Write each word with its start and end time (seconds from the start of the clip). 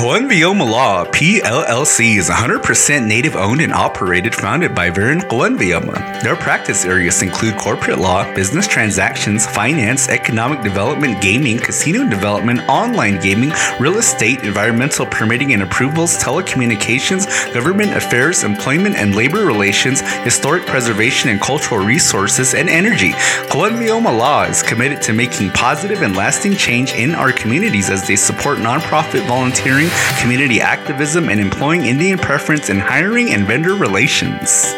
Coenvioma 0.00 0.66
Law 0.66 1.04
PLLC 1.04 2.16
is 2.16 2.30
100% 2.30 3.06
native 3.06 3.36
owned 3.36 3.60
and 3.60 3.70
operated, 3.70 4.34
founded 4.34 4.74
by 4.74 4.88
Vern 4.88 5.20
Coenvioma. 5.20 6.22
Their 6.22 6.36
practice 6.36 6.86
areas 6.86 7.20
include 7.20 7.58
corporate 7.58 7.98
law, 7.98 8.24
business 8.34 8.66
transactions, 8.66 9.46
finance, 9.46 10.08
economic 10.08 10.62
development, 10.62 11.20
gaming, 11.20 11.58
casino 11.58 12.08
development, 12.08 12.60
online 12.66 13.20
gaming, 13.20 13.52
real 13.78 13.98
estate, 13.98 14.42
environmental 14.42 15.04
permitting 15.04 15.52
and 15.52 15.62
approvals, 15.62 16.16
telecommunications, 16.16 17.52
government 17.52 17.94
affairs, 17.94 18.42
employment 18.42 18.96
and 18.96 19.14
labor 19.14 19.44
relations, 19.44 20.00
historic 20.22 20.64
preservation 20.64 21.28
and 21.28 21.42
cultural 21.42 21.84
resources, 21.84 22.54
and 22.54 22.70
energy. 22.70 23.10
Coenvioma 23.50 24.16
Law 24.16 24.44
is 24.44 24.62
committed 24.62 25.02
to 25.02 25.12
making 25.12 25.50
positive 25.50 26.00
and 26.00 26.16
lasting 26.16 26.56
change 26.56 26.94
in 26.94 27.14
our 27.14 27.32
communities 27.32 27.90
as 27.90 28.06
they 28.06 28.16
support 28.16 28.56
nonprofit 28.56 29.26
volunteering 29.28 29.89
community 30.20 30.60
activism, 30.60 31.28
and 31.28 31.40
employing 31.40 31.82
Indian 31.82 32.18
preference 32.18 32.70
in 32.70 32.78
hiring 32.78 33.30
and 33.30 33.46
vendor 33.46 33.74
relations. 33.74 34.74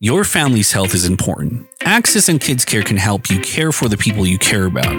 Your 0.00 0.24
family's 0.24 0.72
health 0.72 0.94
is 0.94 1.06
important. 1.06 1.66
AHCCCS 1.80 2.28
and 2.28 2.40
Kids 2.40 2.64
Care 2.64 2.82
can 2.82 2.98
help 2.98 3.30
you 3.30 3.40
care 3.40 3.72
for 3.72 3.88
the 3.88 3.96
people 3.96 4.26
you 4.26 4.38
care 4.38 4.66
about. 4.66 4.94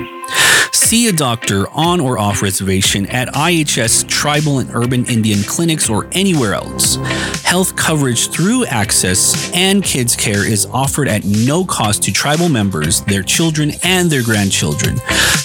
See 0.88 1.10
a 1.10 1.12
doctor 1.12 1.68
on 1.72 2.00
or 2.00 2.18
off 2.18 2.42
reservation 2.42 3.08
at 3.08 3.28
IHS 3.34 4.08
tribal 4.08 4.60
and 4.60 4.74
urban 4.74 5.04
Indian 5.08 5.44
clinics 5.44 5.90
or 5.90 6.08
anywhere 6.14 6.54
else. 6.54 6.96
Health 7.44 7.76
coverage 7.76 8.30
through 8.30 8.64
AHCCCS 8.68 9.54
and 9.54 9.84
Kids 9.84 10.16
Care 10.16 10.50
is 10.50 10.66
offered 10.68 11.10
at 11.10 11.26
no 11.26 11.66
cost 11.66 12.04
to 12.04 12.14
tribal 12.14 12.48
members, 12.48 13.02
their 13.02 13.22
children, 13.22 13.72
and 13.84 14.10
their 14.10 14.24
grandchildren. 14.24 14.96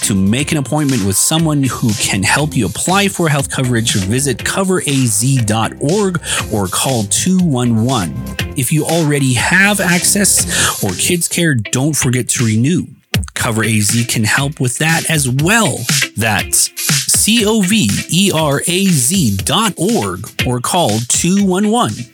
To 0.03 0.15
make 0.15 0.53
an 0.53 0.59
appointment 0.59 1.05
with 1.05 1.17
someone 1.17 1.65
who 1.65 1.93
can 1.95 2.23
help 2.23 2.55
you 2.55 2.67
apply 2.67 3.09
for 3.09 3.29
health 3.29 3.51
coverage, 3.51 3.97
visit 3.97 4.39
coveraz.org 4.39 6.23
or 6.53 6.69
call 6.69 7.03
211. 7.03 8.57
If 8.57 8.71
you 8.71 8.85
already 8.85 9.35
have 9.35 9.79
AHCCCS 9.79 10.85
or 10.85 10.95
kids 10.97 11.27
care, 11.27 11.57
don't 11.57 11.97
forget 11.97 12.29
to 12.29 12.47
renew. 12.47 12.87
Cover 13.35 13.65
AZ 13.65 14.07
can 14.09 14.25
help 14.25 14.61
with 14.61 14.79
that 14.79 15.11
as 15.11 15.29
well. 15.29 15.79
That's 16.17 16.71
C 17.13 17.45
O 17.47 17.63
V 17.63 17.89
E 18.11 18.31
R 18.35 18.61
A 18.67 18.87
Z 18.87 19.37
dot 19.39 19.75
org 19.77 20.29
or 20.47 20.61
call 20.61 20.99
211. 21.09 22.13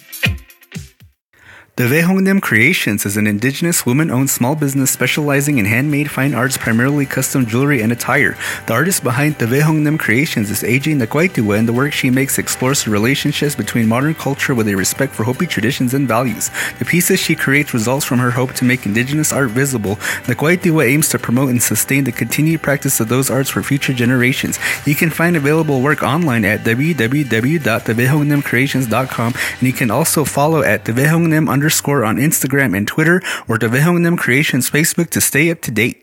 The 1.78 1.84
Vehongnem 1.84 2.42
Creations 2.42 3.06
is 3.06 3.16
an 3.16 3.28
indigenous 3.28 3.86
woman 3.86 4.10
owned 4.10 4.30
small 4.30 4.56
business 4.56 4.90
specializing 4.90 5.58
in 5.58 5.64
handmade 5.64 6.10
fine 6.10 6.34
arts, 6.34 6.56
primarily 6.56 7.06
custom 7.06 7.46
jewelry 7.46 7.82
and 7.82 7.92
attire. 7.92 8.36
The 8.66 8.72
artist 8.72 9.04
behind 9.04 9.36
the 9.36 9.46
Vehongnem 9.46 9.96
Creations 9.96 10.50
is 10.50 10.64
AJ 10.64 10.96
Nakwaitiwa, 10.96 11.56
and 11.56 11.68
the 11.68 11.72
work 11.72 11.92
she 11.92 12.10
makes 12.10 12.36
explores 12.36 12.82
the 12.82 12.90
relationships 12.90 13.54
between 13.54 13.86
modern 13.86 14.16
culture 14.16 14.56
with 14.56 14.66
a 14.66 14.74
respect 14.74 15.14
for 15.14 15.22
Hopi 15.22 15.46
traditions 15.46 15.94
and 15.94 16.08
values. 16.08 16.50
The 16.80 16.84
pieces 16.84 17.20
she 17.20 17.36
creates 17.36 17.72
results 17.72 18.04
from 18.04 18.18
her 18.18 18.32
hope 18.32 18.54
to 18.54 18.64
make 18.64 18.84
indigenous 18.84 19.32
art 19.32 19.50
visible. 19.50 20.00
Nakwaitiwa 20.26 20.84
aims 20.84 21.08
to 21.10 21.18
promote 21.20 21.50
and 21.50 21.62
sustain 21.62 22.02
the 22.02 22.10
continued 22.10 22.60
practice 22.60 22.98
of 22.98 23.08
those 23.08 23.30
arts 23.30 23.50
for 23.50 23.62
future 23.62 23.92
generations. 23.92 24.58
You 24.84 24.96
can 24.96 25.10
find 25.10 25.36
available 25.36 25.80
work 25.80 26.02
online 26.02 26.44
at 26.44 26.64
www.thevehongnemcreations.com, 26.64 29.34
and 29.60 29.62
you 29.62 29.72
can 29.72 29.92
also 29.92 30.24
follow 30.24 30.64
at 30.64 30.84
the 30.84 30.90
Vehongnem 30.90 31.48
underscore 31.68 32.02
on 32.02 32.16
Instagram 32.16 32.74
and 32.74 32.88
Twitter 32.88 33.20
or 33.46 33.58
Vehongnem 33.68 34.16
Creations 34.16 34.70
Facebook 34.70 35.10
to 35.10 35.20
stay 35.20 35.50
up 35.50 35.60
to 35.60 35.70
date. 35.70 36.02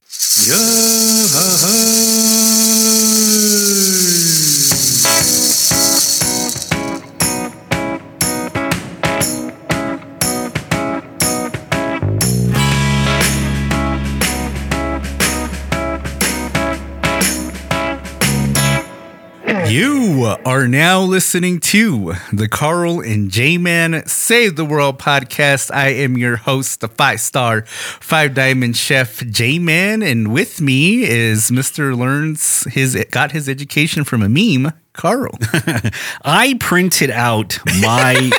You 19.76 20.38
are 20.46 20.70
now 20.70 21.02
listening 21.02 21.60
to 21.60 22.14
the 22.32 22.48
Carl 22.48 23.02
and 23.02 23.30
J 23.30 23.58
Man 23.58 24.08
Save 24.08 24.56
the 24.56 24.64
World 24.64 25.00
podcast. 25.00 25.70
I 25.70 25.90
am 25.90 26.18
your 26.18 26.38
host, 26.38 26.80
the 26.80 26.88
five 26.88 27.20
star, 27.20 27.64
five 27.66 28.34
diamond 28.34 28.78
chef 28.78 29.20
J 29.28 29.60
Man, 29.60 30.02
and 30.02 30.32
with 30.32 30.62
me 30.62 31.04
is 31.04 31.52
Mr. 31.52 31.94
Learns 31.94 32.64
his 32.74 32.96
got 33.12 33.34
his 33.34 33.50
education 33.50 34.06
from 34.06 34.22
a 34.22 34.30
meme, 34.30 34.72
Carl. 34.96 35.38
I 36.24 36.56
printed 36.60 37.10
out 37.12 37.58
my 37.82 38.32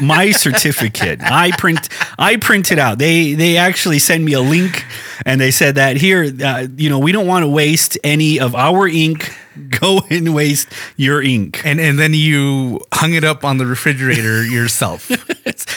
my 0.00 0.30
certificate. 0.30 1.20
I 1.22 1.50
print 1.52 1.88
I 2.18 2.36
printed 2.36 2.78
out. 2.78 2.98
They 2.98 3.34
they 3.34 3.56
actually 3.56 3.98
sent 3.98 4.24
me 4.24 4.32
a 4.32 4.40
link 4.40 4.84
and 5.26 5.40
they 5.40 5.50
said 5.50 5.74
that 5.76 5.96
here 5.96 6.32
uh, 6.42 6.66
you 6.76 6.88
know, 6.88 6.98
we 6.98 7.12
don't 7.12 7.26
want 7.26 7.42
to 7.44 7.48
waste 7.48 7.98
any 8.04 8.40
of 8.40 8.54
our 8.54 8.88
ink. 8.88 9.32
Go 9.80 10.00
and 10.10 10.34
waste 10.34 10.68
your 10.96 11.22
ink. 11.22 11.62
And 11.64 11.80
and 11.80 11.98
then 11.98 12.12
you 12.12 12.80
hung 12.92 13.14
it 13.14 13.22
up 13.24 13.44
on 13.44 13.58
the 13.58 13.66
refrigerator 13.66 14.44
yourself. 14.50 15.10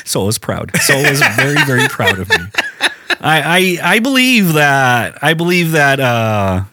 so 0.05 0.21
I 0.21 0.25
was 0.25 0.37
proud. 0.39 0.75
So 0.77 0.95
I 0.95 1.09
was 1.11 1.21
very, 1.35 1.63
very 1.65 1.87
proud 1.87 2.19
of 2.19 2.29
me. 2.29 2.45
I, 3.19 3.77
I 3.81 3.95
I 3.95 3.99
believe 3.99 4.53
that 4.53 5.23
I 5.23 5.33
believe 5.33 5.71
that 5.71 5.99
uh 5.99 6.63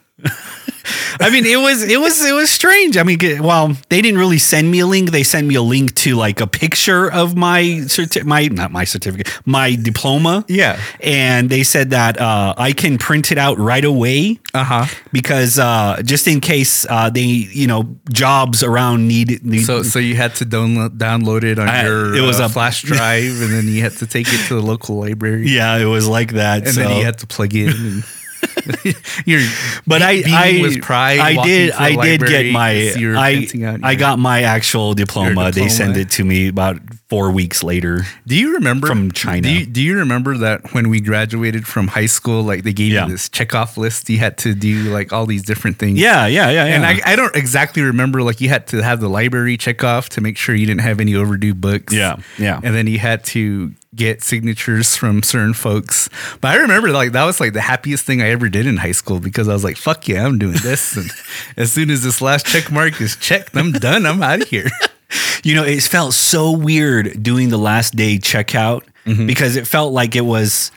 I 1.20 1.30
mean, 1.30 1.46
it 1.46 1.56
was 1.56 1.82
it 1.82 2.00
was 2.00 2.24
it 2.24 2.32
was 2.32 2.50
strange. 2.50 2.96
I 2.96 3.02
mean, 3.02 3.18
well, 3.42 3.76
they 3.88 4.02
didn't 4.02 4.18
really 4.18 4.38
send 4.38 4.70
me 4.70 4.80
a 4.80 4.86
link. 4.86 5.10
They 5.10 5.22
sent 5.22 5.46
me 5.46 5.54
a 5.54 5.62
link 5.62 5.94
to 5.96 6.16
like 6.16 6.40
a 6.40 6.46
picture 6.46 7.10
of 7.10 7.36
my 7.36 7.62
certi- 7.86 8.24
my 8.24 8.48
not 8.48 8.70
my 8.70 8.84
certificate, 8.84 9.28
my 9.46 9.74
diploma. 9.74 10.44
Yeah, 10.48 10.80
and 11.00 11.48
they 11.48 11.62
said 11.62 11.90
that 11.90 12.20
uh, 12.20 12.54
I 12.56 12.72
can 12.72 12.98
print 12.98 13.32
it 13.32 13.38
out 13.38 13.58
right 13.58 13.84
away. 13.84 14.38
Uh 14.52 14.64
huh. 14.64 14.86
Because 15.12 15.58
uh, 15.58 16.02
just 16.04 16.26
in 16.26 16.40
case 16.40 16.86
uh, 16.88 17.10
they 17.10 17.22
you 17.22 17.66
know 17.66 17.96
jobs 18.12 18.62
around 18.62 19.08
need, 19.08 19.44
need, 19.44 19.64
so 19.64 19.82
so 19.82 19.98
you 19.98 20.16
had 20.16 20.34
to 20.36 20.44
download 20.44 20.98
download 20.98 21.44
it 21.44 21.58
on 21.58 21.68
I, 21.68 21.84
your 21.84 22.14
it 22.14 22.20
was 22.20 22.40
uh, 22.40 22.44
a 22.44 22.48
flash 22.48 22.82
drive, 22.90 23.40
and 23.40 23.52
then 23.52 23.66
you 23.68 23.82
had 23.82 23.92
to 23.98 24.06
take 24.06 24.26
it 24.28 24.46
to 24.48 24.54
the 24.54 24.62
local 24.62 24.96
library. 24.96 25.48
Yeah, 25.48 25.76
it 25.76 25.86
was 25.86 26.06
like 26.06 26.32
that, 26.32 26.64
and 26.64 26.74
so. 26.74 26.80
then 26.80 26.98
you 26.98 27.04
had 27.04 27.18
to 27.18 27.26
plug 27.26 27.54
in. 27.54 27.68
And- 27.68 28.04
Your 29.26 29.40
but 29.86 30.02
I 30.02 30.22
I 30.26 30.60
was 30.62 30.78
pride. 30.78 31.18
I 31.18 31.42
did 31.44 31.72
I 31.72 31.96
did 31.96 32.20
get 32.20 32.52
my 32.52 32.92
I 32.96 33.48
I 33.82 33.94
got 33.94 34.18
my 34.18 34.42
actual 34.42 34.94
diploma. 34.94 35.30
diploma. 35.30 35.52
They 35.52 35.68
sent 35.68 35.96
it 35.96 36.10
to 36.12 36.24
me 36.24 36.48
about 36.48 36.78
four 37.08 37.30
weeks 37.30 37.62
later. 37.62 38.02
Do 38.26 38.34
you 38.34 38.54
remember 38.54 38.86
from 38.86 39.12
China? 39.12 39.42
Do 39.42 39.50
you, 39.50 39.66
do 39.66 39.80
you 39.80 39.98
remember 39.98 40.36
that 40.38 40.74
when 40.74 40.88
we 40.88 41.00
graduated 41.00 41.66
from 41.66 41.88
high 41.88 42.06
school, 42.06 42.42
like 42.42 42.64
they 42.64 42.72
gave 42.72 42.92
yeah. 42.92 43.06
you 43.06 43.12
this 43.12 43.28
checkoff 43.28 43.76
list, 43.76 44.08
you 44.08 44.18
had 44.18 44.36
to 44.38 44.54
do 44.54 44.90
like 44.92 45.12
all 45.12 45.26
these 45.26 45.42
different 45.42 45.78
things. 45.78 45.98
Yeah, 45.98 46.26
yeah, 46.26 46.50
yeah. 46.50 46.66
yeah. 46.66 46.74
And 46.74 46.84
I, 46.84 47.00
I 47.04 47.16
don't 47.16 47.34
exactly 47.36 47.82
remember 47.82 48.22
like 48.22 48.40
you 48.40 48.48
had 48.48 48.66
to 48.68 48.82
have 48.82 49.00
the 49.00 49.08
library 49.08 49.56
check 49.56 49.84
off 49.84 50.08
to 50.10 50.20
make 50.20 50.36
sure 50.36 50.54
you 50.54 50.66
didn't 50.66 50.80
have 50.80 51.00
any 51.00 51.14
overdue 51.14 51.54
books. 51.54 51.92
Yeah, 51.92 52.16
yeah. 52.38 52.60
And 52.62 52.74
then 52.74 52.86
you 52.86 52.98
had 52.98 53.22
to 53.26 53.72
get 53.94 54.22
signatures 54.22 54.96
from 54.96 55.22
certain 55.22 55.54
folks. 55.54 56.08
But 56.40 56.52
I 56.52 56.56
remember 56.56 56.90
like 56.90 57.12
that 57.12 57.24
was 57.24 57.40
like 57.40 57.52
the 57.52 57.60
happiest 57.60 58.04
thing 58.04 58.22
I 58.22 58.30
ever 58.30 58.48
did 58.48 58.66
in 58.66 58.76
high 58.76 58.92
school 58.92 59.20
because 59.20 59.48
I 59.48 59.52
was 59.52 59.64
like, 59.64 59.76
fuck 59.76 60.08
yeah, 60.08 60.24
I'm 60.24 60.38
doing 60.38 60.56
this. 60.62 60.96
and 60.96 61.10
as 61.56 61.72
soon 61.72 61.90
as 61.90 62.02
this 62.02 62.20
last 62.20 62.46
check 62.46 62.70
mark 62.70 63.00
is 63.00 63.16
checked, 63.16 63.56
I'm 63.56 63.72
done. 63.72 64.06
I'm 64.06 64.22
out 64.22 64.42
of 64.42 64.48
here. 64.48 64.68
you 65.44 65.54
know, 65.54 65.64
it 65.64 65.82
felt 65.82 66.14
so 66.14 66.50
weird 66.50 67.22
doing 67.22 67.48
the 67.50 67.58
last 67.58 67.94
day 67.96 68.18
checkout 68.18 68.82
mm-hmm. 69.04 69.26
because 69.26 69.56
it 69.56 69.66
felt 69.66 69.92
like 69.92 70.16
it 70.16 70.24
was 70.24 70.70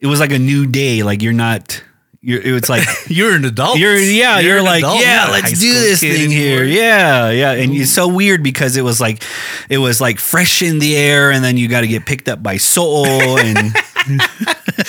it 0.00 0.06
was 0.06 0.20
like 0.20 0.32
a 0.32 0.38
new 0.38 0.66
day. 0.66 1.02
Like 1.02 1.22
you're 1.22 1.32
not 1.32 1.82
you're, 2.20 2.56
it's 2.56 2.68
like 2.68 2.82
you're 3.08 3.34
an 3.34 3.44
adult. 3.44 3.78
You're 3.78 3.96
yeah. 3.96 4.38
You're, 4.38 4.56
you're 4.56 4.62
like 4.62 4.82
yeah. 4.82 5.28
Let's 5.30 5.58
do 5.58 5.72
this 5.72 6.00
thing 6.00 6.30
here. 6.30 6.64
Yeah, 6.64 7.30
yeah. 7.30 7.52
And 7.52 7.72
Ooh. 7.72 7.80
it's 7.80 7.90
so 7.90 8.08
weird 8.08 8.42
because 8.42 8.76
it 8.76 8.82
was 8.82 9.00
like 9.00 9.22
it 9.68 9.78
was 9.78 10.00
like 10.00 10.18
fresh 10.18 10.62
in 10.62 10.78
the 10.78 10.96
air, 10.96 11.30
and 11.30 11.44
then 11.44 11.56
you 11.56 11.68
got 11.68 11.82
to 11.82 11.88
get 11.88 12.06
picked 12.06 12.28
up 12.28 12.42
by 12.42 12.56
soul, 12.56 13.06
and 13.38 13.58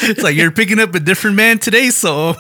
it's 0.02 0.24
like 0.24 0.36
you're 0.36 0.52
picking 0.52 0.80
up 0.80 0.96
a 0.96 1.00
different 1.00 1.36
man 1.36 1.60
today. 1.60 1.90
So 1.90 2.36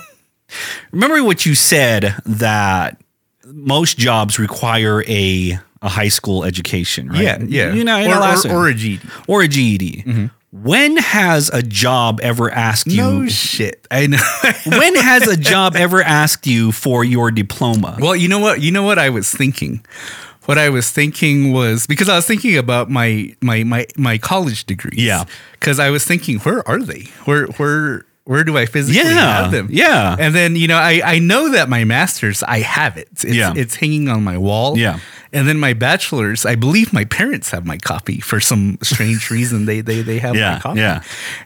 remember 0.91 1.24
what 1.24 1.45
you 1.45 1.56
said 1.56 2.15
that 2.25 3.01
most 3.45 3.97
jobs 3.97 4.39
require 4.39 5.03
a 5.07 5.59
a 5.81 5.89
high 5.89 6.09
school 6.09 6.44
education, 6.44 7.09
right? 7.09 7.21
Yeah, 7.21 7.38
yeah. 7.41 7.74
You 7.74 7.83
know, 7.83 8.06
or, 8.06 8.51
or, 8.51 8.56
or, 8.56 8.68
a 8.68 8.74
GED. 8.74 9.01
Or 9.27 9.44
a 9.44 9.47
GED. 9.47 10.03
Mm-hmm. 10.06 10.25
When 10.51 10.98
has 10.98 11.50
a 11.50 11.62
job 11.62 12.19
ever 12.24 12.50
asked 12.50 12.88
you? 12.88 12.98
No 12.98 13.28
shit. 13.28 13.88
I 13.92 14.07
know. 14.07 14.18
when 14.66 14.96
has 14.96 15.28
a 15.28 15.38
job 15.38 15.75
ever 15.75 16.01
asked 16.01 16.48
you 16.48 16.72
for 16.72 17.04
your 17.04 17.30
diploma? 17.30 17.98
Well, 18.00 18.16
you 18.16 18.28
know 18.28 18.40
what? 18.40 18.60
You 18.62 18.72
know 18.72 18.81
what 18.81 18.98
I 18.98 19.10
was 19.10 19.31
thinking. 19.31 19.86
What 20.46 20.57
I 20.57 20.69
was 20.69 20.90
thinking 20.90 21.54
was 21.54 21.86
because 21.86 22.10
I 22.10 22.16
was 22.16 22.25
thinking 22.25 22.57
about 22.57 22.90
my 22.90 23.36
my 23.42 23.63
my 23.63 23.86
my 23.96 24.18
college 24.18 24.66
degrees. 24.66 25.00
Yeah. 25.00 25.25
Because 25.51 25.80
I 25.80 25.92
was 25.92 26.04
thinking, 26.04 26.40
where 26.40 26.68
are 26.68 26.81
they? 26.81 27.04
Where 27.25 27.46
where 27.57 28.06
Where 28.29 28.43
do 28.43 28.55
I 28.59 28.67
physically 28.67 29.01
Yeah, 29.01 29.41
have 29.41 29.51
them? 29.51 29.69
yeah. 29.71 30.15
And 30.19 30.35
then, 30.35 30.55
you 30.55 30.67
know, 30.67 30.77
I, 30.77 31.01
I 31.03 31.17
know 31.17 31.49
that 31.53 31.67
my 31.67 31.83
master's, 31.83 32.43
I 32.43 32.59
have 32.59 32.95
it. 32.95 33.07
It's, 33.11 33.23
Yeah. 33.25 33.53
it's 33.55 33.75
hanging 33.75 34.07
on 34.07 34.23
my 34.23 34.37
wall. 34.37 34.77
Yeah. 34.77 34.99
And 35.33 35.47
then 35.47 35.57
my 35.59 35.73
bachelor's, 35.73 36.45
I 36.45 36.53
believe 36.55 36.93
my 36.93 37.05
parents 37.05 37.49
have 37.49 37.65
my 37.65 37.77
copy 37.77 38.19
for 38.19 38.39
some 38.39 38.77
strange 38.83 39.31
reason. 39.31 39.65
They 39.65 39.81
they 39.81 40.01
they 40.03 40.19
have 40.19 40.35
Yeah, 40.35 40.53
my 40.53 40.59
copy. 40.59 40.79
yeah. 40.79 41.01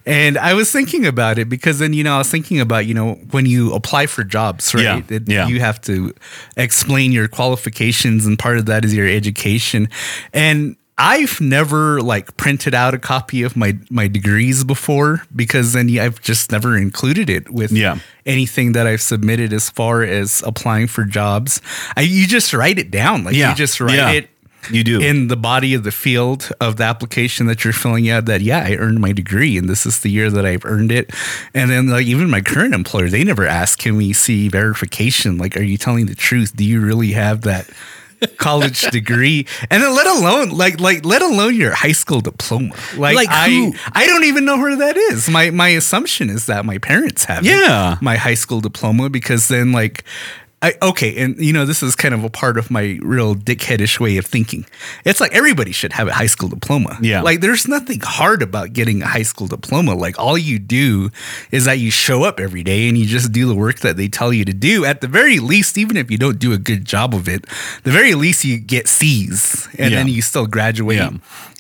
And 0.06 0.38
I 0.38 0.54
was 0.54 0.72
thinking 0.74 1.06
about 1.06 1.38
it 1.40 1.48
because 1.48 1.80
then, 1.80 1.94
you 1.94 2.04
know, 2.04 2.16
I 2.16 2.18
was 2.18 2.30
thinking 2.30 2.60
about, 2.60 2.86
you 2.86 2.94
know, 2.94 3.14
when 3.32 3.46
you 3.46 3.74
apply 3.74 4.08
for 4.08 4.24
jobs, 4.26 4.74
right? 4.76 4.84
Yeah, 4.84 5.02
it- 5.18 5.30
yeah. 5.30 5.48
You 5.48 5.60
have 5.62 5.80
to 5.82 6.14
explain 6.58 7.12
your 7.14 7.28
qualifications, 7.30 8.26
and 8.26 8.38
part 8.38 8.58
of 8.58 8.66
that 8.68 8.84
is 8.86 8.94
your 8.94 9.08
education. 9.08 9.88
And 10.34 10.76
I've 10.98 11.42
never 11.42 12.02
like 12.02 12.38
printed 12.38 12.76
out 12.76 12.94
a 12.94 13.00
copy 13.00 13.42
of 13.42 13.56
my 13.56 13.78
my 13.90 14.08
degrees 14.08 14.64
before 14.64 15.24
because 15.36 15.74
then 15.74 15.90
I've 15.98 16.22
just 16.22 16.52
never 16.52 16.78
included 16.78 17.30
it 17.30 17.50
with 17.50 17.72
Yeah. 17.72 17.98
anything 18.28 18.74
that 18.74 18.86
I've 18.86 19.02
submitted 19.02 19.54
as 19.54 19.70
far 19.72 20.04
as 20.04 20.44
applying 20.46 20.88
for 20.88 21.04
jobs. 21.04 21.62
I, 21.98 22.02
you 22.02 22.28
just 22.28 22.54
write 22.54 22.78
it 22.78 22.92
down, 22.92 23.24
like 23.24 23.36
Yeah, 23.36 23.50
you 23.50 23.56
just 23.56 23.82
write 23.82 23.96
yeah. 23.96 24.12
it 24.12 24.30
You 24.70 24.84
do. 24.84 25.02
in 25.02 25.28
the 25.30 25.36
body 25.36 25.74
of 25.74 25.84
the 25.84 25.92
field 25.92 26.52
of 26.62 26.76
the 26.78 26.84
application 26.84 27.48
that 27.48 27.64
you're 27.64 27.74
filling 27.74 28.08
out 28.10 28.26
that 28.28 28.40
yeah 28.42 28.64
i 28.64 28.76
earned 28.76 29.00
my 29.02 29.12
degree 29.12 29.58
and 29.58 29.68
this 29.68 29.86
is 29.86 30.00
the 30.00 30.10
year 30.10 30.30
that 30.30 30.46
i've 30.46 30.64
earned 30.64 30.90
it 30.92 31.12
and 31.54 31.70
then 31.70 31.88
like 31.90 32.06
even 32.06 32.30
my 32.30 32.40
current 32.40 32.74
employer 32.74 33.10
they 33.10 33.26
never 33.26 33.46
ask 33.46 33.78
can 33.78 33.98
we 33.98 34.14
see 34.14 34.48
verification 34.48 35.38
like 35.38 35.58
are 35.58 35.64
you 35.64 35.78
telling 35.78 36.06
the 36.06 36.16
truth 36.16 36.56
do 36.56 36.64
you 36.64 36.80
really 36.80 37.12
have 37.12 37.42
that 37.42 37.68
college 38.38 38.82
degree. 38.92 39.46
And 39.70 39.82
then 39.84 39.94
let 39.96 40.08
alone 40.08 40.50
like 40.50 40.80
like 40.80 41.06
let 41.06 41.22
alone 41.22 41.56
your 41.56 41.72
high 41.74 41.92
school 41.94 42.22
diploma. 42.22 42.76
Like, 42.98 43.16
Like 43.16 43.30
i 43.30 43.50
who- 43.50 43.74
i 43.94 44.06
don't 44.06 44.24
even 44.26 44.46
know 44.46 44.58
where 44.58 44.76
that 44.76 44.98
is. 44.98 45.30
My 45.30 45.50
my 45.52 45.70
assumption 45.70 46.30
is 46.30 46.46
that 46.48 46.66
my 46.66 46.78
parents 46.78 47.26
have 47.26 47.46
it, 47.46 47.50
Yeah. 47.50 47.98
my 48.02 48.16
high 48.18 48.36
school 48.36 48.62
diploma 48.62 49.10
because 49.10 49.48
then 49.48 49.72
like 49.72 50.04
I, 50.64 50.74
okay, 50.82 51.22
and 51.22 51.38
you 51.38 51.52
know 51.52 51.66
this 51.66 51.84
is 51.84 51.94
kind 51.94 52.14
of 52.14 52.24
a 52.24 52.30
part 52.30 52.58
of 52.58 52.72
my 52.72 52.98
real 53.02 53.36
dickheadish 53.36 54.00
way 54.00 54.16
of 54.18 54.26
thinking. 54.26 54.66
It's 55.04 55.20
like 55.20 55.34
everybody 55.36 55.74
should 55.74 55.92
have 55.92 56.08
a 56.08 56.14
high 56.14 56.28
school 56.28 56.48
diploma. 56.48 56.98
Yeah. 57.02 57.22
like 57.22 57.42
there's 57.42 57.68
nothing 57.68 58.00
hard 58.02 58.42
about 58.42 58.72
getting 58.72 59.02
a 59.02 59.08
high 59.08 59.24
school 59.24 59.48
diploma. 59.48 59.94
Like 59.94 60.18
all 60.18 60.38
you 60.38 60.60
do 60.60 61.10
is 61.52 61.66
that 61.66 61.80
you 61.80 61.92
show 61.92 62.24
up 62.24 62.40
every 62.40 62.64
day 62.64 62.88
and 62.88 62.98
you 62.98 63.06
just 63.06 63.34
do 63.34 63.46
the 63.46 63.56
work 63.56 63.80
that 63.80 63.98
they 63.98 64.08
tell 64.08 64.32
you 64.32 64.46
to 64.46 64.54
do. 64.54 64.86
At 64.86 65.02
the 65.02 65.08
very 65.10 65.40
least, 65.40 65.78
even 65.78 65.98
if 65.98 66.10
you 66.10 66.18
don't 66.18 66.40
do 66.40 66.54
a 66.54 66.58
good 66.58 66.86
job 66.86 67.14
of 67.14 67.28
it, 67.28 67.46
the 67.84 67.92
very 67.92 68.16
least 68.16 68.46
you 68.46 68.58
get 68.58 68.88
C's 68.88 69.68
and 69.78 69.92
Yeah. 69.92 69.98
then 69.98 70.08
you 70.08 70.22
still 70.22 70.48
graduate. 70.48 70.98
Yeah. 70.98 71.12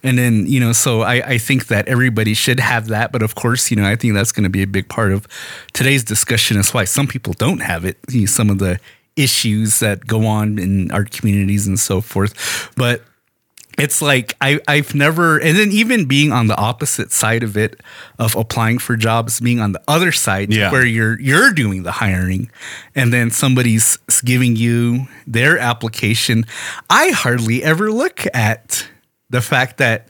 And 0.03 0.17
then, 0.17 0.45
you 0.47 0.59
know, 0.59 0.73
so 0.73 1.01
I, 1.01 1.13
I 1.25 1.37
think 1.37 1.67
that 1.67 1.87
everybody 1.87 2.33
should 2.33 2.59
have 2.59 2.87
that. 2.87 3.11
But 3.11 3.21
of 3.21 3.35
course, 3.35 3.71
you 3.71 3.77
know, 3.77 3.85
I 3.89 3.95
think 3.95 4.13
that's 4.13 4.31
going 4.33 4.43
to 4.43 4.49
be 4.49 4.61
a 4.61 4.67
big 4.67 4.89
part 4.89 5.11
of 5.13 5.27
today's 5.71 6.03
discussion 6.03 6.57
is 6.57 6.73
why 6.73 6.83
some 6.83 7.07
people 7.07 7.33
don't 7.33 7.61
have 7.61 7.85
it. 7.85 7.97
You 8.09 8.21
know, 8.21 8.25
some 8.25 8.49
of 8.49 8.59
the 8.59 8.79
issues 9.15 9.79
that 9.79 10.05
go 10.05 10.25
on 10.25 10.59
in 10.59 10.91
our 10.91 11.05
communities 11.05 11.67
and 11.67 11.79
so 11.79 12.01
forth. 12.01 12.33
But 12.75 13.03
it's 13.79 14.01
like 14.01 14.35
I, 14.41 14.59
I've 14.67 14.93
never, 14.93 15.37
and 15.39 15.57
then 15.57 15.71
even 15.71 16.05
being 16.05 16.31
on 16.31 16.47
the 16.47 16.55
opposite 16.57 17.11
side 17.11 17.41
of 17.41 17.55
it, 17.57 17.79
of 18.19 18.35
applying 18.35 18.77
for 18.79 18.95
jobs, 18.95 19.39
being 19.39 19.59
on 19.59 19.71
the 19.71 19.81
other 19.87 20.11
side 20.11 20.51
Yeah. 20.53 20.71
where 20.71 20.85
you're 20.85 21.19
you're 21.19 21.51
doing 21.51 21.83
the 21.83 21.91
hiring, 21.93 22.51
and 22.93 23.11
then 23.13 23.31
somebody's 23.31 23.97
giving 24.25 24.55
you 24.55 25.07
their 25.25 25.57
application. 25.57 26.45
I 26.89 27.09
hardly 27.11 27.63
ever 27.63 27.91
look 27.91 28.25
at 28.33 28.87
the 29.33 29.41
fact 29.41 29.77
that 29.77 30.09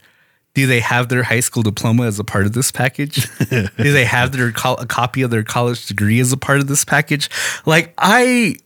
do 0.52 0.66
they 0.66 0.80
have 0.80 1.08
their 1.08 1.22
high 1.22 1.40
school 1.40 1.62
diploma 1.62 2.04
as 2.04 2.18
a 2.18 2.24
part 2.24 2.44
of 2.44 2.52
this 2.52 2.70
package? 2.70 3.26
do 3.50 3.68
they 3.76 4.04
have 4.04 4.32
their 4.32 4.52
col- 4.52 4.76
a 4.76 4.86
copy 4.86 5.22
of 5.22 5.30
their 5.30 5.42
college 5.42 5.86
degree 5.86 6.20
as 6.20 6.30
a 6.30 6.36
part 6.36 6.60
of 6.60 6.68
this 6.68 6.84
package? 6.84 7.30
Like 7.64 7.94
I 7.96 8.56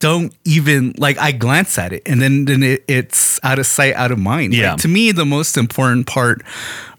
don't 0.00 0.34
even 0.46 0.94
like 0.96 1.18
I 1.18 1.32
glance 1.32 1.78
at 1.78 1.92
it 1.92 2.02
and 2.06 2.22
then 2.22 2.46
then 2.46 2.62
it, 2.62 2.82
it's 2.88 3.38
out 3.42 3.58
of 3.58 3.66
sight, 3.66 3.94
out 3.94 4.10
of 4.10 4.18
mind. 4.18 4.54
Yeah. 4.54 4.72
Like, 4.72 4.80
to 4.80 4.88
me, 4.88 5.12
the 5.12 5.26
most 5.26 5.58
important 5.58 6.06
part 6.06 6.42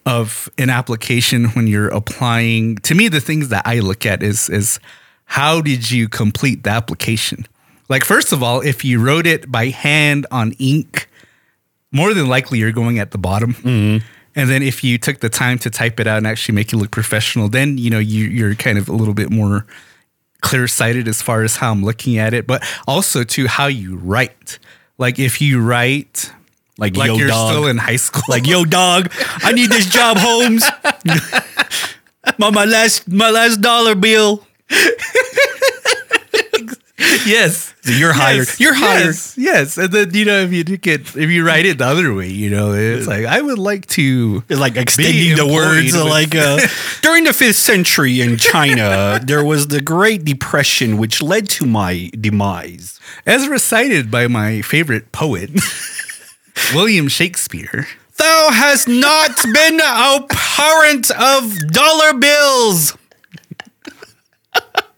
of 0.06 0.48
an 0.60 0.70
application 0.70 1.46
when 1.50 1.66
you're 1.66 1.90
applying, 1.90 2.78
to 2.78 2.94
me, 2.96 3.08
the 3.08 3.22
things 3.22 3.50
that 3.50 3.64
I 3.66 3.80
look 3.80 4.06
at 4.06 4.22
is 4.22 4.48
is 4.48 4.80
how 5.26 5.60
did 5.60 5.90
you 5.90 6.08
complete 6.08 6.64
the 6.64 6.70
application? 6.70 7.48
Like 7.90 8.06
first 8.06 8.32
of 8.32 8.44
all, 8.44 8.62
if 8.62 8.86
you 8.86 9.04
wrote 9.04 9.26
it 9.26 9.52
by 9.52 9.70
hand 9.70 10.28
on 10.30 10.54
ink, 10.60 11.10
more 11.92 12.14
than 12.14 12.28
likely 12.28 12.60
you're 12.60 12.72
going 12.72 13.00
at 13.00 13.12
the 13.12 13.18
bottom. 13.18 13.54
Mm-hmm. 13.56 14.06
And 14.34 14.50
then 14.50 14.64
if 14.64 14.84
you 14.84 14.98
took 14.98 15.20
the 15.20 15.30
time 15.30 15.60
to 15.60 15.70
type 15.70 16.00
it 16.00 16.08
out 16.08 16.18
and 16.18 16.28
actually 16.28 16.56
make 16.56 16.72
it 16.72 16.78
look 16.78 16.92
professional, 16.92 17.50
then 17.50 17.78
you 17.78 17.90
know 17.90 18.00
you 18.00 18.26
you're 18.26 18.56
kind 18.56 18.78
of 18.78 18.88
a 18.88 18.94
little 18.94 19.14
bit 19.14 19.30
more 19.30 19.66
clear 20.42 20.68
sighted 20.68 21.08
as 21.08 21.22
far 21.22 21.44
as 21.44 21.58
how 21.58 21.72
I'm 21.72 21.84
looking 21.84 22.18
at 22.18 22.34
it, 22.34 22.48
but 22.48 22.64
also 22.88 23.24
to 23.24 23.48
how 23.48 23.68
you 23.68 23.98
write. 23.98 24.58
Like 24.98 25.20
if 25.20 25.42
you 25.42 25.62
write 25.62 26.32
like, 26.78 26.96
like 26.96 27.08
yo, 27.08 27.16
you're 27.16 27.28
dog. 27.28 27.52
still 27.52 27.68
in 27.68 27.78
high 27.78 27.98
school, 27.98 28.24
like, 28.28 28.48
yo, 28.48 28.66
dog, 28.66 29.12
I 29.44 29.52
need 29.52 29.70
this 29.70 29.86
job, 29.86 30.18
Holmes. 30.20 30.64
my, 32.40 32.50
my 32.50 32.66
last 32.66 33.08
my 33.08 33.30
last 33.30 33.62
dollar 33.62 33.96
bill. 33.96 34.46
Yes, 37.26 37.74
You're 37.86 38.14
hired. 38.14 38.38
Yes, 38.48 38.60
You're 38.60 38.74
hired. 38.74 39.06
Yes, 39.06 39.38
yes. 39.38 39.78
And 39.78 39.92
then 39.92 40.14
you 40.14 40.26
know 40.26 40.40
if 40.42 40.54
you 40.54 40.64
get 40.64 41.02
if 41.16 41.30
you 41.30 41.46
write 41.46 41.66
it 41.66 41.78
the 41.80 41.86
other 41.86 42.14
way, 42.14 42.28
you 42.30 42.50
know 42.50 42.74
it's 42.74 43.08
like 43.08 43.26
I 43.26 43.42
would 43.42 43.58
like 43.60 43.86
to. 43.98 44.44
It's 44.50 44.60
like 44.60 44.76
extending 44.78 45.36
the 45.36 45.46
words 45.48 45.94
with- 45.94 46.04
like 46.06 46.36
uh, 46.36 46.60
during 47.02 47.24
the 47.26 47.34
fifth 47.34 47.56
century 47.58 48.22
in 48.22 48.38
China, 48.38 49.20
there 49.24 49.44
was 49.44 49.68
the 49.68 49.82
Great 49.82 50.24
Depression, 50.26 50.98
which 50.98 51.22
led 51.22 51.50
to 51.50 51.66
my 51.66 52.10
demise. 52.20 53.00
As 53.26 53.48
recited 53.48 54.10
by 54.12 54.28
my 54.28 54.62
favorite 54.62 55.12
poet, 55.12 55.50
William 56.74 57.08
Shakespeare. 57.08 57.88
Thou 58.18 58.50
hast 58.52 58.88
not 58.88 59.36
been 59.52 59.80
a 59.84 60.26
parent 60.30 61.10
of 61.12 61.58
dollar 61.72 62.14
bills. 62.14 62.96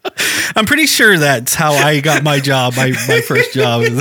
I'm 0.56 0.66
pretty 0.66 0.86
sure 0.88 1.18
that's 1.18 1.54
how 1.56 1.74
I 1.74 2.00
got 2.02 2.24
my 2.24 2.40
job, 2.40 2.76
my, 2.76 2.90
my 3.08 3.22
first 3.22 3.54
job. 3.54 3.84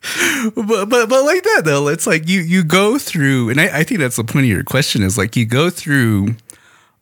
but 0.54 0.86
but 0.86 1.08
but 1.08 1.24
like 1.24 1.42
that 1.42 1.62
though, 1.64 1.88
it's 1.88 2.06
like 2.06 2.28
you 2.28 2.40
you 2.40 2.62
go 2.64 2.98
through, 2.98 3.50
and 3.50 3.60
I, 3.60 3.80
I 3.80 3.84
think 3.84 4.00
that's 4.00 4.16
the 4.16 4.24
point 4.24 4.44
of 4.44 4.50
your 4.50 4.62
question 4.64 5.02
is 5.02 5.18
like 5.18 5.36
you 5.36 5.44
go 5.44 5.70
through 5.70 6.36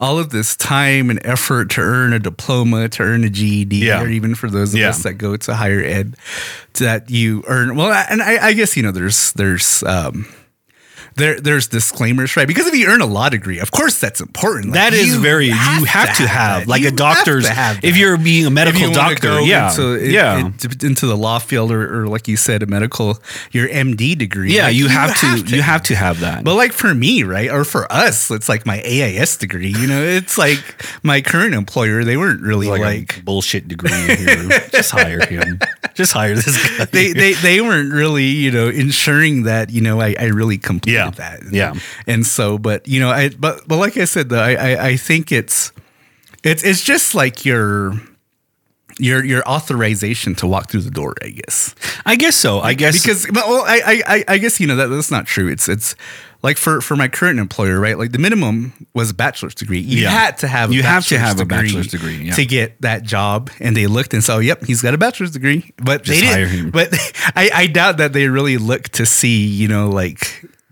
all 0.00 0.19
of 0.19 0.31
this 0.31 0.56
time 0.56 1.09
and 1.11 1.21
effort 1.25 1.71
to 1.71 1.81
earn 1.81 2.12
a 2.12 2.19
diploma, 2.19 2.88
to 2.88 3.03
earn 3.03 3.25
a 3.25 3.31
GED, 3.31 3.77
Yeah. 3.87 4.03
or 4.03 4.09
even 4.09 4.35
for 4.35 4.50
those 4.50 4.75
of 4.75 4.81
Yeah. 4.81 4.91
us 4.91 5.03
that 5.05 5.15
go 5.15 5.37
to 5.37 5.55
higher 5.55 5.81
ed, 5.81 6.17
that 6.75 7.09
you 7.11 7.43
earn. 7.47 7.77
Well, 7.77 7.93
and 7.93 8.21
I, 8.23 8.49
I 8.49 8.53
guess 8.55 8.77
you 8.77 8.83
know 8.83 8.93
there's 8.93 9.33
there's 9.33 9.83
um. 9.85 10.27
There, 11.17 11.40
there's 11.40 11.67
disclaimers, 11.69 12.37
right? 12.37 12.47
Because 12.47 12.67
if 12.67 12.75
you 12.75 12.88
earn 12.88 13.00
a 13.00 13.07
law 13.07 13.31
degree, 13.31 13.59
of 13.59 13.71
course 13.71 13.99
that's 13.99 14.21
important. 14.21 14.67
Like, 14.67 14.75
That 14.75 14.93
is 14.93 15.14
you 15.14 15.21
very, 15.21 15.47
you 15.47 15.52
have 15.87 16.14
to 16.19 16.26
have, 16.29 16.69
like 16.69 16.83
You 16.83 16.88
a 16.88 16.90
doctor's, 16.90 17.47
have 17.49 17.76
to 17.76 17.81
have 17.81 17.85
if 17.85 17.97
you're 17.97 18.19
being 18.19 18.45
a 18.45 18.50
medical 18.50 18.83
you 18.83 18.93
doctor, 18.93 19.21
go 19.23 19.38
yeah. 19.38 19.71
into, 19.71 20.11
yeah. 20.11 20.50
it- 20.62 20.85
into 20.85 21.07
the 21.07 21.17
law 21.17 21.38
field 21.38 21.73
or, 21.73 22.02
or 22.02 22.07
like 22.09 22.29
you 22.29 22.37
said, 22.37 22.62
a 22.62 22.67
medical, 22.67 23.19
your 23.50 23.67
MD 23.67 24.17
degree. 24.17 24.55
yeah, 24.55 24.64
like, 24.64 24.76
you, 24.76 24.88
have, 24.88 25.19
to, 25.21 25.57
you 25.57 25.62
have 25.62 25.83
to 25.85 25.97
have 25.97 26.21
that. 26.21 26.45
But 26.45 26.55
like 26.55 26.73
for 26.73 26.95
me, 26.95 27.23
right, 27.23 27.50
or 27.50 27.64
for 27.64 27.90
us, 27.90 28.31
it's 28.31 28.49
like 28.49 28.67
my 28.67 28.83
AIS 28.85 29.38
degree. 29.38 29.69
You 29.69 29.87
know, 29.87 30.02
it's 30.02 30.37
like 30.37 30.59
my 31.02 31.23
current 31.23 31.55
employer. 31.55 32.05
They 32.05 32.19
weren't 32.19 32.43
really 32.43 32.69
like, 32.69 32.81
like, 32.83 33.19
a 33.19 33.23
bullshit 33.23 33.69
degree 33.69 33.90
here. 33.90 34.49
Just 34.71 34.90
hire 34.90 35.25
him. 35.26 35.59
Just 35.95 36.12
hire 36.12 36.35
this 36.35 36.78
guy. 36.78 36.85
they, 36.93 37.12
they 37.12 37.33
they 37.35 37.61
weren't 37.61 37.93
really 37.93 38.25
you 38.26 38.50
know 38.50 38.69
ensuring 38.69 39.45
that 39.45 39.71
you 39.71 39.81
know 39.81 40.00
I, 40.00 40.14
I 40.19 40.25
really 40.26 40.59
completed 40.59 40.97
Yeah. 40.99 41.11
that. 41.11 41.40
Yeah. 41.52 41.75
And 42.07 42.26
so, 42.26 42.59
but 42.59 42.87
you 42.88 43.00
know, 43.00 43.11
I 43.11 43.31
but 43.31 43.66
but 43.69 43.76
like 43.78 43.97
I 43.97 44.05
said, 44.05 44.28
though, 44.28 44.40
I 44.43 44.55
I, 44.55 44.87
I 44.88 44.97
think 44.97 45.31
it's 45.33 45.73
it's 46.45 46.62
it's 46.64 46.83
just 46.83 47.14
like 47.14 47.45
your. 47.45 47.95
Your 48.99 49.23
your 49.23 49.47
authorization 49.47 50.35
to 50.37 50.47
walk 50.47 50.71
through 50.71 50.81
the 50.81 50.90
door, 50.90 51.12
I 51.23 51.28
guess. 51.28 51.75
I 52.07 52.16
guess 52.16 52.35
so. 52.35 52.61
I 52.61 52.73
guess 52.73 53.02
because 53.02 53.26
but, 53.26 53.47
well, 53.47 53.62
I, 53.66 53.81
I 53.85 54.02
I- 54.16 54.25
I 54.26 54.38
guess 54.38 54.59
you 54.59 54.66
know 54.66 54.76
that 54.76 54.87
that's 54.87 55.11
not 55.11 55.26
true. 55.26 55.49
It's 55.49 55.69
it's 55.69 55.95
like 56.47 56.59
for 56.59 56.81
for 56.81 56.97
my 56.97 57.09
current 57.09 57.38
employer, 57.41 57.79
right? 57.87 57.99
Like 57.99 58.12
the 58.12 58.19
minimum 58.26 58.73
was 58.95 59.11
a 59.11 59.15
bachelor's 59.15 59.55
degree. 59.55 59.81
You 59.81 60.03
Yeah. 60.05 60.11
had 60.11 60.38
to 60.38 60.47
have 60.49 60.71
a 60.71 60.75
You 60.75 60.83
have 60.83 61.05
to 61.09 61.19
have 61.19 61.41
a 61.41 61.45
bachelor's 61.45 61.88
degree, 61.88 62.19
yeah. 62.26 62.35
to 62.38 62.45
get 62.47 62.81
that 62.83 63.03
job. 63.03 63.50
And 63.61 63.76
they 63.76 63.87
looked 63.87 64.15
and 64.15 64.23
"Oh, 64.31 64.38
yep, 64.38 64.65
he's 64.65 64.81
got 64.83 64.95
a 64.95 64.99
bachelor's 64.99 65.33
degree." 65.33 65.62
But 65.76 66.05
Just 66.05 66.21
they 66.21 66.26
hire 66.26 66.47
didn't. 66.47 66.67
him. 66.67 66.71
But 66.71 66.88
I 67.43 67.45
I 67.62 67.67
doubt 67.67 67.97
that 67.99 68.12
they 68.12 68.29
really 68.29 68.59
looked 68.59 68.93
to 68.95 69.05
see 69.07 69.45
you 69.47 69.69
know 69.69 69.88
like. 69.91 70.21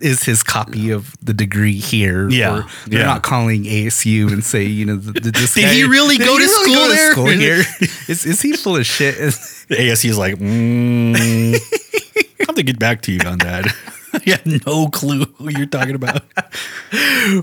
Is 0.01 0.25
his 0.25 0.43
copy 0.43 0.91
of 0.91 1.15
the 1.23 1.33
degree 1.33 1.79
here? 1.79 2.29
Yeah, 2.29 2.51
Or 2.53 2.67
they're 2.89 3.01
yeah. 3.01 3.07
not 3.15 3.23
calling 3.23 3.65
ASU 3.65 4.29
and 4.33 4.45
say, 4.45 4.65
you 4.67 4.85
know, 4.85 4.99
th- 4.99 5.15
th- 5.23 5.35
this 5.35 5.55
Did 5.55 5.63
guy- 5.63 5.73
he 5.73 5.85
really 5.85 6.19
did 6.23 6.27
go 6.27 6.37
he 6.37 6.45
to 6.45 6.51
really 6.51 6.73
school 6.75 6.89
there? 6.89 7.13
school 7.13 7.27
here? 7.47 7.61
is, 8.13 8.27
is 8.27 8.43
he 8.43 8.53
full 8.55 8.77
of 8.77 8.85
shit? 8.85 9.15
the 9.17 9.77
ASC 9.77 10.05
is 10.11 10.19
like, 10.19 10.35
mm, 10.37 11.15
I 11.57 12.45
have 12.47 12.57
to 12.57 12.63
get 12.63 12.79
back 12.79 13.01
to 13.03 13.13
you 13.13 13.21
on 13.25 13.39
that. 13.39 13.65
I 14.27 14.31
have 14.31 14.67
no 14.67 14.89
clue 14.89 15.25
who 15.37 15.51
you're 15.51 15.67
talking 15.67 15.95
about. 15.95 16.23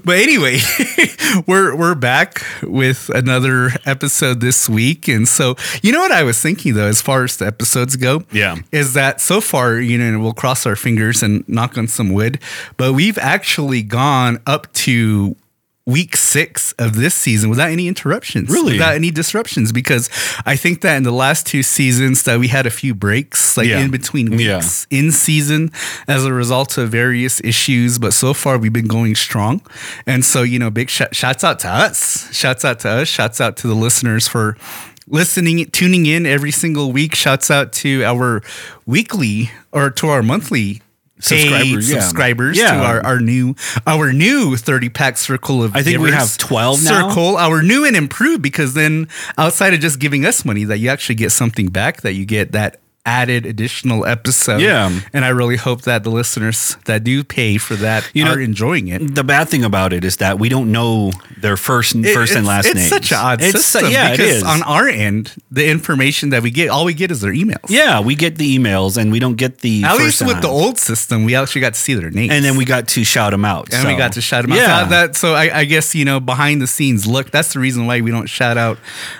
but 0.03 0.17
anyway, 0.17 0.59
we're 1.47 1.75
we're 1.75 1.95
back 1.95 2.43
with 2.63 3.09
another 3.09 3.71
episode 3.85 4.39
this 4.41 4.67
week, 4.69 5.07
and 5.07 5.27
so 5.27 5.55
you 5.81 5.91
know 5.91 5.99
what 5.99 6.11
I 6.11 6.23
was 6.23 6.39
thinking 6.41 6.73
though, 6.75 6.87
as 6.87 7.01
far 7.01 7.23
as 7.23 7.37
the 7.37 7.45
episodes 7.47 7.95
go, 7.95 8.23
Yeah. 8.31 8.57
is 8.71 8.93
that 8.93 9.21
so 9.21 9.41
far 9.41 9.79
you 9.79 9.97
know 9.97 10.19
we'll 10.19 10.33
cross 10.33 10.65
our 10.65 10.75
fingers 10.75 11.21
and 11.23 11.47
knock 11.47 11.77
on 11.77 11.87
some 11.87 12.11
wood, 12.13 12.39
but 12.77 12.93
we've 12.93 13.17
actually 13.17 13.81
gone 13.83 14.39
up 14.47 14.71
to 14.73 15.35
week 15.87 16.15
six 16.15 16.73
of 16.73 16.95
this 16.95 17.15
season 17.15 17.49
without 17.49 17.69
any 17.71 17.87
interruptions 17.87 18.49
Really? 18.51 18.73
without 18.73 18.93
any 18.93 19.09
disruptions 19.09 19.71
because 19.71 20.09
i 20.45 20.55
think 20.55 20.81
that 20.81 20.95
in 20.95 21.01
the 21.03 21.11
last 21.11 21.47
two 21.47 21.63
seasons 21.63 22.21
that 22.23 22.37
we 22.39 22.49
had 22.49 22.67
a 22.67 22.69
few 22.69 22.93
breaks 22.93 23.57
like 23.57 23.67
Yeah. 23.67 23.79
in 23.79 23.89
between 23.89 24.31
Yeah. 24.39 24.57
weeks 24.57 24.85
in 24.91 25.11
season 25.11 25.71
as 26.07 26.23
a 26.23 26.31
result 26.31 26.77
of 26.77 26.89
various 26.91 27.41
issues 27.43 27.97
but 27.97 28.13
so 28.13 28.33
far 28.35 28.59
we've 28.59 28.71
been 28.71 28.87
going 28.87 29.15
strong 29.15 29.61
and 30.05 30.23
so 30.23 30.43
you 30.43 30.59
know 30.59 30.69
big 30.69 30.89
sh- 30.89 31.01
shouts 31.11 31.43
out 31.43 31.57
to 31.59 31.67
us 31.67 32.31
shouts 32.31 32.63
out 32.63 32.79
to 32.81 32.89
us 32.89 33.07
shouts 33.07 33.41
out 33.41 33.57
to 33.57 33.67
the 33.67 33.75
listeners 33.75 34.27
for 34.27 34.55
listening 35.07 35.65
tuning 35.71 36.05
in 36.05 36.27
every 36.27 36.51
single 36.51 36.91
week 36.91 37.15
shouts 37.15 37.49
out 37.49 37.73
to 37.73 38.03
our 38.03 38.43
weekly 38.85 39.49
or 39.71 39.89
to 39.89 40.07
our 40.07 40.21
monthly 40.21 40.81
Subscribers, 41.21 41.89
yeah. 41.89 41.99
subscribers 41.99 42.57
Yeah. 42.57 42.71
to 42.73 42.77
our, 42.83 43.05
our 43.05 43.19
new 43.19 43.55
our 43.87 44.11
new 44.13 44.55
30 44.57 44.89
pack 44.89 45.17
circle 45.17 45.63
of 45.63 45.75
I 45.75 45.83
think 45.83 45.99
we 45.99 46.11
have 46.11 46.37
12 46.37 46.83
now. 46.83 47.09
circle 47.09 47.37
our 47.37 47.61
new 47.61 47.85
and 47.85 47.95
improved 47.95 48.41
because 48.41 48.73
then 48.73 49.07
outside 49.37 49.73
of 49.73 49.79
just 49.79 49.99
giving 49.99 50.25
us 50.25 50.43
money 50.45 50.63
that 50.65 50.79
you 50.79 50.89
actually 50.89 51.15
get 51.15 51.31
something 51.31 51.67
back 51.67 52.01
that 52.01 52.13
you 52.13 52.25
get 52.25 52.51
that 52.53 52.77
added 53.05 53.45
additional 53.47 54.05
episode 54.05 54.61
Yeah. 54.61 54.91
and 55.11 55.25
i 55.25 55.29
really 55.29 55.55
hope 55.57 55.81
that 55.83 56.03
the 56.03 56.11
listeners 56.11 56.77
that 56.85 57.03
do 57.03 57.23
pay 57.23 57.57
for 57.57 57.75
that 57.77 58.07
You 58.13 58.25
know, 58.25 58.33
are 58.33 58.39
enjoying 58.39 58.89
it 58.89 59.15
The 59.15 59.23
bad 59.23 59.49
thing 59.49 59.63
about 59.63 59.91
it 59.91 60.05
is 60.05 60.17
that 60.17 60.37
we 60.39 60.49
don't 60.49 60.71
know 60.71 61.11
their 61.39 61.57
first 61.57 61.95
It- 61.95 62.13
first 62.13 62.33
and 62.35 62.45
it's- 62.45 62.47
last 62.47 62.65
it's 62.67 62.75
names. 62.75 62.89
such 62.89 63.11
an 63.11 63.17
odd 63.17 63.41
It's 63.41 63.51
su- 63.53 63.57
system 63.79 63.91
yeah, 63.91 64.11
because 64.11 64.43
on 64.43 64.61
our 64.63 64.87
end 64.87 65.33
the 65.49 65.67
information 65.67 66.29
that 66.29 66.43
we 66.43 66.51
get 66.51 66.69
all 66.69 66.85
we 66.85 66.93
get 66.93 67.09
is 67.09 67.21
their 67.21 67.33
emails 67.33 67.69
yeah, 67.69 67.99
we 67.99 68.13
get 68.15 68.37
the 68.37 68.57
emails 68.57 68.97
and 68.97 69.11
we 69.11 69.17
don't 69.19 69.35
get 69.35 69.59
the 69.59 69.83
at 69.83 69.97
least 69.97 70.21
with 70.23 70.41
the 70.41 70.47
old 70.47 70.77
system 70.77 71.25
we 71.25 71.33
actually 71.35 71.61
got 71.61 71.73
to 71.73 71.79
see 71.79 71.95
their 71.95 72.11
names 72.11 72.31
and 72.31 72.45
then 72.45 72.55
we 72.55 72.65
got 72.65 72.87
to 72.89 73.03
shout 73.03 73.31
them 73.31 73.45
out. 73.45 73.73
and 73.73 73.81
so. 73.81 73.87
we 73.87 73.95
got 73.95 74.11
to 74.13 74.21
shout 74.21 74.43
them 74.43 74.51
out. 74.51 74.57
Yeah. 74.57 74.83
So 74.83 74.89
that 74.89 75.15
so 75.15 75.33
I, 75.33 75.59
I 75.61 75.65
guess 75.65 75.95
you 75.95 76.05
know 76.05 76.19
behind 76.19 76.61
the 76.61 76.67
scenes 76.67 77.07
look. 77.07 77.31
That's 77.31 77.53
the 77.53 77.59
reason 77.59 77.87
why 77.87 77.99
we 78.01 78.11
don't 78.11 78.27
shout 78.29 78.57
out 78.57 78.77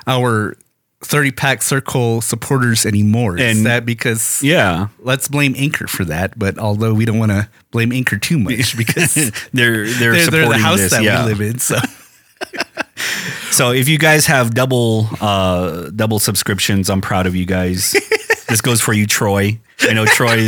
our 0.07 0.55
thirty 1.03 1.31
pack 1.31 1.61
circle 1.61 2.21
supporters 2.21 2.85
anymore. 2.85 3.37
And- 3.39 3.65
that 3.65 3.85
because 3.85 4.41
yeah. 4.43 4.87
let's 4.99 5.27
blame 5.27 5.55
Anchor 5.57 5.87
for 5.87 6.05
that. 6.05 6.37
But 6.37 6.57
although 6.59 6.93
we 6.93 7.05
don't 7.05 7.17
want 7.19 7.31
to 7.31 7.49
blame 7.71 7.91
Anchor 7.91 8.17
too 8.17 8.37
much 8.39 8.77
because 8.83 9.13
they're, 9.53 9.87
They're 9.87 10.13
they're, 10.13 10.27
they're 10.27 10.49
the 10.49 10.57
house 10.57 10.77
this. 10.79 10.91
that 10.91 11.03
yeah. 11.03 11.25
we 11.25 11.31
live 11.33 11.41
in. 11.41 11.59
So 11.59 11.77
So 13.51 13.71
if 13.71 13.89
you 13.89 13.97
guys 13.97 14.25
have 14.27 14.53
double 14.53 15.09
uh 15.19 15.89
double 15.95 16.19
subscriptions, 16.19 16.89
I'm 16.89 17.01
proud 17.01 17.27
of 17.27 17.35
you 17.35 17.45
guys. 17.45 17.91
this 18.47 18.61
goes 18.61 18.79
for 18.81 18.93
you, 18.93 19.05
Troy. 19.05 19.59
I 19.81 19.93
know 19.93 20.05
Troy. 20.05 20.47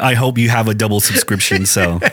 I 0.00 0.14
hope 0.14 0.38
you 0.38 0.48
have 0.48 0.68
a 0.68 0.74
double 0.74 1.00
subscription. 1.00 1.66
So 1.66 2.00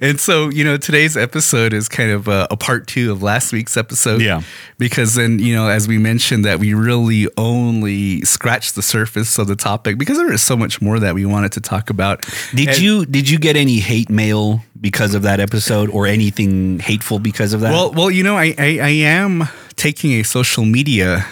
and 0.00 0.20
so 0.20 0.48
you 0.50 0.64
know 0.64 0.76
today's 0.76 1.16
episode 1.16 1.72
is 1.72 1.88
kind 1.88 2.10
of 2.10 2.28
a, 2.28 2.46
a 2.50 2.56
part 2.56 2.86
two 2.86 3.10
of 3.12 3.22
last 3.22 3.52
week's 3.52 3.76
episode. 3.76 4.20
Yeah. 4.20 4.42
because 4.78 5.14
then 5.14 5.38
you 5.38 5.54
know 5.54 5.68
as 5.68 5.88
we 5.88 5.98
mentioned 5.98 6.44
that 6.44 6.58
we 6.58 6.74
really 6.74 7.28
only 7.36 8.22
scratched 8.22 8.74
the 8.74 8.82
surface 8.82 9.38
of 9.38 9.46
the 9.46 9.56
topic 9.56 9.98
because 9.98 10.18
there 10.18 10.32
is 10.32 10.42
so 10.42 10.56
much 10.56 10.80
more 10.82 10.98
that 10.98 11.14
we 11.14 11.24
wanted 11.24 11.52
to 11.52 11.60
talk 11.60 11.90
about. 11.90 12.26
did 12.54 12.68
And- 12.68 12.78
you 12.78 13.06
did 13.06 13.28
you 13.28 13.38
get 13.38 13.56
any 13.56 13.78
hate 13.78 14.10
mail 14.10 14.62
because 14.80 15.14
of 15.14 15.22
that 15.22 15.40
episode 15.40 15.88
or 15.90 16.06
anything 16.06 16.80
hateful 16.80 17.18
because 17.18 17.52
of 17.52 17.60
that? 17.60 17.70
Well, 17.72 17.92
well, 17.92 18.10
you 18.10 18.24
know, 18.24 18.36
I, 18.36 18.54
I, 18.58 18.78
I 18.82 18.88
am 18.88 19.44
taking 19.76 20.12
a 20.12 20.24
social 20.24 20.64
media 20.64 21.24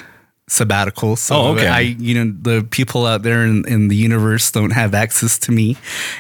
sabbatical. 0.50 1.16
So 1.16 1.34
Oh, 1.36 1.52
okay. 1.54 1.68
I, 1.68 1.80
you 1.80 2.14
know, 2.24 2.34
the 2.42 2.66
people 2.70 3.06
out 3.06 3.22
there 3.22 3.44
in, 3.46 3.64
in 3.68 3.88
the 3.88 3.96
universe 3.96 4.50
don't 4.50 4.72
have 4.72 4.94
access 4.94 5.38
to 5.40 5.52
me. 5.52 5.76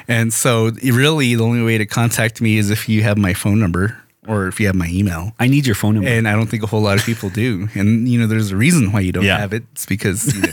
And 0.08 0.32
so 0.32 0.70
really 0.82 1.34
the 1.34 1.44
only 1.44 1.62
way 1.62 1.78
to 1.78 1.86
contact 1.86 2.40
me 2.40 2.56
is 2.56 2.70
if 2.70 2.88
you 2.88 3.02
have 3.02 3.18
my 3.18 3.34
phone 3.34 3.58
number 3.58 3.96
or 4.28 4.46
if 4.46 4.60
you 4.60 4.66
have 4.66 4.76
my 4.76 4.88
email. 4.88 5.32
I 5.40 5.48
need 5.48 5.66
your 5.66 5.74
phone 5.74 5.94
number. 5.94 6.08
And 6.08 6.28
I 6.28 6.32
don't 6.32 6.46
think 6.46 6.62
a 6.62 6.66
whole 6.66 6.82
lot 6.82 6.96
of 6.98 7.04
people 7.04 7.28
do. 7.30 7.68
And, 7.74 8.08
you 8.08 8.18
know, 8.20 8.26
there's 8.28 8.52
a 8.52 8.56
reason 8.56 8.92
why 8.92 9.00
you 9.00 9.12
don't 9.12 9.24
Yeah. 9.24 9.38
have 9.38 9.52
it. 9.52 9.64
It's 9.72 9.86
because 9.86 10.34
you 10.34 10.42
know, 10.42 10.52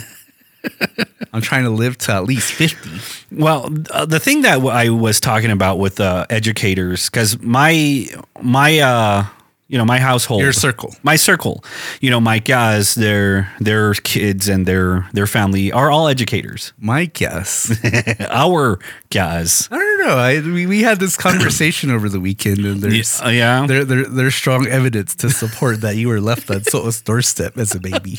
I'm 1.34 1.42
trying 1.42 1.64
to 1.66 1.70
live 1.70 1.98
to 2.00 2.14
at 2.14 2.24
least 2.26 2.52
50. 2.54 2.90
Well, 3.32 3.70
uh, 3.92 4.06
the 4.06 4.20
thing 4.20 4.42
that 4.42 4.60
I 4.60 4.90
was 4.90 5.20
talking 5.20 5.52
about 5.52 5.78
with 5.78 6.00
uh, 6.00 6.26
educators, 6.30 7.10
because 7.10 7.40
my 7.42 8.08
my 8.42 8.80
uh, 8.80 9.26
you 9.70 9.78
know 9.78 9.86
my 9.86 10.00
household, 10.00 10.42
Your 10.42 10.54
circle. 10.54 10.96
my 11.04 11.16
circle, 11.18 11.64
you 12.02 12.10
know 12.10 12.20
my 12.22 12.40
guys, 12.40 12.96
their 12.96 13.52
their 13.60 13.94
kids 13.94 14.48
and 14.48 14.66
their 14.66 15.08
their 15.14 15.28
family 15.28 15.72
are 15.72 15.92
all 15.92 16.08
educators. 16.08 16.74
My 16.80 17.06
guess. 17.06 17.72
Our 18.30 18.80
guys, 19.10 19.68
I 19.72 19.78
don't 19.78 20.00
know. 20.08 20.16
I, 20.18 20.40
we, 20.42 20.66
we 20.66 20.84
had 20.84 21.00
this 21.00 21.18
conversation 21.18 21.92
over 21.92 22.08
the 22.10 22.20
weekend, 22.20 22.60
and 22.66 22.82
there's 22.82 23.22
Uh, 23.22 23.30
yeah. 23.30 23.66
there, 23.68 23.84
there 23.86 24.06
there's 24.06 24.36
strong 24.36 24.68
evidence 24.68 25.16
to 25.16 25.30
support 25.30 25.82
that 25.82 25.96
you 25.98 26.08
were 26.08 26.22
left 26.22 26.50
on 26.50 26.64
Soto's 26.64 27.02
doorstep 27.02 27.58
as 27.58 27.76
a 27.76 27.80
baby. 27.80 28.18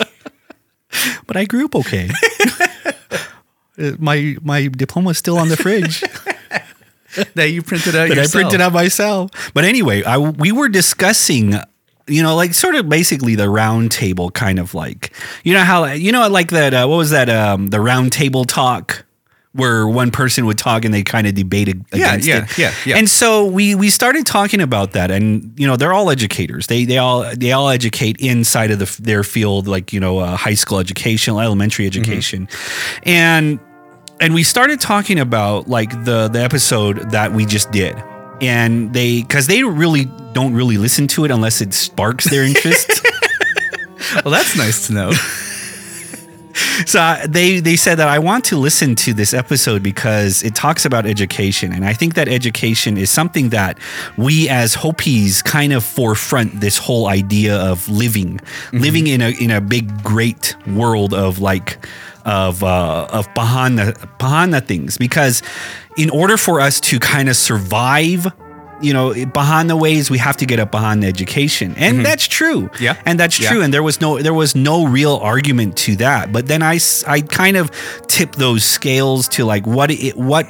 but 1.27 1.37
I 1.37 1.45
grew 1.47 1.65
up 1.67 1.75
okay. 1.77 2.11
Uh, 3.81 3.93
my 4.01 4.37
my 4.43 4.67
diploma 4.67 5.11
is 5.11 5.19
still 5.19 5.39
on 5.39 5.49
the 5.49 5.57
fridge. 5.57 6.03
that 7.35 7.51
you 7.51 7.63
printed 7.63 7.95
out 7.97 8.09
that 8.09 8.17
yourself. 8.17 8.35
I 8.35 8.43
printed 8.43 8.61
out 8.61 8.73
myself. 8.73 9.31
But 9.55 9.65
anyway, 9.65 10.03
I 10.05 10.19
we 10.19 10.53
were 10.53 10.69
discussing, 10.69 11.55
you 12.07 12.23
know, 12.23 12.35
like 12.37 12.55
sort 12.55 12.75
of 12.75 12.89
basically 12.89 13.35
the 13.35 13.49
round 13.51 13.91
table 13.93 14.31
kind 14.31 14.59
of 14.59 14.75
like, 14.75 15.13
you 15.45 15.55
know 15.55 15.65
how 15.65 15.85
you 15.87 16.13
know 16.13 16.29
like 16.29 16.51
that 16.51 16.75
uh, 16.75 16.87
what 16.87 16.97
was 16.97 17.11
that 17.11 17.29
um 17.29 17.69
the 17.69 17.81
round 17.81 18.13
table 18.13 18.45
talk 18.45 19.05
where 19.53 19.89
one 19.89 20.11
person 20.11 20.45
would 20.47 20.59
talk 20.59 20.85
and 20.85 20.93
they 20.95 21.03
kind 21.03 21.27
of 21.27 21.35
debated 21.35 21.83
Yeah, 21.93 21.97
against 22.15 22.29
yeah, 22.29 22.45
it. 22.45 22.59
yeah, 22.59 22.73
yeah. 22.87 22.97
And 22.99 23.09
so 23.09 23.47
we 23.47 23.75
we 23.75 23.89
started 23.91 24.25
talking 24.27 24.61
about 24.61 24.93
that 24.93 25.11
and 25.11 25.53
you 25.59 25.67
know, 25.67 25.75
they're 25.77 25.93
all 25.95 26.11
educators. 26.11 26.67
They 26.69 26.85
they 26.85 26.99
all 26.99 27.25
they 27.35 27.51
all 27.53 27.69
educate 27.71 28.19
inside 28.21 28.71
of 28.71 28.79
the, 28.79 29.03
their 29.03 29.25
field 29.25 29.67
like, 29.67 29.93
you 29.93 30.01
know, 30.01 30.19
uh, 30.19 30.37
high 30.37 30.55
school 30.55 30.79
education, 30.79 31.35
elementary 31.39 31.87
Mm-hmm. 31.89 32.01
education. 32.03 32.49
And 33.05 33.59
and 34.21 34.35
we 34.35 34.43
started 34.43 34.81
talking 34.81 35.19
about 35.19 35.69
like 35.69 35.91
the 36.05 36.29
the 36.29 36.43
episode 36.43 37.11
that 37.11 37.33
we 37.33 37.47
just 37.47 37.71
did. 37.71 37.97
And 38.41 38.93
they 38.93 39.23
because 39.23 39.47
they 39.47 39.63
really 39.65 40.05
don't 40.33 40.55
really 40.55 40.79
listen 40.79 41.09
to 41.09 41.25
it 41.25 41.31
unless 41.31 41.61
it 41.61 41.75
sparks 41.75 42.29
their 42.31 42.45
interest. 42.45 43.05
Well, 44.25 44.33
that's 44.33 44.57
nice 44.57 44.87
to 44.87 44.95
know. 44.95 45.13
so 46.87 47.01
uh, 47.01 47.27
they 47.27 47.61
they 47.61 47.77
said 47.77 47.97
that 47.97 48.09
i 48.09 48.19
want 48.19 48.45
to 48.47 48.57
listen 48.57 48.95
to 48.95 49.13
this 49.13 49.35
episode 49.35 49.83
because 49.83 50.43
it 50.43 50.55
talks 50.55 50.85
about 50.85 51.07
education. 51.07 51.73
And 51.73 51.85
i 51.85 51.93
think 51.93 52.15
that 52.15 52.29
education 52.29 52.97
is 52.97 53.11
something 53.11 53.51
that 53.51 53.79
we 54.17 54.49
as 54.49 54.75
hopis 54.75 55.43
kind 55.43 55.73
of 55.73 55.85
forefront 55.85 56.61
this 56.61 56.79
whole 56.79 57.07
idea 57.07 57.57
of 57.57 57.89
living 57.89 58.41
living 58.73 59.07
in 59.07 59.21
a 59.21 59.31
in 59.31 59.51
a 59.51 59.61
big 59.61 60.03
great 60.03 60.57
world 60.67 61.13
of 61.13 61.39
like 61.39 61.79
of 62.29 62.63
uh, 62.63 63.09
of 63.11 63.27
bahana 63.35 63.93
bahana 64.19 64.61
things 64.65 64.99
because 64.99 65.43
in 65.97 66.11
order 66.11 66.37
for 66.37 66.61
us 66.61 66.81
to 66.81 66.99
kind 67.01 67.29
of 67.29 67.37
survive 67.37 68.27
you 68.81 68.93
know 68.93 69.13
behind 69.27 69.69
the 69.69 69.77
ways 69.77 70.09
we 70.11 70.19
have 70.19 70.37
to 70.37 70.47
get 70.47 70.61
up 70.61 70.71
behind 70.71 71.03
the 71.03 71.09
education 71.09 71.75
and 71.77 72.05
that's 72.07 72.29
true 72.29 72.71
Yeah. 72.79 72.95
and 73.05 73.19
that's 73.19 73.41
Yeah. 73.41 73.51
true 73.51 73.63
and 73.63 73.75
there 73.75 73.83
was 73.83 74.01
no 74.01 74.19
there 74.23 74.35
was 74.35 74.55
no 74.55 74.87
real 74.87 75.17
argument 75.17 75.77
to 75.79 75.97
that 75.97 76.31
but 76.33 76.47
then 76.47 76.63
i 76.63 76.79
i 77.09 77.21
kind 77.23 77.57
of 77.57 77.71
tip 78.07 78.37
those 78.37 78.63
scales 78.65 79.27
to 79.29 79.45
like 79.45 79.67
what 79.67 79.91
it 79.91 80.17
what 80.17 80.47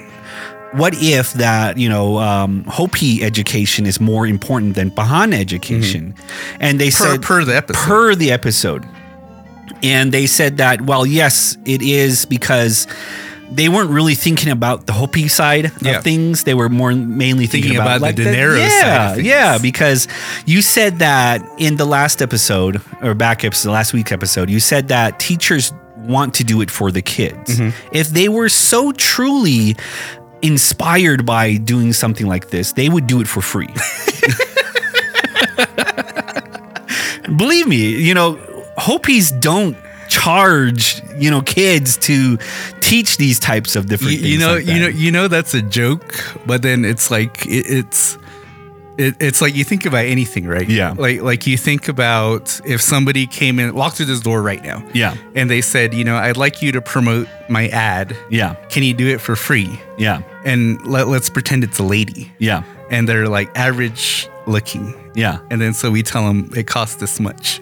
what 0.73 0.92
if 0.99 1.32
that 1.35 1.78
you 1.78 1.88
know 1.88 2.18
um, 2.18 2.64
Hopi 2.64 3.23
education 3.25 3.87
is 3.87 3.99
more 4.00 4.26
important 4.26 4.75
than 4.75 4.90
Bahana 4.90 5.40
education? 5.40 6.14
And 6.61 6.78
they 6.78 6.90
Per, 6.90 7.04
said 7.04 7.23
per 7.23 7.42
the 7.47 7.56
episode. 7.56 7.82
per 7.88 8.14
the 8.14 8.30
episode. 8.30 8.85
And 9.82 10.12
they 10.12 10.26
said 10.26 10.56
that, 10.58 10.82
well, 10.82 11.06
yes, 11.06 11.56
it 11.64 11.82
is 11.82 12.25
because 12.25 12.87
they 13.50 13.68
weren't 13.70 13.90
really 13.90 14.14
thinking 14.14 14.50
about 14.52 14.87
the 14.87 14.92
Hopi 14.92 15.26
side 15.28 15.73
Yeah. 15.80 15.97
of 15.99 16.04
things. 16.04 16.44
They 16.44 16.52
were 16.54 16.68
more 16.68 16.92
mainly 16.92 17.47
thinking, 17.47 17.70
Thinking 17.70 17.80
about, 17.80 17.97
about 17.99 18.16
the 18.16 18.25
like 18.25 18.32
dinero 18.35 18.58
yeah, 18.58 18.68
side 18.68 19.08
of 19.11 19.14
things. 19.16 19.26
Yeah, 19.28 19.58
because 19.58 20.06
you 20.44 20.61
said 20.61 20.99
that 20.99 21.42
in 21.58 21.76
the 21.76 21.87
last 21.87 22.20
episode 22.20 22.82
or 23.00 23.14
back 23.14 23.44
episode, 23.44 23.70
last 23.73 23.92
week's 23.94 24.12
episode, 24.12 24.50
you 24.50 24.61
said 24.61 24.88
that 24.88 25.18
teachers 25.18 25.73
want 25.97 26.35
to 26.35 26.44
do 26.44 26.61
it 26.61 26.70
for 26.70 26.90
the 26.90 27.00
kids. 27.02 27.58
Mm-hmm. 27.58 27.70
If 27.97 28.08
they 28.08 28.28
were 28.28 28.49
so 28.50 28.92
truly 28.92 29.76
inspired 30.42 31.25
by 31.26 31.56
doing 31.56 31.92
something 31.92 32.26
like 32.26 32.50
this, 32.50 32.73
they 32.73 32.88
would 32.88 33.06
do 33.06 33.20
it 33.20 33.28
for 33.28 33.40
free. 33.40 33.68
Believe 37.37 37.66
me, 37.66 37.76
you 38.02 38.14
know, 38.14 38.37
Hopis 38.78 39.30
don't 39.32 39.76
charge 40.08 41.02
you 41.18 41.30
know 41.30 41.42
kids 41.42 41.99
to 41.99 42.38
teach 42.80 43.18
these 43.18 43.38
types 43.38 43.76
of 43.76 43.87
different 43.88 44.12
you, 44.14 44.18
things. 44.20 44.32
you 44.32 44.38
know 44.38 44.54
like 44.54 44.66
you 44.66 44.80
know 44.80 44.88
you 44.88 45.11
know 45.11 45.28
that's 45.28 45.52
a 45.52 45.61
joke 45.61 46.14
but 46.47 46.62
then 46.62 46.82
it's 46.85 47.11
like 47.11 47.44
it, 47.47 47.66
it's 47.68 48.16
it, 48.97 49.14
it's 49.20 49.42
like 49.42 49.54
you 49.54 49.64
think 49.64 49.85
about 49.85 50.06
anything 50.06 50.47
right 50.47 50.66
Yeah. 50.66 50.94
like 50.97 51.20
like 51.20 51.47
you 51.47 51.58
think 51.58 51.88
about 51.88 52.58
if 52.64 52.80
somebody 52.80 53.26
came 53.26 53.58
in 53.58 53.75
walked 53.75 53.97
through 53.99 54.06
this 54.06 54.20
door 54.20 54.40
right 54.40 54.62
now 54.64 54.82
Yeah. 54.94 55.14
and 55.35 55.50
they 55.50 55.61
said 55.61 55.92
you 55.92 56.04
know 56.04 56.16
i'd 56.16 56.38
like 56.38 56.62
you 56.62 56.73
to 56.73 56.80
promote 56.80 57.28
my 57.50 57.68
ad 57.68 58.16
Yeah. 58.30 58.54
can 58.70 58.82
you 58.85 58.94
do 58.94 59.08
it 59.08 59.20
for 59.20 59.37
free 59.37 59.78
Yeah. 59.99 60.23
and 60.47 60.85
let, 60.87 61.08
let's 61.08 61.28
pretend 61.28 61.64
it's 61.64 61.78
a 61.78 61.85
lady 61.85 62.32
Yeah. 62.38 62.62
and 62.90 63.06
they're 63.06 63.28
like 63.28 63.50
average 63.58 64.26
looking 64.47 64.94
Yeah. 65.14 65.40
and 65.50 65.61
then 65.61 65.75
so 65.75 65.90
we 65.90 66.02
tell 66.02 66.26
them 66.26 66.50
it 66.56 66.66
costs 66.66 66.97
this 66.97 67.20
much 67.20 67.61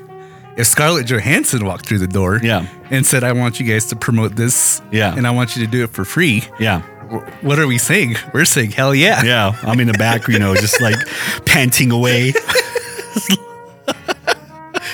if 0.56 0.66
Scarlett 0.66 1.06
Johansson 1.06 1.64
walked 1.64 1.86
through 1.86 1.98
the 1.98 2.06
door 2.06 2.40
Yeah. 2.42 2.66
and 2.90 3.04
said, 3.06 3.22
I 3.24 3.32
want 3.32 3.60
you 3.60 3.66
guys 3.66 3.86
to 3.86 3.96
promote 3.96 4.36
this 4.36 4.80
Yeah. 4.90 5.14
and 5.14 5.26
I 5.26 5.30
want 5.30 5.56
you 5.56 5.64
to 5.64 5.70
do 5.70 5.84
it 5.84 5.90
for 5.90 6.04
free, 6.04 6.44
Yeah. 6.58 6.80
wh- 7.10 7.44
what 7.44 7.58
are 7.58 7.66
we 7.66 7.78
saying? 7.78 8.16
We're 8.32 8.44
saying, 8.46 8.70
hell 8.72 8.94
yeah. 8.94 9.22
Yeah. 9.24 9.52
I'm 9.62 9.80
in 9.80 9.86
the 9.86 9.94
back, 9.98 10.28
you 10.28 10.38
know, 10.38 10.54
just 10.54 10.80
like 10.80 10.96
panting 11.46 11.90
away. 11.90 12.32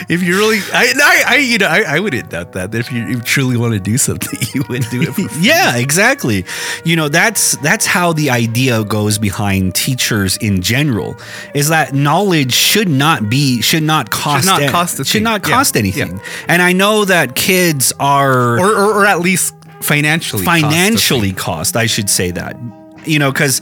If 0.08 0.22
you 0.22 0.36
really, 0.36 0.58
I, 0.72 0.92
I, 0.96 1.24
I 1.34 1.36
you 1.38 1.58
know, 1.58 1.66
I, 1.66 1.96
I 1.96 2.00
wouldn't 2.00 2.30
doubt 2.30 2.52
that. 2.52 2.74
If 2.74 2.90
you, 2.92 3.06
you 3.06 3.20
truly 3.20 3.56
want 3.56 3.74
to 3.74 3.80
do 3.80 3.96
something, 3.98 4.38
you 4.54 4.62
would 4.68 4.84
do 4.90 5.02
it. 5.02 5.32
Yeah, 5.40 5.76
exactly. 5.76 6.44
You 6.84 6.96
know, 6.96 7.08
that's 7.08 7.56
that's 7.58 7.86
how 7.86 8.12
the 8.12 8.30
idea 8.30 8.84
goes 8.84 9.18
behind 9.18 9.74
teachers 9.74 10.36
in 10.38 10.62
general. 10.62 11.16
Is 11.54 11.68
that 11.68 11.94
knowledge 11.94 12.52
should 12.52 12.88
not 12.88 13.28
be 13.30 13.60
should 13.62 13.82
not 13.82 14.10
cost 14.10 14.46
not 14.46 14.62
an- 14.62 14.70
cost 14.70 15.04
should 15.06 15.22
not 15.22 15.46
Yeah, 15.46 15.54
cost 15.54 15.76
anything. 15.76 16.16
yeah. 16.16 16.22
And 16.48 16.62
I 16.62 16.72
know 16.72 17.04
that 17.04 17.34
kids 17.34 17.92
are 18.00 18.58
Or, 18.58 18.66
or, 18.74 18.92
or 19.02 19.06
at 19.06 19.20
least 19.20 19.54
financially. 19.80 20.44
financially 20.44 21.28
thing. 21.28 21.36
cost, 21.36 21.76
I 21.76 21.86
should 21.86 22.08
say 22.10 22.30
that. 22.32 22.56
You 23.04 23.18
know, 23.18 23.32
cuz 23.32 23.60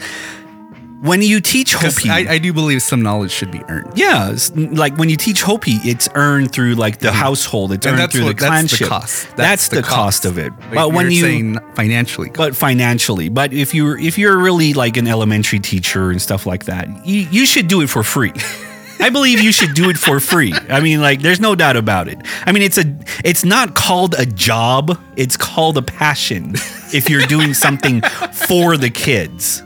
when 1.00 1.22
you 1.22 1.40
teach 1.40 1.74
Hopi 1.74 2.10
I, 2.10 2.34
I 2.34 2.38
do 2.38 2.52
believe 2.52 2.82
some 2.82 3.00
knowledge 3.02 3.30
should 3.30 3.50
be 3.50 3.62
earned. 3.68 3.92
yeah, 3.96 4.36
like 4.54 4.96
when 4.98 5.08
you 5.08 5.16
teach 5.16 5.42
Hopi, 5.42 5.72
it's 5.82 6.08
earned 6.14 6.52
through 6.52 6.74
like 6.74 6.98
the 6.98 7.10
household. 7.12 7.72
It's 7.72 7.86
And 7.86 7.98
earned 7.98 8.12
through 8.12 8.24
what- 8.24 8.36
the 8.38 8.44
that's 8.46 8.78
the 8.78 8.84
cost. 8.86 9.22
That's, 9.28 9.34
That's 9.36 9.68
the, 9.68 9.76
the 9.76 9.82
cost. 9.82 9.94
cost. 9.94 10.24
of 10.26 10.38
it. 10.38 10.52
Like 10.58 10.74
but 10.74 10.92
when 10.92 11.06
you're 11.06 11.12
you 11.12 11.22
saying 11.22 11.58
financially, 11.74 12.30
but 12.34 12.54
financially. 12.54 13.28
But 13.30 13.52
if 13.52 13.74
you're 13.74 13.98
if 13.98 14.18
you're 14.18 14.36
really 14.38 14.74
like 14.74 14.96
an 14.96 15.06
elementary 15.08 15.58
teacher 15.60 16.10
and 16.10 16.20
stuff 16.20 16.44
like 16.46 16.64
that, 16.66 16.86
you, 17.06 17.20
you 17.30 17.46
should 17.46 17.66
do 17.68 17.80
it 17.80 17.88
for 17.88 18.02
free. 18.02 18.32
I 19.02 19.08
believe 19.08 19.40
you 19.40 19.50
should 19.52 19.72
do 19.72 19.88
it 19.88 19.96
for 19.96 20.20
free. 20.20 20.52
I 20.68 20.80
mean, 20.80 21.00
like, 21.00 21.22
there's 21.22 21.40
no 21.40 21.54
doubt 21.54 21.76
about 21.78 22.06
it. 22.08 22.18
I 22.44 22.52
mean, 22.52 22.62
it's 22.62 22.76
a 22.76 22.84
it's 23.24 23.46
not 23.46 23.74
called 23.74 24.14
a 24.18 24.26
job; 24.26 25.00
it's 25.16 25.38
called 25.38 25.78
a 25.78 25.82
passion. 25.82 26.52
If 26.92 27.08
you're 27.08 27.22
doing 27.26 27.54
something 27.54 28.02
for 28.46 28.76
the 28.76 28.90
kids, 28.90 29.62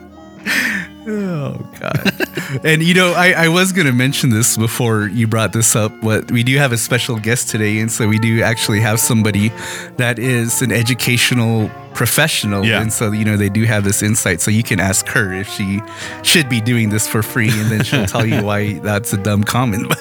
Oh 1.07 1.59
God! 1.79 2.61
and 2.65 2.83
you 2.83 2.95
know, 2.95 3.13
I, 3.13 3.33
I 3.45 3.49
was 3.49 3.73
gonna 3.73 3.93
mention 3.93 4.31
this 4.31 4.57
before 4.57 5.09
you 5.09 5.27
brought 5.27 5.53
this 5.53 5.77
up, 5.77 5.93
but 6.01 6.31
we 6.31 6.43
do 6.43 6.57
have 6.59 6.73
a 6.73 6.79
special 6.79 7.17
guest 7.19 7.51
today, 7.51 7.79
and 7.79 7.91
so 7.93 8.09
we 8.09 8.19
do 8.19 8.43
actually 8.43 8.81
have 8.81 8.99
somebody 9.01 9.51
that 9.99 10.19
is 10.19 10.63
an 10.63 10.73
educational 10.73 11.71
professional, 11.95 12.65
Yeah. 12.65 12.81
and 12.81 12.93
so 12.93 13.13
you 13.13 13.25
know 13.25 13.37
they 13.37 13.51
do 13.51 13.65
have 13.65 13.85
this 13.85 14.03
insight. 14.03 14.41
So 14.41 14.51
you 14.51 14.63
can 14.63 14.81
ask 14.81 15.07
her 15.09 15.33
if 15.33 15.49
she 15.49 15.81
should 16.23 16.49
be 16.49 16.61
doing 16.61 16.89
this 16.91 17.07
for 17.07 17.23
free, 17.23 17.51
and 17.51 17.71
then 17.71 17.85
she'll 17.85 18.07
tell 18.07 18.25
you 18.25 18.43
why 18.43 18.75
that's 18.83 19.13
a 19.13 19.19
dumb 19.19 19.45
comment. 19.45 19.89
But 19.91 19.99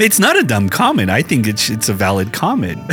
it's 0.00 0.18
not 0.20 0.38
a 0.38 0.42
dumb 0.44 0.68
comment. 0.68 1.10
I 1.10 1.22
think 1.22 1.46
it's 1.48 1.70
it's 1.70 1.88
a 1.88 1.92
valid 1.94 2.32
comment. 2.32 2.80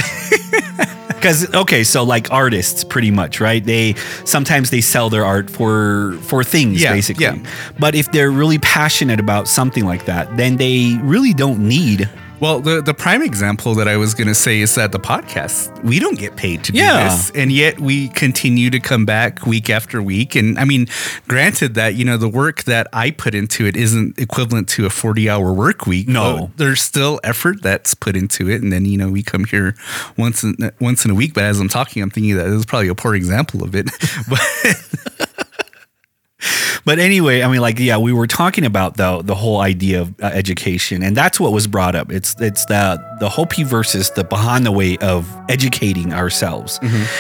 Because 1.21 1.53
okay, 1.53 1.83
so 1.83 2.03
like 2.03 2.31
artists, 2.31 2.83
pretty 2.83 3.11
much, 3.11 3.39
right? 3.39 3.63
They 3.63 3.93
sometimes 4.25 4.71
they 4.71 4.81
sell 4.81 5.09
their 5.11 5.23
art 5.23 5.49
for 5.51 6.17
for 6.23 6.43
things, 6.43 6.81
Yeah, 6.81 6.93
basically. 6.93 7.25
yeah. 7.25 7.37
But 7.77 7.93
if 7.93 8.11
they're 8.11 8.31
really 8.31 8.57
passionate 8.57 9.19
about 9.19 9.47
something 9.47 9.85
like 9.85 10.05
that, 10.05 10.35
then 10.35 10.57
they 10.57 10.97
really 11.03 11.33
don't 11.33 11.59
need. 11.67 12.09
Well, 12.41 12.59
the 12.59 12.81
the 12.81 12.95
prime 12.95 13.21
example 13.21 13.75
that 13.75 13.87
I 13.87 13.97
was 13.97 14.15
going 14.15 14.27
to 14.27 14.33
say 14.33 14.61
is 14.61 14.73
that 14.73 14.91
the 14.91 14.99
podcast 14.99 15.83
we 15.83 15.99
don't 15.99 16.17
get 16.17 16.35
paid 16.37 16.63
to 16.63 16.71
do 16.71 16.79
Yeah. 16.79 17.03
this, 17.09 17.29
and 17.35 17.51
yet 17.51 17.79
we 17.79 18.07
continue 18.09 18.71
to 18.71 18.79
come 18.79 19.05
back 19.05 19.45
week 19.45 19.69
after 19.69 20.01
week. 20.01 20.35
And 20.35 20.57
I 20.57 20.65
mean, 20.65 20.87
granted 21.27 21.75
that 21.75 21.93
you 21.93 22.03
know 22.03 22.17
the 22.17 22.27
work 22.27 22.63
that 22.63 22.87
I 22.93 23.11
put 23.11 23.35
into 23.35 23.67
it 23.67 23.75
isn't 23.77 24.17
equivalent 24.17 24.67
to 24.69 24.87
a 24.87 24.89
forty 24.89 25.29
hour 25.29 25.53
work 25.53 25.85
week. 25.85 26.07
No. 26.07 26.49
there's 26.57 26.81
still 26.81 27.19
effort 27.23 27.61
that's 27.61 27.93
put 27.93 28.15
into 28.15 28.49
it, 28.49 28.63
and 28.63 28.73
then 28.73 28.85
you 28.85 28.97
know 28.97 29.11
we 29.11 29.21
come 29.21 29.45
here 29.45 29.75
once 30.17 30.43
in, 30.43 30.55
once 30.79 31.05
in 31.05 31.11
a 31.11 31.15
week. 31.15 31.35
But 31.35 31.43
as 31.43 31.59
I'm 31.59 31.69
talking, 31.69 32.01
I'm 32.01 32.09
thinking 32.09 32.35
that 32.37 32.45
this 32.45 32.53
is 32.61 32.65
probably 32.65 32.87
a 32.87 32.95
poor 32.95 33.13
example 33.13 33.63
of 33.63 33.75
it. 33.75 33.85
but 34.27 35.29
But 36.83 36.97
anyway, 36.99 37.41
I 37.43 37.47
mean, 37.51 37.61
like, 37.61 37.77
yeah, 37.79 37.97
we 37.97 38.11
were 38.11 38.27
talking 38.27 38.65
about 38.65 38.97
the 38.97 39.21
the 39.21 39.35
whole 39.35 39.59
idea 39.61 40.01
of 40.01 40.13
uh, 40.21 40.27
education, 40.27 41.03
and 41.03 41.15
that's 41.15 41.39
what 41.39 41.51
was 41.51 41.67
brought 41.67 41.95
up. 41.95 42.11
It's 42.11 42.35
it's 42.41 42.65
the 42.65 42.99
the 43.19 43.29
Hopi 43.29 43.63
versus 43.63 44.09
the 44.11 44.23
Bahana 44.23 44.73
way 44.75 44.97
of 44.97 45.27
educating 45.49 46.11
ourselves. 46.13 46.79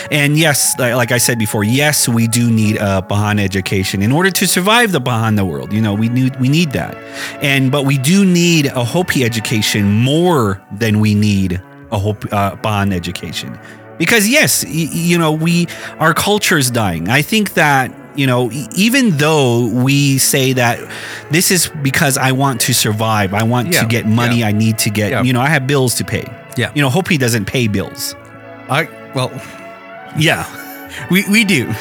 And 0.09 0.37
yes, 0.37 0.77
like 0.79 1.11
I 1.11 1.19
said 1.19 1.37
before, 1.37 1.63
yes, 1.63 2.09
we 2.09 2.27
do 2.27 2.49
need 2.51 2.77
a 2.77 3.01
Bahana 3.07 3.43
education 3.43 4.01
in 4.01 4.11
order 4.11 4.31
to 4.31 4.47
survive 4.47 4.91
the 4.91 5.01
Bahana 5.01 5.47
world. 5.47 5.71
You 5.73 5.81
know, 5.81 5.93
we 5.93 6.09
need 6.09 6.39
we 6.39 6.49
need 6.49 6.71
that, 6.71 6.95
and 7.43 7.71
but 7.71 7.85
we 7.85 7.97
do 7.97 8.25
need 8.25 8.65
a 8.67 8.83
Hopi 8.83 9.23
education 9.23 9.91
more 9.91 10.59
than 10.71 10.99
we 10.99 11.13
need 11.13 11.61
a 11.91 11.99
Hopi 11.99 12.29
uh, 12.31 12.55
Bahana 12.57 12.93
education 12.93 13.59
because 13.97 14.27
yes 14.27 14.63
y- 14.65 14.89
you 14.91 15.17
know 15.19 15.31
we 15.31 15.67
our 15.99 16.13
culture 16.13 16.57
is 16.57 16.71
dying 16.71 17.09
i 17.09 17.21
think 17.21 17.53
that 17.53 17.91
you 18.15 18.27
know 18.27 18.49
even 18.75 19.11
though 19.17 19.67
we 19.67 20.17
say 20.17 20.53
that 20.53 20.79
this 21.31 21.49
is 21.51 21.69
because 21.81 22.17
i 22.17 22.31
want 22.31 22.59
to 22.61 22.73
survive 22.73 23.33
i 23.33 23.43
want 23.43 23.71
to 23.73 23.85
get 23.87 24.05
money 24.05 24.39
yeah. 24.39 24.47
i 24.47 24.51
need 24.51 24.77
to 24.77 24.89
get 24.89 25.11
Yeah. 25.11 25.23
you 25.23 25.33
know 25.33 25.41
i 25.41 25.47
have 25.47 25.65
bills 25.67 25.95
to 25.95 26.03
pay 26.03 26.25
Yeah. 26.57 26.71
you 26.75 26.81
know 26.81 26.89
hopi 26.89 27.17
doesn't 27.17 27.45
pay 27.45 27.67
bills 27.67 28.15
I 28.69 28.87
well, 29.15 29.29
yeah 30.17 30.45
we 31.09 31.23
we 31.29 31.43
do. 31.45 31.73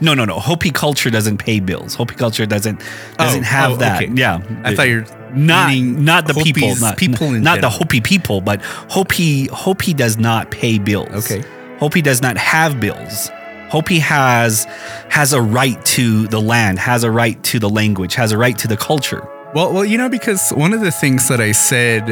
no 0.00 0.14
no 0.14 0.24
no 0.24 0.38
hopi 0.38 0.70
culture 0.70 1.10
doesn't 1.10 1.38
pay 1.38 1.60
bills 1.60 1.94
hopi 1.94 2.14
culture 2.14 2.46
doesn't 2.46 2.80
oh, 2.80 3.16
doesn't 3.24 3.42
Oh, 3.42 3.46
have 3.46 3.72
oh, 3.72 3.76
that 3.76 4.02
okay. 4.02 4.12
yeah 4.14 4.40
I 4.64 4.74
thought 4.74 4.88
you're 4.88 5.06
not 5.34 5.74
not 5.76 6.26
the 6.28 6.34
people 6.34 6.74
not 6.76 6.96
people 6.96 7.30
not 7.32 7.60
the. 7.60 7.68
Hopi 7.68 8.00
people 8.00 8.40
but 8.40 8.62
Hopi 8.62 9.46
Hopi 9.48 9.92
does 9.92 10.16
not 10.18 10.50
pay 10.52 10.78
bills 10.78 11.10
Okay. 11.30 11.42
Hopi 11.80 12.00
does 12.02 12.22
not 12.22 12.36
have 12.36 12.78
bills 12.80 13.30
Hopi 13.74 13.98
has 13.98 14.66
has 15.10 15.32
a 15.32 15.42
right 15.42 15.84
to 15.96 16.28
the 16.28 16.40
land 16.40 16.78
has 16.78 17.02
a 17.02 17.10
right 17.10 17.42
to 17.42 17.58
the 17.58 17.68
language 17.68 18.14
has 18.14 18.30
a 18.30 18.38
right 18.38 18.56
to 18.58 18.68
the 18.68 18.76
culture 18.76 19.26
Well, 19.52 19.72
well, 19.72 19.84
you 19.84 19.98
know, 19.98 20.08
because 20.08 20.50
one 20.50 20.72
of 20.72 20.80
the 20.80 20.92
things 20.92 21.26
that 21.28 21.40
I 21.40 21.50
said 21.50 22.04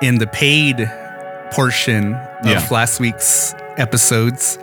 in 0.00 0.16
the 0.16 0.26
paid 0.26 0.78
portion 1.52 2.14
of 2.14 2.46
Yeah. 2.46 2.66
last 2.70 2.98
week's 2.98 3.54
episodes 3.76 4.58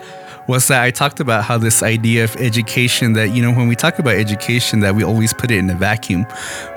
was 0.48 0.66
that 0.68 0.82
I 0.82 0.90
talked 0.90 1.20
about 1.20 1.44
how 1.44 1.58
this 1.58 1.82
idea 1.82 2.24
of 2.24 2.34
education 2.36 3.12
that, 3.12 3.28
you 3.28 3.42
know, 3.42 3.52
when 3.52 3.68
we 3.68 3.76
talk 3.76 3.98
about 3.98 4.14
education, 4.14 4.80
that 4.80 4.94
we 4.94 5.04
always 5.04 5.34
put 5.34 5.50
it 5.50 5.58
in 5.58 5.68
a 5.68 5.74
vacuum. 5.74 6.26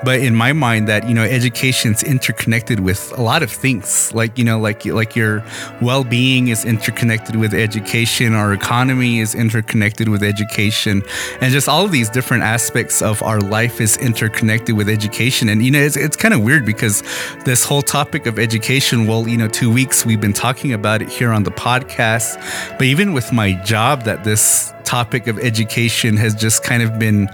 But 0.04 0.20
in 0.20 0.34
my 0.34 0.52
mind, 0.52 0.88
that, 0.88 1.08
you 1.08 1.14
know, 1.14 1.22
education's 1.22 2.02
interconnected 2.02 2.80
with 2.80 3.12
a 3.16 3.22
lot 3.22 3.42
of 3.42 3.50
things. 3.50 4.12
Like, 4.14 4.36
you 4.36 4.44
know, 4.44 4.60
like 4.60 4.84
like 4.84 5.16
your 5.16 5.42
well-being 5.80 6.48
is 6.48 6.66
interconnected 6.66 7.36
with 7.36 7.54
education, 7.54 8.34
our 8.34 8.52
economy 8.52 9.20
is 9.20 9.34
interconnected 9.34 10.08
with 10.08 10.22
education, 10.22 11.02
and 11.40 11.50
just 11.50 11.66
all 11.66 11.86
of 11.86 11.92
these 11.92 12.10
different 12.10 12.42
aspects 12.42 13.00
of 13.00 13.22
our 13.22 13.40
life 13.40 13.80
is 13.80 13.96
interconnected 13.96 14.76
with 14.76 14.88
education. 14.88 15.48
And 15.48 15.64
you 15.64 15.70
know, 15.70 15.80
it's 15.80 15.96
it's 15.96 16.16
kind 16.16 16.34
of 16.34 16.42
weird 16.42 16.66
because 16.66 17.02
this 17.46 17.64
whole 17.64 17.82
topic 17.82 18.26
of 18.26 18.38
education, 18.38 19.06
well, 19.06 19.26
you 19.26 19.38
know, 19.38 19.48
two 19.48 19.72
weeks 19.72 20.04
we've 20.04 20.20
been 20.20 20.34
talking 20.34 20.74
about 20.74 21.00
it 21.00 21.08
here 21.08 21.32
on 21.32 21.44
the 21.44 21.50
podcast, 21.50 22.36
but 22.76 22.82
even 22.82 23.14
with 23.14 23.32
my 23.32 23.61
job, 23.64 24.02
that 24.02 24.24
this 24.24 24.72
topic 24.84 25.26
of 25.26 25.38
education 25.38 26.16
has 26.16 26.34
just 26.34 26.62
kind 26.62 26.82
of 26.82 26.98
been 26.98 27.28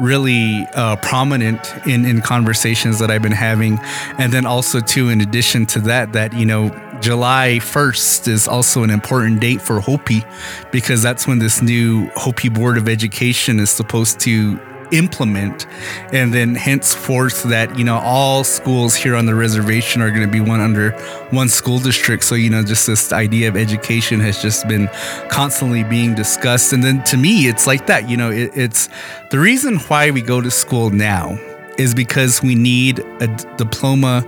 really 0.00 0.66
uh, 0.74 0.96
prominent 0.96 1.60
in 1.86 2.04
in 2.04 2.20
conversations 2.20 2.98
that 2.98 3.10
I've 3.10 3.22
been 3.22 3.32
having, 3.32 3.78
and 4.18 4.32
then 4.32 4.46
also 4.46 4.80
too, 4.80 5.08
in 5.10 5.20
addition 5.20 5.66
to 5.66 5.80
that, 5.80 6.12
that 6.12 6.32
you 6.34 6.46
know. 6.46 6.80
July 7.00 7.58
1st 7.60 8.28
is 8.28 8.48
also 8.48 8.82
an 8.82 8.88
important 8.88 9.38
date 9.38 9.60
for 9.60 9.78
Hopi 9.78 10.24
because 10.72 11.02
that's 11.02 11.26
when 11.26 11.38
this 11.38 11.60
new 11.60 12.06
Hopi 12.14 12.48
Board 12.48 12.78
of 12.78 12.88
Education 12.88 13.60
is 13.60 13.68
supposed 13.68 14.20
to 14.20 14.58
implement 14.94 15.66
and 16.12 16.32
then 16.32 16.54
henceforth 16.54 17.42
that 17.44 17.76
you 17.78 17.84
know 17.84 17.98
all 17.98 18.44
schools 18.44 18.94
here 18.94 19.16
on 19.16 19.26
the 19.26 19.34
reservation 19.34 20.00
are 20.00 20.10
going 20.10 20.22
to 20.22 20.28
be 20.28 20.40
one 20.40 20.60
under 20.60 20.92
one 21.30 21.48
school 21.48 21.78
district. 21.78 22.24
So 22.24 22.34
you 22.34 22.50
know 22.50 22.62
just 22.62 22.86
this 22.86 23.12
idea 23.12 23.48
of 23.48 23.56
education 23.56 24.20
has 24.20 24.40
just 24.40 24.66
been 24.68 24.88
constantly 25.28 25.84
being 25.84 26.14
discussed. 26.14 26.72
And 26.72 26.82
then 26.82 27.02
to 27.04 27.16
me 27.16 27.48
it's 27.48 27.66
like 27.66 27.86
that 27.86 28.08
you 28.08 28.16
know 28.16 28.30
it, 28.30 28.50
it's 28.54 28.88
the 29.30 29.38
reason 29.38 29.78
why 29.88 30.10
we 30.10 30.22
go 30.22 30.40
to 30.40 30.50
school 30.50 30.90
now 30.90 31.38
is 31.78 31.94
because 31.94 32.40
we 32.42 32.54
need 32.54 33.00
a 33.20 33.26
diploma 33.56 34.24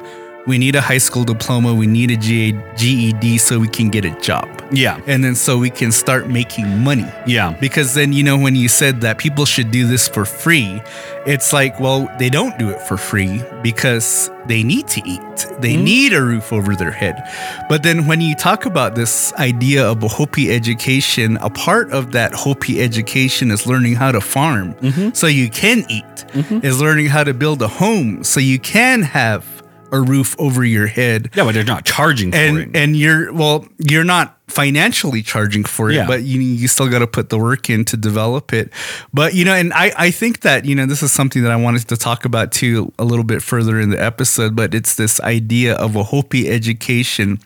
we 0.47 0.59
need 0.59 0.77
a 0.77 0.81
high 0.81 0.99
school 0.99 1.25
diploma, 1.25 1.75
we 1.75 1.87
need 1.87 2.11
a 2.11 2.17
GED 2.17 3.39
so 3.39 3.59
we 3.59 3.69
can 3.69 3.89
get 3.91 4.05
a 4.05 4.19
job. 4.21 4.49
Yeah. 4.73 5.01
And 5.07 5.23
then 5.23 5.35
so 5.35 5.59
we 5.59 5.71
can 5.71 5.93
start 5.93 6.29
making 6.29 6.79
money. 6.79 7.07
Yeah. 7.27 7.57
Because 7.61 7.95
then, 7.95 8.13
you 8.13 8.23
know, 8.23 8.39
when 8.39 8.57
you 8.57 8.69
said 8.69 9.01
that 9.03 9.19
people 9.19 9.45
should 9.45 9.71
do 9.71 9.87
this 9.87 10.09
for 10.09 10.25
free, 10.25 10.83
it's 11.27 11.53
like, 11.53 11.79
well, 11.81 12.09
they 12.19 12.29
don't 12.29 12.59
do 12.59 12.71
it 12.71 12.81
for 12.83 12.97
free 12.97 13.43
because 13.63 14.31
they 14.47 14.63
need 14.63 14.87
to 14.89 15.01
eat. 15.05 15.21
They 15.61 15.75
mm-hmm. 15.75 15.85
need 15.85 16.13
a 16.13 16.23
roof 16.23 16.53
over 16.53 16.75
their 16.75 16.91
head. 16.91 17.23
But 17.69 17.83
then 17.83 18.07
when 18.07 18.21
you 18.21 18.35
talk 18.35 18.67
about 18.67 18.95
this 18.95 19.33
idea 19.35 19.85
of 19.85 20.03
a 20.03 20.09
Hopi 20.09 20.51
education, 20.51 21.37
a 21.39 21.51
part 21.51 21.93
of 21.93 22.13
that 22.13 22.33
Hopi 22.33 22.81
education 22.81 23.51
is 23.51 23.67
learning 23.67 23.95
how 23.95 24.13
to 24.13 24.21
farm 24.21 24.75
mm-hmm. 24.75 25.11
so 25.13 25.27
you 25.27 25.51
can 25.51 25.85
eat, 25.89 26.05
mm-hmm. 26.05 26.65
is 26.65 26.81
learning 26.81 27.07
how 27.07 27.25
to 27.25 27.35
build 27.35 27.63
a 27.63 27.69
home 27.69 28.23
so 28.23 28.41
you 28.41 28.59
can 28.59 29.03
have 29.03 29.56
a 29.93 30.01
roof 30.01 30.35
over 30.39 30.65
your 30.65 30.87
head. 30.87 31.31
Yeah, 31.35 31.45
but 31.45 31.55
they're 31.55 31.65
not 31.65 31.85
charging 31.85 32.33
for 32.33 32.39
and, 32.39 32.59
it. 32.59 32.71
And 32.75 32.97
you're 32.97 33.33
well, 33.33 33.67
you're 33.79 34.05
not 34.05 34.39
financially 34.49 35.23
charging 35.23 35.65
for 35.65 35.91
it, 35.91 35.95
yeah. 35.95 36.07
but 36.07 36.23
you 36.23 36.41
you 36.41 36.69
still 36.69 36.89
got 36.89 37.01
to 37.01 37.07
put 37.07 37.31
the 37.31 37.39
work 37.39 37.69
in 37.69 37.85
to 37.87 37.97
develop 37.97 38.53
it. 38.53 38.73
But 39.13 39.35
you 39.35 39.45
know, 39.45 39.55
and 39.55 39.73
I 39.73 39.93
I 39.97 40.11
think 40.11 40.41
that 40.41 40.65
you 40.65 40.75
know 40.75 40.87
this 40.87 41.03
is 41.03 41.13
something 41.13 41.43
that 41.43 41.53
I 41.53 41.57
wanted 41.57 41.89
to 41.89 41.97
talk 41.97 42.25
about 42.25 42.53
too 42.53 42.93
a 42.99 43.05
little 43.05 43.25
bit 43.25 43.43
further 43.43 43.81
in 43.81 43.91
the 43.91 44.03
episode. 44.03 44.57
But 44.57 44.75
it's 44.75 44.97
this 44.97 45.21
idea 45.21 45.75
of 45.75 45.97
a 45.97 46.05
Hopi 46.05 46.49
education. 46.49 47.39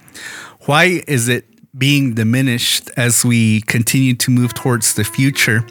Why 0.67 1.03
is 1.07 1.29
it 1.29 1.47
being 1.79 2.15
diminished 2.15 2.91
as 2.97 3.25
we 3.25 3.63
continue 3.63 4.15
to 4.15 4.31
move 4.31 4.55
towards 4.55 4.95
the 4.95 5.05
future? 5.05 5.65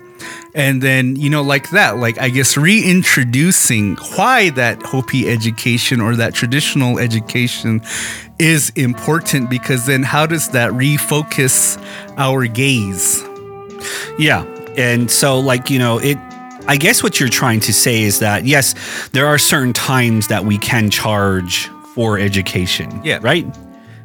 And 0.54 0.82
then 0.82 1.16
you 1.16 1.30
know 1.30 1.42
like 1.42 1.70
that 1.72 1.98
like 1.98 2.18
i 2.20 2.30
guess 2.30 2.58
reintroducing 2.58 3.96
why 4.16 4.50
that 4.52 4.82
hopi 4.84 5.30
education 5.30 6.02
or 6.02 6.16
that 6.16 6.34
traditional 6.34 7.00
education 7.00 7.82
is 8.40 8.72
important 8.76 9.50
because 9.50 9.86
then 9.86 10.04
how 10.04 10.26
does 10.26 10.50
that 10.50 10.72
refocus 10.72 11.82
our 12.18 12.46
gaze 12.48 13.24
yeah 14.18 14.44
and 14.78 15.10
so 15.10 15.40
like 15.40 15.70
you 15.70 15.80
know 15.80 15.98
it 16.00 16.18
I 16.68 16.78
guess 16.78 17.02
what 17.02 17.20
you're 17.20 17.30
trying 17.30 17.62
to 17.62 17.74
say 17.74 18.04
is 18.04 18.20
that 18.20 18.46
yes, 18.46 18.76
there 19.10 19.26
are 19.26 19.40
certain 19.40 19.74
times 19.74 20.28
that 20.28 20.46
we 20.46 20.60
can 20.60 20.92
charge 20.92 21.68
for 21.96 22.20
education. 22.20 23.02
Yeah. 23.04 23.18
Right? 23.24 23.48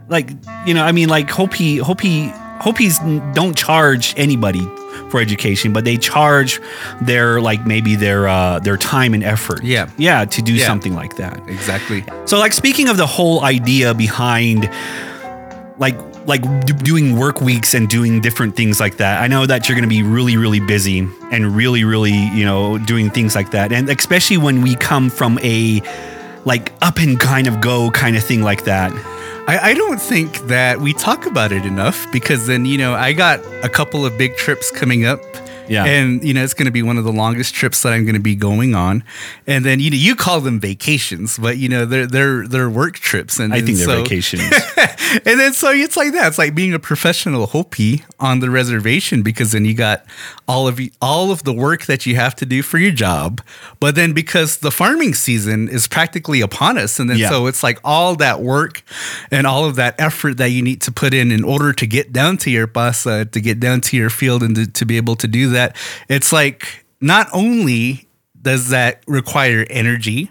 Like, 0.08 0.30
you 0.64 0.72
know, 0.72 0.82
I 0.82 0.92
mean 0.92 1.10
like 1.10 1.28
Hopi 1.28 1.76
Hopi 1.76 2.32
Hopis 2.60 2.98
don't 3.34 3.56
charge 3.56 4.14
anybody 4.16 4.66
for 5.10 5.20
education, 5.20 5.72
but 5.72 5.84
they 5.84 5.96
charge 5.96 6.60
their 7.00 7.40
like 7.40 7.66
maybe 7.66 7.94
their 7.96 8.28
uh, 8.28 8.58
their 8.60 8.76
time 8.76 9.14
and 9.14 9.22
effort. 9.22 9.62
Yeah, 9.62 9.88
yeah, 9.96 10.24
to 10.24 10.42
do 10.42 10.54
yeah. 10.54 10.66
something 10.66 10.94
like 10.94 11.16
that. 11.16 11.46
Exactly. 11.48 12.04
So 12.24 12.38
like 12.38 12.52
speaking 12.52 12.88
of 12.88 12.96
the 12.96 13.06
whole 13.06 13.44
idea 13.44 13.94
behind 13.94 14.70
like 15.78 15.96
like 16.26 16.42
doing 16.66 17.18
work 17.18 17.40
weeks 17.40 17.74
and 17.74 17.88
doing 17.88 18.20
different 18.20 18.56
things 18.56 18.80
like 18.80 18.96
that. 18.96 19.22
I 19.22 19.26
know 19.26 19.46
that 19.46 19.68
you're 19.68 19.76
going 19.76 19.88
to 19.88 19.94
be 19.94 20.02
really 20.02 20.36
really 20.36 20.60
busy 20.60 21.00
and 21.30 21.54
really 21.54 21.84
really, 21.84 22.12
you 22.12 22.44
know, 22.44 22.78
doing 22.78 23.10
things 23.10 23.34
like 23.34 23.50
that. 23.50 23.72
And 23.72 23.88
especially 23.88 24.38
when 24.38 24.62
we 24.62 24.74
come 24.74 25.10
from 25.10 25.38
a 25.42 25.82
like 26.44 26.72
up 26.82 26.98
and 26.98 27.18
kind 27.18 27.46
of 27.46 27.60
go 27.60 27.90
kind 27.90 28.16
of 28.16 28.24
thing 28.24 28.42
like 28.42 28.64
that. 28.64 28.92
I, 29.46 29.70
I, 29.70 29.74
don't 29.74 30.00
think 30.00 30.38
that 30.46 30.80
we 30.80 30.94
talk 30.94 31.26
about 31.26 31.52
it 31.52 31.66
enough 31.66 32.10
because 32.10 32.46
then, 32.46 32.64
you 32.64 32.78
know, 32.78 32.94
I 32.94 33.12
got 33.12 33.44
a 33.62 33.68
couple 33.68 34.06
of 34.06 34.16
big 34.16 34.36
trips 34.36 34.70
coming 34.70 35.04
up. 35.04 35.20
Yeah. 35.68 35.84
And, 35.84 36.24
you 36.24 36.32
know, 36.32 36.42
it's 36.42 36.54
going 36.54 36.66
to 36.66 36.72
be 36.72 36.82
one 36.82 36.96
of 36.96 37.04
the 37.04 37.12
longest 37.12 37.54
trips 37.54 37.82
that 37.82 37.92
I'm 37.92 38.04
going 38.04 38.14
to 38.14 38.20
be 38.20 38.34
going 38.34 38.74
on. 38.74 39.04
And 39.46 39.64
then, 39.64 39.80
you 39.80 39.90
know, 39.90 39.96
you 39.96 40.16
call 40.16 40.40
them 40.40 40.60
vacations, 40.60 41.38
but, 41.38 41.58
you 41.58 41.68
know, 41.68 41.84
they're, 41.84 42.06
they're, 42.06 42.46
they're 42.46 42.70
work 42.70 42.96
trips. 42.96 43.38
And 43.38 43.52
I 43.52 43.60
think 43.60 43.78
so, 43.78 43.86
they're 43.86 44.02
vacations. 44.02 44.42
and 44.76 45.40
then, 45.40 45.52
so 45.52 45.70
it's 45.70 45.96
like 45.96 46.12
that. 46.12 46.28
It's 46.28 46.38
like 46.38 46.54
being 46.54 46.74
a 46.74 46.78
professional 46.78 47.46
Hopi 47.46 48.04
on 48.20 48.40
the 48.40 48.50
reservation 48.50 49.22
because 49.22 49.52
then 49.52 49.64
you 49.64 49.74
got 49.74 50.04
all 50.46 50.68
of, 50.68 50.80
all 51.00 51.30
of 51.30 51.44
the 51.44 51.52
work 51.52 51.86
that 51.86 52.06
you 52.06 52.16
have 52.16 52.34
to 52.36 52.46
do 52.46 52.62
for 52.62 52.78
your 52.78 52.92
job. 52.92 53.40
But 53.80 53.94
then 53.94 54.12
because 54.12 54.58
the 54.58 54.70
farming 54.70 55.14
season 55.14 55.68
is 55.68 55.88
practically 55.88 56.40
upon 56.40 56.78
us. 56.78 56.98
And 56.98 57.08
then, 57.08 57.18
yeah. 57.18 57.30
so 57.30 57.46
it's 57.46 57.62
like 57.62 57.78
all 57.84 58.14
that 58.16 58.40
work 58.40 58.82
and 59.30 59.46
all 59.46 59.64
of 59.64 59.76
that 59.76 59.94
effort 59.98 60.36
that 60.38 60.50
you 60.50 60.62
need 60.62 60.80
to 60.82 60.92
put 60.92 61.14
in 61.14 61.32
in 61.32 61.44
order 61.44 61.72
to 61.72 61.86
get 61.86 62.12
down 62.12 62.36
to 62.38 62.50
your 62.50 62.66
bus, 62.66 63.06
uh, 63.06 63.24
to 63.32 63.40
get 63.40 63.60
down 63.60 63.80
to 63.82 63.96
your 63.96 64.10
field 64.10 64.42
and 64.42 64.54
to, 64.56 64.66
to 64.70 64.84
be 64.84 64.96
able 64.96 65.16
to 65.16 65.28
do 65.28 65.50
that. 65.50 65.76
It's 66.08 66.32
like 66.32 66.84
not 67.00 67.28
only 67.32 68.06
does 68.40 68.68
that 68.68 69.02
require 69.06 69.66
energy, 69.70 70.30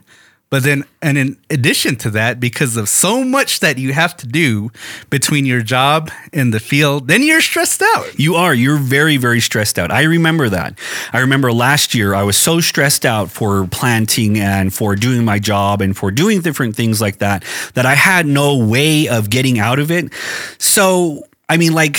but 0.53 0.61
then, 0.61 0.83
and 1.01 1.17
in 1.17 1.37
addition 1.49 1.95
to 1.95 2.11
that, 2.11 2.39
because 2.39 2.77
of 2.77 2.87
so 2.87 3.23
much 3.23 3.59
that 3.61 3.79
you 3.79 3.91
have 3.91 4.15
to 4.17 4.27
do 4.27 4.69
between 5.09 5.47
your 5.47 5.63
job 5.63 6.11
and 6.31 6.53
the 6.53 6.59
field, 6.59 7.07
then 7.07 7.23
you're 7.23 7.41
stressed 7.41 7.81
out. 7.81 8.19
You 8.19 8.35
are. 8.35 8.53
You're 8.53 8.77
very, 8.77 9.17
very 9.17 9.39
stressed 9.39 9.79
out. 9.79 9.89
I 9.89 10.03
remember 10.03 10.49
that. 10.49 10.77
I 11.11 11.21
remember 11.21 11.51
last 11.51 11.95
year, 11.95 12.13
I 12.13 12.21
was 12.21 12.37
so 12.37 12.59
stressed 12.61 13.03
out 13.03 13.31
for 13.31 13.65
planting 13.65 14.37
and 14.37 14.71
for 14.71 14.95
doing 14.95 15.25
my 15.25 15.39
job 15.39 15.81
and 15.81 15.97
for 15.97 16.11
doing 16.11 16.41
different 16.41 16.75
things 16.75 17.01
like 17.01 17.17
that, 17.17 17.43
that 17.73 17.87
I 17.87 17.95
had 17.95 18.27
no 18.27 18.55
way 18.55 19.07
of 19.07 19.31
getting 19.31 19.57
out 19.57 19.79
of 19.79 19.89
it. 19.89 20.13
So, 20.59 21.23
I 21.49 21.57
mean, 21.57 21.73
like, 21.73 21.97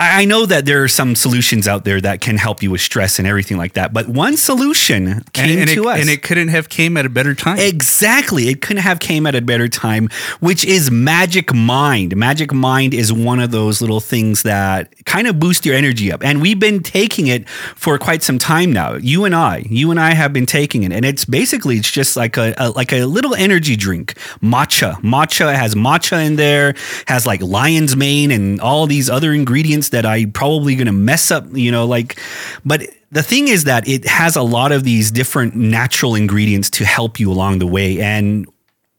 I 0.00 0.26
know 0.26 0.46
that 0.46 0.64
there 0.64 0.84
are 0.84 0.88
some 0.88 1.16
solutions 1.16 1.66
out 1.66 1.84
there 1.84 2.00
that 2.00 2.20
can 2.20 2.36
help 2.36 2.62
you 2.62 2.70
with 2.70 2.80
stress 2.80 3.18
and 3.18 3.26
everything 3.26 3.56
like 3.56 3.72
that, 3.72 3.92
but 3.92 4.06
one 4.08 4.36
solution 4.36 5.24
came 5.32 5.58
and, 5.58 5.60
and 5.62 5.70
to 5.70 5.82
it, 5.82 5.86
us, 5.88 6.00
and 6.00 6.08
it 6.08 6.22
couldn't 6.22 6.48
have 6.48 6.68
came 6.68 6.96
at 6.96 7.04
a 7.04 7.08
better 7.08 7.34
time. 7.34 7.58
Exactly, 7.58 8.46
it 8.48 8.62
couldn't 8.62 8.84
have 8.84 9.00
came 9.00 9.26
at 9.26 9.34
a 9.34 9.42
better 9.42 9.66
time, 9.66 10.08
which 10.38 10.64
is 10.64 10.88
Magic 10.88 11.52
Mind. 11.52 12.14
Magic 12.16 12.52
Mind 12.52 12.94
is 12.94 13.12
one 13.12 13.40
of 13.40 13.50
those 13.50 13.80
little 13.80 13.98
things 13.98 14.44
that 14.44 14.94
kind 15.04 15.26
of 15.26 15.40
boost 15.40 15.66
your 15.66 15.74
energy 15.74 16.12
up, 16.12 16.22
and 16.22 16.40
we've 16.40 16.60
been 16.60 16.80
taking 16.80 17.26
it 17.26 17.48
for 17.48 17.98
quite 17.98 18.22
some 18.22 18.38
time 18.38 18.72
now. 18.72 18.94
You 18.94 19.24
and 19.24 19.34
I, 19.34 19.64
you 19.68 19.90
and 19.90 19.98
I 19.98 20.14
have 20.14 20.32
been 20.32 20.46
taking 20.46 20.84
it, 20.84 20.92
and 20.92 21.04
it's 21.04 21.24
basically 21.24 21.76
it's 21.76 21.90
just 21.90 22.16
like 22.16 22.36
a, 22.36 22.54
a 22.56 22.70
like 22.70 22.92
a 22.92 23.04
little 23.04 23.34
energy 23.34 23.74
drink, 23.74 24.14
matcha. 24.40 24.94
Matcha 25.02 25.56
has 25.56 25.74
matcha 25.74 26.24
in 26.24 26.36
there, 26.36 26.76
has 27.08 27.26
like 27.26 27.42
lion's 27.42 27.96
mane 27.96 28.30
and 28.30 28.60
all 28.60 28.86
these 28.86 29.10
other 29.10 29.32
ingredients 29.32 29.87
that 29.90 30.06
I 30.06 30.26
probably 30.26 30.74
going 30.74 30.86
to 30.86 30.92
mess 30.92 31.30
up, 31.30 31.46
you 31.52 31.70
know, 31.70 31.86
like, 31.86 32.18
but 32.64 32.82
the 33.10 33.22
thing 33.22 33.48
is 33.48 33.64
that 33.64 33.88
it 33.88 34.06
has 34.06 34.36
a 34.36 34.42
lot 34.42 34.72
of 34.72 34.84
these 34.84 35.10
different 35.10 35.54
natural 35.54 36.14
ingredients 36.14 36.70
to 36.70 36.84
help 36.84 37.18
you 37.18 37.30
along 37.30 37.58
the 37.58 37.66
way. 37.66 38.00
And 38.00 38.46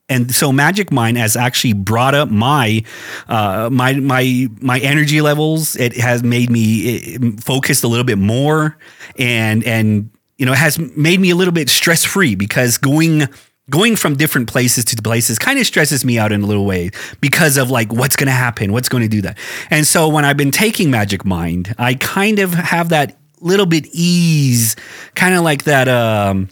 and 0.09 0.33
so 0.33 0.51
Magic 0.51 0.91
Mind 0.91 1.17
has 1.17 1.35
actually 1.35 1.73
brought 1.73 2.15
up 2.15 2.29
my 2.29 2.83
uh, 3.27 3.69
my 3.71 3.93
my 3.93 4.47
my 4.59 4.79
energy 4.79 5.21
levels. 5.21 5.75
It 5.75 5.95
has 5.97 6.23
made 6.23 6.49
me 6.49 7.17
focused 7.37 7.83
a 7.83 7.87
little 7.87 8.03
bit 8.03 8.17
more, 8.17 8.75
and 9.17 9.63
and 9.63 10.09
you 10.39 10.47
know 10.47 10.53
it 10.53 10.57
has 10.57 10.79
made 10.79 11.19
me 11.19 11.29
a 11.29 11.35
little 11.35 11.53
bit 11.53 11.69
stress 11.69 12.03
free 12.03 12.33
because 12.33 12.79
going 12.79 13.27
going 13.69 13.95
from 13.95 14.15
different 14.15 14.47
places 14.47 14.85
to 14.85 15.01
places 15.01 15.39
kind 15.39 15.59
of 15.59 15.65
stresses 15.65 16.03
me 16.03 16.17
out 16.17 16.31
in 16.31 16.41
a 16.41 16.45
little 16.45 16.65
way 16.65 16.91
because 17.21 17.57
of 17.57 17.69
like 17.69 17.91
what's 17.91 18.15
going 18.15 18.27
to 18.27 18.33
happen, 18.33 18.71
what's 18.71 18.89
going 18.89 19.03
to 19.03 19.09
do 19.09 19.21
that. 19.21 19.37
And 19.69 19.85
so 19.85 20.07
when 20.09 20.25
I've 20.25 20.37
been 20.37 20.51
taking 20.51 20.91
Magic 20.91 21.25
Mind, 21.25 21.73
I 21.77 21.95
kind 21.95 22.39
of 22.39 22.53
have 22.53 22.89
that 22.89 23.17
little 23.39 23.65
bit 23.65 23.87
ease, 23.91 24.75
kind 25.15 25.35
of 25.35 25.43
like 25.43 25.63
that, 25.63 25.87
um, 25.87 26.49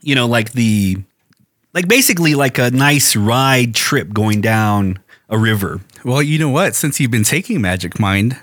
you 0.00 0.14
know, 0.14 0.26
like 0.26 0.52
the, 0.52 0.96
like 1.74 1.88
basically 1.88 2.34
like 2.34 2.58
a 2.58 2.70
nice 2.70 3.16
ride 3.16 3.74
trip 3.74 4.12
going 4.12 4.40
down 4.40 4.98
a 5.28 5.38
river. 5.38 5.80
Well, 6.04 6.22
you 6.22 6.38
know 6.38 6.48
what? 6.48 6.74
Since 6.74 7.00
you've 7.00 7.10
been 7.10 7.24
taking 7.24 7.60
Magic 7.60 7.98
Mind, 7.98 8.40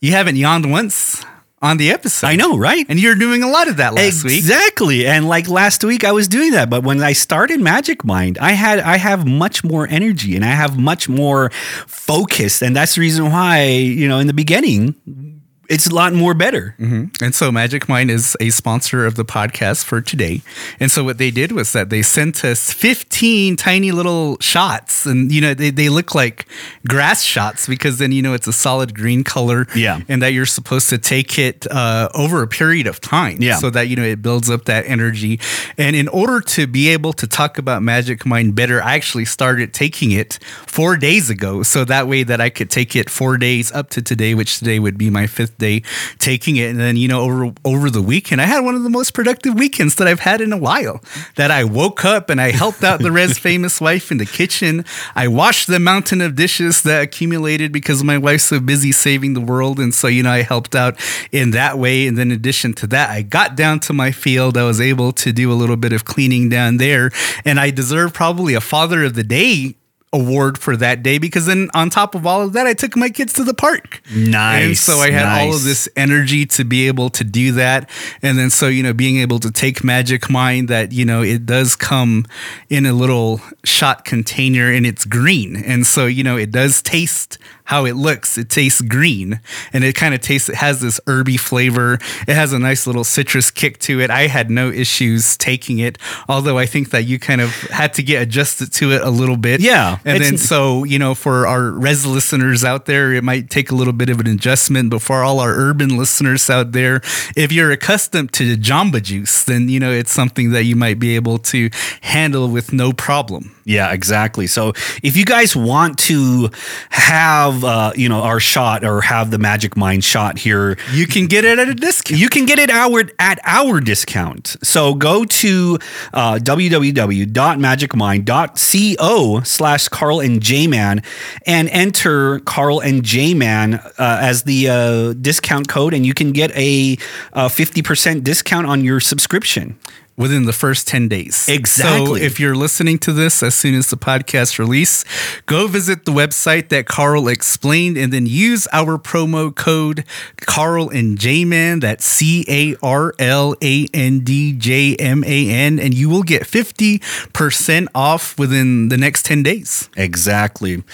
you 0.00 0.12
haven't 0.12 0.36
yawned 0.36 0.70
once 0.70 1.24
on 1.62 1.76
the 1.76 1.90
episode. 1.90 2.26
I 2.26 2.36
know, 2.36 2.56
right? 2.56 2.86
And 2.88 2.98
you're 2.98 3.14
doing 3.14 3.42
a 3.42 3.48
lot 3.48 3.68
of 3.68 3.76
that 3.76 3.94
last 3.94 4.06
exactly. 4.06 4.30
week. 4.30 4.38
Exactly. 4.38 5.06
And 5.06 5.28
like 5.28 5.48
last 5.48 5.84
week 5.84 6.04
I 6.04 6.12
was 6.12 6.28
doing 6.28 6.52
that, 6.52 6.70
but 6.70 6.82
when 6.82 7.02
I 7.02 7.12
started 7.12 7.60
Magic 7.60 8.04
Mind, 8.04 8.38
I 8.38 8.52
had 8.52 8.78
I 8.80 8.96
have 8.96 9.26
much 9.26 9.62
more 9.62 9.86
energy 9.88 10.36
and 10.36 10.44
I 10.44 10.48
have 10.48 10.78
much 10.78 11.08
more 11.08 11.50
focus 11.86 12.62
and 12.62 12.74
that's 12.74 12.94
the 12.94 13.02
reason 13.02 13.30
why, 13.30 13.64
you 13.64 14.08
know, 14.08 14.18
in 14.18 14.26
the 14.26 14.32
beginning 14.32 15.39
it's 15.70 15.86
a 15.86 15.94
lot 15.94 16.12
more 16.12 16.34
better. 16.34 16.74
Mm-hmm. 16.80 17.24
And 17.24 17.32
so 17.32 17.52
Magic 17.52 17.88
Mind 17.88 18.10
is 18.10 18.36
a 18.40 18.50
sponsor 18.50 19.06
of 19.06 19.14
the 19.14 19.24
podcast 19.24 19.84
for 19.84 20.00
today. 20.00 20.42
And 20.80 20.90
so 20.90 21.04
what 21.04 21.18
they 21.18 21.30
did 21.30 21.52
was 21.52 21.72
that 21.74 21.90
they 21.90 22.02
sent 22.02 22.44
us 22.44 22.72
15 22.72 23.54
tiny 23.54 23.92
little 23.92 24.36
shots. 24.40 25.06
And, 25.06 25.30
you 25.30 25.40
know, 25.40 25.54
they, 25.54 25.70
they 25.70 25.88
look 25.88 26.12
like 26.12 26.46
grass 26.88 27.22
shots 27.22 27.68
because 27.68 27.98
then, 27.98 28.10
you 28.10 28.20
know, 28.20 28.34
it's 28.34 28.48
a 28.48 28.52
solid 28.52 28.96
green 28.96 29.22
color. 29.22 29.68
Yeah. 29.76 30.00
And 30.08 30.20
that 30.22 30.32
you're 30.32 30.44
supposed 30.44 30.90
to 30.90 30.98
take 30.98 31.38
it 31.38 31.70
uh, 31.70 32.08
over 32.16 32.42
a 32.42 32.48
period 32.48 32.88
of 32.88 33.00
time. 33.00 33.36
Yeah. 33.38 33.58
So 33.58 33.70
that, 33.70 33.86
you 33.86 33.94
know, 33.94 34.02
it 34.02 34.20
builds 34.20 34.50
up 34.50 34.64
that 34.64 34.86
energy. 34.86 35.38
And 35.78 35.94
in 35.94 36.08
order 36.08 36.40
to 36.40 36.66
be 36.66 36.88
able 36.88 37.12
to 37.12 37.28
talk 37.28 37.58
about 37.58 37.80
Magic 37.80 38.26
Mind 38.26 38.56
better, 38.56 38.82
I 38.82 38.96
actually 38.96 39.24
started 39.24 39.72
taking 39.72 40.10
it 40.10 40.40
four 40.66 40.96
days 40.96 41.30
ago. 41.30 41.62
So 41.62 41.84
that 41.84 42.08
way 42.08 42.24
that 42.24 42.40
I 42.40 42.50
could 42.50 42.70
take 42.70 42.96
it 42.96 43.08
four 43.08 43.38
days 43.38 43.70
up 43.70 43.90
to 43.90 44.02
today, 44.02 44.34
which 44.34 44.58
today 44.58 44.80
would 44.80 44.98
be 44.98 45.10
my 45.10 45.28
fifth 45.28 45.59
birthday 45.60 45.82
taking 46.18 46.56
it. 46.56 46.70
And 46.70 46.78
then, 46.78 46.96
you 46.96 47.08
know, 47.08 47.20
over 47.20 47.52
over 47.64 47.90
the 47.90 48.02
weekend, 48.02 48.40
I 48.40 48.44
had 48.44 48.60
one 48.60 48.74
of 48.74 48.82
the 48.82 48.90
most 48.90 49.12
productive 49.12 49.54
weekends 49.54 49.94
that 49.96 50.08
I've 50.08 50.20
had 50.20 50.40
in 50.40 50.52
a 50.52 50.56
while. 50.56 51.00
That 51.36 51.50
I 51.50 51.64
woke 51.64 52.04
up 52.04 52.30
and 52.30 52.40
I 52.40 52.50
helped 52.50 52.82
out 52.82 53.00
the 53.00 53.12
Res 53.12 53.38
famous 53.50 53.80
wife 53.80 54.10
in 54.10 54.18
the 54.18 54.26
kitchen. 54.26 54.84
I 55.14 55.28
washed 55.28 55.66
the 55.66 55.78
mountain 55.80 56.20
of 56.20 56.34
dishes 56.34 56.82
that 56.82 57.02
accumulated 57.02 57.72
because 57.72 58.02
my 58.02 58.18
wife's 58.18 58.44
so 58.44 58.60
busy 58.60 58.92
saving 58.92 59.34
the 59.34 59.40
world. 59.40 59.78
And 59.78 59.94
so, 59.94 60.08
you 60.08 60.22
know, 60.22 60.30
I 60.30 60.42
helped 60.42 60.74
out 60.74 60.98
in 61.32 61.50
that 61.52 61.78
way. 61.78 62.06
And 62.06 62.16
then 62.16 62.30
in 62.30 62.36
addition 62.36 62.72
to 62.74 62.86
that, 62.88 63.10
I 63.10 63.22
got 63.22 63.56
down 63.56 63.80
to 63.80 63.92
my 63.92 64.12
field. 64.12 64.56
I 64.56 64.64
was 64.64 64.80
able 64.80 65.12
to 65.12 65.32
do 65.32 65.52
a 65.52 65.54
little 65.54 65.76
bit 65.76 65.92
of 65.92 66.04
cleaning 66.04 66.48
down 66.48 66.78
there. 66.78 67.10
And 67.44 67.58
I 67.60 67.70
deserve 67.70 68.12
probably 68.12 68.54
a 68.54 68.60
father 68.60 69.04
of 69.04 69.14
the 69.14 69.24
day 69.24 69.76
award 70.12 70.58
for 70.58 70.76
that 70.76 71.02
day 71.02 71.18
because 71.18 71.46
then 71.46 71.70
on 71.74 71.88
top 71.88 72.14
of 72.14 72.26
all 72.26 72.42
of 72.42 72.52
that, 72.54 72.66
I 72.66 72.74
took 72.74 72.96
my 72.96 73.08
kids 73.08 73.32
to 73.34 73.44
the 73.44 73.54
park. 73.54 74.02
Nice. 74.14 74.64
And 74.64 74.76
so 74.76 74.94
I 74.98 75.10
had 75.10 75.24
nice. 75.24 75.40
all 75.40 75.54
of 75.54 75.62
this 75.62 75.88
energy 75.96 76.46
to 76.46 76.64
be 76.64 76.88
able 76.88 77.10
to 77.10 77.24
do 77.24 77.52
that. 77.52 77.88
And 78.22 78.36
then 78.36 78.50
so, 78.50 78.66
you 78.66 78.82
know, 78.82 78.92
being 78.92 79.18
able 79.18 79.38
to 79.38 79.52
take 79.52 79.84
Magic 79.84 80.28
Mind 80.28 80.68
that, 80.68 80.92
you 80.92 81.04
know, 81.04 81.22
it 81.22 81.46
does 81.46 81.76
come 81.76 82.26
in 82.68 82.86
a 82.86 82.92
little 82.92 83.40
shot 83.64 84.04
container 84.04 84.70
and 84.70 84.84
it's 84.84 85.04
green. 85.04 85.56
And 85.56 85.86
so, 85.86 86.06
you 86.06 86.24
know, 86.24 86.36
it 86.36 86.50
does 86.50 86.82
taste 86.82 87.38
how 87.70 87.84
it 87.84 87.94
looks. 87.94 88.36
It 88.36 88.48
tastes 88.48 88.80
green 88.80 89.40
and 89.72 89.84
it 89.84 89.94
kind 89.94 90.12
of 90.12 90.20
tastes, 90.20 90.48
it 90.48 90.56
has 90.56 90.80
this 90.80 91.00
herby 91.06 91.36
flavor. 91.36 92.00
It 92.26 92.34
has 92.34 92.52
a 92.52 92.58
nice 92.58 92.84
little 92.84 93.04
citrus 93.04 93.52
kick 93.52 93.78
to 93.86 94.00
it. 94.00 94.10
I 94.10 94.26
had 94.26 94.50
no 94.50 94.70
issues 94.70 95.36
taking 95.36 95.78
it, 95.78 95.96
although 96.28 96.58
I 96.58 96.66
think 96.66 96.90
that 96.90 97.04
you 97.04 97.20
kind 97.20 97.40
of 97.40 97.52
had 97.70 97.94
to 97.94 98.02
get 98.02 98.22
adjusted 98.22 98.72
to 98.72 98.90
it 98.90 99.02
a 99.02 99.10
little 99.10 99.36
bit. 99.36 99.60
Yeah. 99.60 100.00
And 100.04 100.20
then, 100.20 100.36
so, 100.36 100.82
you 100.82 100.98
know, 100.98 101.14
for 101.14 101.46
our 101.46 101.70
res 101.70 102.04
listeners 102.04 102.64
out 102.64 102.86
there, 102.86 103.12
it 103.12 103.22
might 103.22 103.50
take 103.50 103.70
a 103.70 103.76
little 103.76 103.92
bit 103.92 104.10
of 104.10 104.18
an 104.18 104.26
adjustment. 104.26 104.90
But 104.90 105.00
for 105.00 105.22
all 105.22 105.38
our 105.38 105.54
urban 105.54 105.96
listeners 105.96 106.50
out 106.50 106.72
there, 106.72 107.02
if 107.36 107.52
you're 107.52 107.70
accustomed 107.70 108.32
to 108.32 108.56
Jamba 108.56 109.00
Juice, 109.00 109.44
then, 109.44 109.68
you 109.68 109.78
know, 109.78 109.92
it's 109.92 110.10
something 110.10 110.50
that 110.50 110.64
you 110.64 110.74
might 110.74 110.98
be 110.98 111.14
able 111.14 111.38
to 111.38 111.70
handle 112.00 112.48
with 112.48 112.72
no 112.72 112.92
problem. 112.92 113.54
Yeah, 113.70 113.92
exactly. 113.92 114.48
So 114.48 114.72
if 115.00 115.16
you 115.16 115.24
guys 115.24 115.54
want 115.54 115.96
to 116.10 116.50
have, 116.90 117.62
uh, 117.62 117.92
you 117.94 118.08
know, 118.08 118.22
our 118.22 118.40
shot 118.40 118.82
or 118.82 119.00
have 119.00 119.30
the 119.30 119.38
Magic 119.38 119.76
Mind 119.76 120.02
shot 120.02 120.38
here, 120.38 120.76
You 120.92 121.06
can 121.06 121.26
get 121.26 121.44
it 121.44 121.60
at 121.60 121.68
a 121.68 121.74
discount. 121.74 122.20
you 122.20 122.28
can 122.28 122.46
get 122.46 122.58
it 122.58 122.68
our, 122.68 123.04
at 123.20 123.38
our 123.44 123.78
discount. 123.80 124.56
So 124.64 124.94
go 124.94 125.24
to 125.24 125.78
uh, 126.12 126.40
www.magicmind.co 126.42 129.40
slash 129.44 129.88
Carl 129.88 130.20
and 130.20 130.42
J-Man 130.42 131.02
and 131.46 131.68
enter 131.68 132.40
Carl 132.40 132.80
and 132.80 133.04
J-Man 133.04 133.74
uh, 133.74 134.18
as 134.20 134.42
the 134.42 134.68
uh, 134.68 135.12
discount 135.12 135.68
code 135.68 135.94
and 135.94 136.04
you 136.04 136.14
can 136.14 136.32
get 136.32 136.50
a 136.56 136.96
uh, 137.34 137.48
50% 137.48 138.24
discount 138.24 138.66
on 138.66 138.82
your 138.82 138.98
subscription. 138.98 139.78
Within 140.20 140.44
the 140.44 140.52
first 140.52 140.86
10 140.86 141.08
days. 141.08 141.48
Exactly. 141.48 142.20
So 142.20 142.24
if 142.26 142.38
you're 142.38 142.54
listening 142.54 142.98
to 142.98 143.12
this 143.12 143.42
as 143.42 143.54
soon 143.54 143.74
as 143.74 143.88
the 143.88 143.96
podcast 143.96 144.58
release, 144.58 145.02
go 145.46 145.66
visit 145.66 146.04
the 146.04 146.12
website 146.12 146.68
that 146.68 146.84
Carl 146.84 147.26
explained 147.26 147.96
and 147.96 148.12
then 148.12 148.26
use 148.26 148.68
our 148.70 148.98
promo 148.98 149.54
code 149.54 150.04
Carl 150.36 150.90
and 150.90 151.18
J-Man. 151.18 151.80
That's 151.80 152.04
C 152.04 152.44
A 152.48 152.76
R 152.82 153.14
L 153.18 153.54
A 153.62 153.86
N 153.94 154.20
D 154.20 154.52
J 154.52 154.94
M 154.96 155.24
A 155.24 155.50
N 155.50 155.80
and 155.80 155.94
you 155.94 156.10
will 156.10 156.22
get 156.22 156.42
50% 156.42 157.86
off 157.94 158.38
within 158.38 158.90
the 158.90 158.98
next 158.98 159.24
10 159.24 159.42
days. 159.42 159.88
Exactly. 159.96 160.84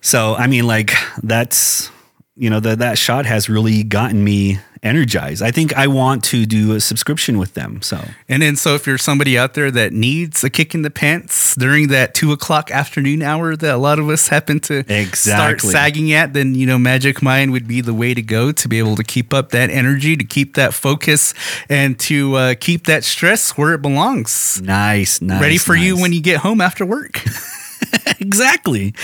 So 0.00 0.36
I 0.36 0.46
mean, 0.46 0.68
like 0.68 0.92
that's 1.24 1.90
you 2.36 2.48
know 2.48 2.60
that 2.60 2.78
that 2.78 2.98
shot 2.98 3.26
has 3.26 3.48
really 3.48 3.82
gotten 3.82 4.22
me 4.22 4.60
energized. 4.82 5.42
I 5.42 5.50
think 5.50 5.74
I 5.76 5.86
want 5.86 6.24
to 6.24 6.46
do 6.46 6.74
a 6.74 6.80
subscription 6.80 7.38
with 7.38 7.54
them. 7.54 7.82
So 7.82 8.02
And 8.28 8.42
then, 8.42 8.56
so 8.56 8.74
if 8.74 8.86
you're 8.86 8.98
somebody 8.98 9.36
out 9.36 9.54
there 9.54 9.70
that 9.70 9.92
needs 9.92 10.42
a 10.42 10.50
kick 10.50 10.74
in 10.74 10.82
the 10.82 10.90
pants 10.90 11.54
during 11.54 11.88
that 11.88 12.14
two 12.14 12.32
o'clock 12.32 12.70
afternoon 12.70 13.22
hour 13.22 13.56
that 13.56 13.74
a 13.74 13.78
lot 13.78 13.98
of 13.98 14.08
us 14.08 14.28
happen 14.28 14.60
to 14.60 14.82
start 15.14 15.60
sagging 15.60 16.12
at, 16.12 16.32
then, 16.32 16.54
you 16.54 16.66
know, 16.66 16.78
Magic 16.78 17.22
Mind 17.22 17.52
would 17.52 17.68
be 17.68 17.80
the 17.80 17.94
way 17.94 18.14
to 18.14 18.22
go 18.22 18.52
to 18.52 18.68
be 18.68 18.78
able 18.78 18.96
to 18.96 19.04
keep 19.04 19.34
up 19.34 19.50
that 19.50 19.70
energy, 19.70 20.16
to 20.16 20.24
keep 20.24 20.54
that 20.54 20.72
focus, 20.72 21.34
and 21.68 21.98
to 22.00 22.34
uh, 22.36 22.54
keep 22.58 22.86
that 22.86 23.04
stress 23.04 23.56
where 23.58 23.74
it 23.74 23.82
belongs. 23.82 24.60
nice, 24.62 25.20
nice. 25.20 25.40
Ready 25.40 25.58
for 25.58 25.74
you 25.74 25.96
when 25.96 26.12
you 26.12 26.20
get 26.20 26.38
home 26.38 26.60
after 26.60 26.86
work. 26.86 27.22
exactly. 28.20 28.94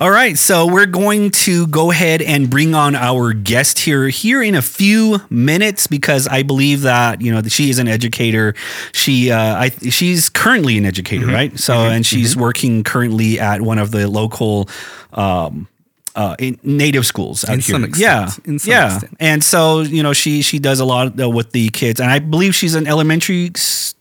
All 0.00 0.10
right, 0.10 0.36
so 0.38 0.66
we're 0.66 0.86
going 0.86 1.30
to 1.32 1.66
go 1.66 1.90
ahead 1.90 2.22
and 2.22 2.48
bring 2.50 2.74
on 2.74 2.94
our 2.94 3.32
guest 3.32 3.78
here 3.80 4.08
here 4.08 4.42
in 4.42 4.54
a 4.54 4.62
few 4.62 5.20
minutes 5.30 5.86
because 5.86 6.26
I 6.28 6.42
believe 6.42 6.82
that 6.82 7.20
you 7.20 7.32
know 7.32 7.40
that 7.40 7.52
she 7.52 7.70
is 7.70 7.78
an 7.78 7.88
educator. 7.88 8.54
She 8.92 9.30
uh, 9.30 9.38
I 9.56 9.68
she's 9.70 10.28
currently 10.28 10.78
an 10.78 10.84
educator, 10.86 11.26
right? 11.26 11.58
So 11.58 11.74
and 11.74 12.04
she's 12.06 12.36
working 12.36 12.84
currently 12.84 13.38
at 13.40 13.60
one 13.62 13.78
of 13.78 13.90
the 13.90 14.08
local. 14.08 14.68
Um, 15.12 15.68
uh, 16.14 16.34
in 16.38 16.58
native 16.62 17.04
schools 17.04 17.44
out 17.44 17.52
In 17.52 17.60
here. 17.60 17.74
some 17.74 17.84
extent. 17.84 18.00
yeah, 18.02 18.30
In 18.50 18.58
some 18.58 18.70
yeah, 18.70 18.94
extent. 18.94 19.16
and 19.20 19.44
so 19.44 19.80
you 19.82 20.02
know 20.02 20.14
she 20.14 20.40
she 20.40 20.58
does 20.58 20.80
a 20.80 20.84
lot 20.86 21.20
uh, 21.20 21.28
with 21.28 21.52
the 21.52 21.68
kids, 21.68 22.00
and 22.00 22.10
I 22.10 22.20
believe 22.20 22.54
she's 22.54 22.74
an 22.74 22.86
elementary 22.86 23.50
s- 23.54 23.94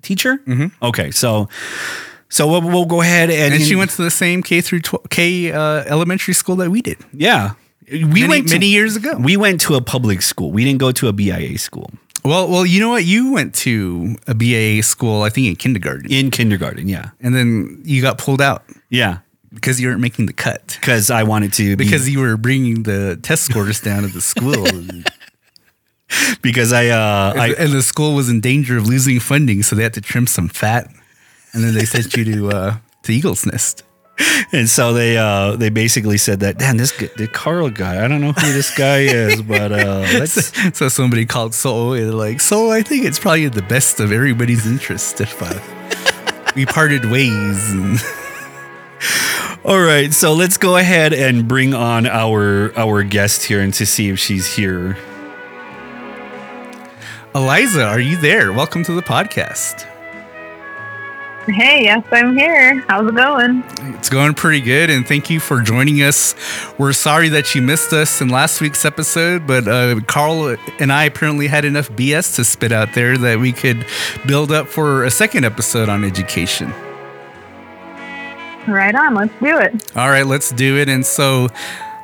teacher. 0.00 0.36
Mm-hmm. 0.46 0.66
Okay, 0.84 1.10
so 1.10 1.48
so 2.30 2.46
we'll, 2.46 2.62
we'll 2.62 2.86
go 2.86 3.02
ahead 3.02 3.28
and 3.30 3.52
and 3.54 3.62
she 3.62 3.76
went 3.76 3.90
to 3.90 4.02
the 4.02 4.10
same 4.10 4.42
K 4.42 4.62
through 4.62 4.80
12, 4.80 5.10
K 5.10 5.52
uh, 5.52 5.84
elementary 5.86 6.32
school 6.34 6.56
that 6.56 6.70
we 6.70 6.80
did 6.80 6.96
Yeah. 7.12 7.52
We 7.92 8.04
many, 8.04 8.28
went 8.28 8.48
to, 8.48 8.54
many 8.54 8.66
years 8.68 8.94
ago. 8.94 9.16
We 9.18 9.36
went 9.36 9.60
to 9.62 9.74
a 9.74 9.80
public 9.80 10.22
school. 10.22 10.52
We 10.52 10.64
didn't 10.64 10.78
go 10.78 10.92
to 10.92 11.08
a 11.08 11.12
BIA 11.12 11.58
school 11.58 11.90
well, 12.24 12.48
well, 12.48 12.66
you 12.66 12.80
know 12.80 12.90
what? 12.90 13.04
You 13.04 13.32
went 13.32 13.54
to 13.56 14.16
a 14.26 14.34
BIA 14.34 14.82
school, 14.82 15.22
I 15.22 15.30
think, 15.30 15.46
in 15.48 15.56
kindergarten, 15.56 16.12
in 16.12 16.30
kindergarten. 16.30 16.88
Yeah. 16.88 17.10
and 17.20 17.34
then 17.34 17.80
you 17.84 18.02
got 18.02 18.18
pulled 18.18 18.42
out. 18.42 18.64
Yeah. 18.90 19.18
because 19.52 19.80
you 19.80 19.88
weren't 19.88 20.00
making 20.00 20.26
the 20.26 20.32
cut 20.32 20.76
Because 20.80 21.10
I 21.10 21.22
wanted 21.22 21.52
to 21.54 21.76
be- 21.76 21.84
because 21.84 22.08
you 22.08 22.20
were 22.20 22.36
bringing 22.36 22.82
the 22.84 23.18
test 23.22 23.44
scores 23.44 23.80
down 23.80 24.04
at 24.04 24.12
the 24.12 24.20
school 24.20 24.66
because 26.42 26.72
I 26.72 26.88
uh 26.88 27.34
I 27.36 27.54
and 27.58 27.72
the 27.72 27.82
school 27.82 28.14
was 28.14 28.28
in 28.28 28.40
danger 28.40 28.76
of 28.76 28.86
losing 28.86 29.20
funding 29.20 29.62
so 29.62 29.76
they 29.76 29.82
had 29.82 29.94
to 29.94 30.00
trim 30.00 30.26
some 30.26 30.48
fat 30.48 30.90
and 31.52 31.64
then 31.64 31.74
they 31.74 31.84
sent 31.84 32.16
you 32.16 32.24
to 32.24 32.48
uh 32.50 32.76
to 33.02 33.12
Eagles 33.12 33.46
Nest. 33.46 33.84
And 34.52 34.68
so 34.68 34.92
they 34.92 35.16
uh 35.16 35.56
they 35.56 35.70
basically 35.70 36.18
said 36.18 36.40
that 36.40 36.58
damn 36.58 36.76
this 36.76 36.92
the 36.92 37.28
Carl 37.32 37.70
guy 37.70 38.04
I 38.04 38.08
don't 38.08 38.20
know 38.20 38.32
who 38.32 38.52
this 38.52 38.76
guy 38.76 39.00
is 39.00 39.40
but 39.54 39.72
uh 39.72 40.00
let's 40.14 40.52
so 40.76 40.88
somebody 40.88 41.24
called 41.24 41.54
so 41.54 41.92
and 41.92 42.16
like 42.16 42.40
so 42.40 42.70
I 42.70 42.82
think 42.82 43.04
it's 43.04 43.18
probably 43.18 43.48
the 43.48 43.62
best 43.62 44.00
of 44.00 44.12
everybody's 44.12 44.66
interest 44.66 45.20
if 45.20 45.40
uh, 45.42 45.58
we 46.54 46.66
parted 46.66 47.06
ways. 47.06 47.72
And 47.72 47.98
all 49.64 49.80
right 49.80 50.12
so 50.12 50.34
let's 50.34 50.58
go 50.58 50.76
ahead 50.76 51.12
and 51.12 51.48
bring 51.48 51.72
on 51.72 52.06
our 52.06 52.76
our 52.78 53.02
guest 53.02 53.44
here 53.44 53.60
and 53.60 53.72
to 53.74 53.86
see 53.86 54.10
if 54.10 54.18
she's 54.18 54.54
here. 54.54 54.98
Eliza 57.34 57.84
are 57.84 58.00
you 58.00 58.16
there? 58.16 58.52
Welcome 58.52 58.82
to 58.84 58.92
the 58.92 59.02
podcast 59.02 59.89
Hey, 61.46 61.84
yes, 61.84 62.04
I'm 62.12 62.36
here. 62.36 62.80
How's 62.88 63.08
it 63.08 63.14
going? 63.14 63.64
It's 63.96 64.10
going 64.10 64.34
pretty 64.34 64.60
good, 64.60 64.90
and 64.90 65.08
thank 65.08 65.30
you 65.30 65.40
for 65.40 65.62
joining 65.62 66.02
us. 66.02 66.34
We're 66.78 66.92
sorry 66.92 67.30
that 67.30 67.54
you 67.54 67.62
missed 67.62 67.94
us 67.94 68.20
in 68.20 68.28
last 68.28 68.60
week's 68.60 68.84
episode, 68.84 69.46
but 69.46 69.66
uh, 69.66 70.00
Carl 70.06 70.56
and 70.78 70.92
I 70.92 71.04
apparently 71.04 71.46
had 71.46 71.64
enough 71.64 71.88
BS 71.90 72.36
to 72.36 72.44
spit 72.44 72.72
out 72.72 72.92
there 72.92 73.16
that 73.16 73.38
we 73.38 73.52
could 73.52 73.86
build 74.26 74.52
up 74.52 74.68
for 74.68 75.04
a 75.04 75.10
second 75.10 75.46
episode 75.46 75.88
on 75.88 76.04
education. 76.04 76.70
Right 78.68 78.94
on. 78.94 79.14
Let's 79.14 79.32
do 79.40 79.58
it. 79.58 79.96
All 79.96 80.10
right, 80.10 80.26
let's 80.26 80.50
do 80.50 80.76
it. 80.76 80.90
And 80.90 81.04
so, 81.06 81.48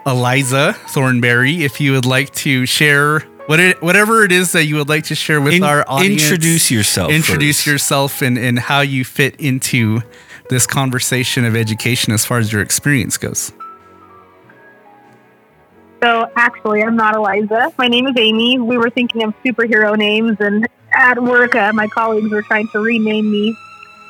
Eliza 0.07 0.73
Thornberry, 0.89 1.63
if 1.63 1.79
you 1.79 1.93
would 1.93 2.07
like 2.07 2.33
to 2.37 2.65
share 2.65 3.23
what 3.47 3.61
it, 3.61 3.83
whatever 3.83 4.25
it 4.25 4.33
is 4.33 4.53
that 4.53 4.65
you 4.65 4.77
would 4.77 4.89
like 4.89 5.05
to 5.05 5.15
share 5.15 5.41
with 5.41 5.55
In- 5.55 5.63
our 5.63 5.85
audience, 5.89 6.23
introduce 6.23 6.71
yourself 6.71 7.11
Introduce 7.11 7.59
first. 7.59 7.67
yourself 7.67 8.23
and, 8.23 8.39
and 8.39 8.59
how 8.59 8.81
you 8.81 9.05
fit 9.05 9.37
into 9.41 10.03
this 10.49 10.67
conversation 10.67 11.45
of 11.45 11.57
education 11.57 12.13
as 12.13 12.25
far 12.25 12.39
as 12.39 12.53
your 12.53 12.63
experience 12.63 13.17
goes. 13.17 13.53
So, 16.03 16.31
actually, 16.37 16.83
I'm 16.83 16.95
not 16.95 17.15
Eliza. 17.17 17.73
My 17.79 17.89
name 17.89 18.07
is 18.07 18.15
Amy. 18.17 18.59
We 18.59 18.77
were 18.77 18.91
thinking 18.91 19.23
of 19.25 19.35
superhero 19.45 19.97
names, 19.97 20.37
and 20.41 20.69
at 20.93 21.21
work, 21.21 21.55
uh, 21.55 21.73
my 21.73 21.89
colleagues 21.89 22.31
were 22.31 22.43
trying 22.43 22.69
to 22.69 22.81
rename 22.81 23.31
me 23.31 23.57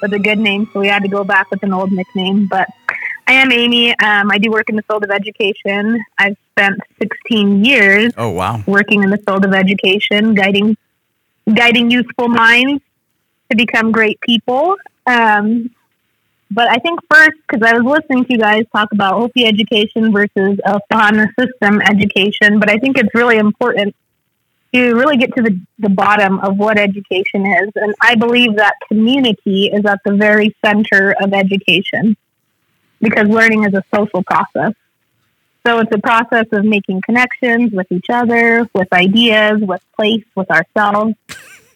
with 0.03 0.13
a 0.13 0.19
good 0.19 0.39
name, 0.39 0.69
so 0.73 0.81
we 0.81 0.89
had 0.89 1.03
to 1.03 1.09
go 1.09 1.25
back 1.25 1.51
with 1.51 1.63
an 1.63 1.73
old 1.73 1.93
nickname. 1.93 2.49
But 2.49 2.69
I 3.27 3.35
am 3.35 3.51
Amy. 3.53 3.91
Um, 4.01 4.31
I 4.31 4.39
do 4.39 4.51
work 4.51 4.69
in 4.69 4.77
the 4.77 4.83
field 4.83 5.05
of 5.05 5.11
education. 5.11 6.05
I've 6.19 6.37
spent 6.59 6.81
16 7.01 7.65
years 7.65 8.13
Oh 8.17 8.31
wow. 8.31 8.63
working 8.67 9.03
in 9.03 9.11
the 9.11 9.19
field 9.19 9.45
of 9.45 9.53
education, 9.53 10.35
guiding 10.35 10.77
guiding 11.53 11.91
youthful 11.91 12.29
minds 12.29 12.83
to 13.51 13.57
become 13.57 13.93
great 13.93 14.21
people. 14.21 14.77
Um, 15.07 15.71
but 16.51 16.69
I 16.69 16.79
think 16.79 17.01
first, 17.11 17.37
because 17.49 17.63
I 17.63 17.77
was 17.79 17.85
listening 17.85 18.25
to 18.25 18.33
you 18.33 18.39
guys 18.39 18.65
talk 18.75 18.89
about 18.93 19.15
Hopi 19.15 19.45
education 19.47 20.13
versus 20.13 20.59
a 20.65 20.81
Bahana 20.93 21.27
system 21.39 21.81
education, 21.83 22.59
but 22.59 22.71
I 22.71 22.79
think 22.79 22.99
it's 22.99 23.15
really 23.15 23.37
important 23.37 23.95
to 24.75 24.95
really 24.95 25.17
get 25.17 25.35
to 25.37 25.43
the, 25.43 25.61
the 25.79 25.89
bottom 25.89 26.39
of 26.41 26.57
what 26.57 26.79
education 26.79 27.47
is. 27.47 27.71
And 27.77 27.95
I 28.01 28.15
believe 28.17 28.57
that 28.57 28.75
community 28.89 29.71
is 29.73 29.85
at 29.85 30.01
the 30.05 30.15
very 30.15 30.55
center 30.65 31.15
of 31.21 31.33
education 31.33 32.17
because 33.01 33.29
learning 33.29 33.65
is 33.65 33.75
a 33.75 33.85
social 33.95 34.23
process. 34.25 34.73
So 35.67 35.81
it's 35.81 35.93
a 35.93 35.99
process 35.99 36.47
of 36.53 36.65
making 36.65 37.01
connections 37.01 37.73
with 37.73 37.91
each 37.91 38.09
other, 38.09 38.71
with 38.73 38.93
ideas, 38.93 39.61
with 39.61 39.83
place, 39.97 40.25
with 40.37 40.49
ourselves. 40.49 41.15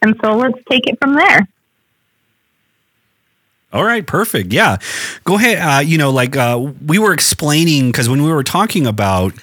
And 0.00 0.14
so 0.22 0.36
let's 0.36 0.58
take 0.70 0.86
it 0.86 0.96
from 1.00 1.14
there. 1.14 1.48
All 3.72 3.82
right, 3.82 4.06
perfect. 4.06 4.52
Yeah. 4.52 4.76
Go 5.24 5.34
ahead. 5.34 5.58
Uh, 5.58 5.80
you 5.80 5.98
know, 5.98 6.10
like 6.10 6.36
uh, 6.36 6.72
we 6.86 7.00
were 7.00 7.12
explaining, 7.12 7.90
because 7.90 8.08
when 8.08 8.22
we 8.22 8.32
were 8.32 8.44
talking 8.44 8.86
about 8.86 9.34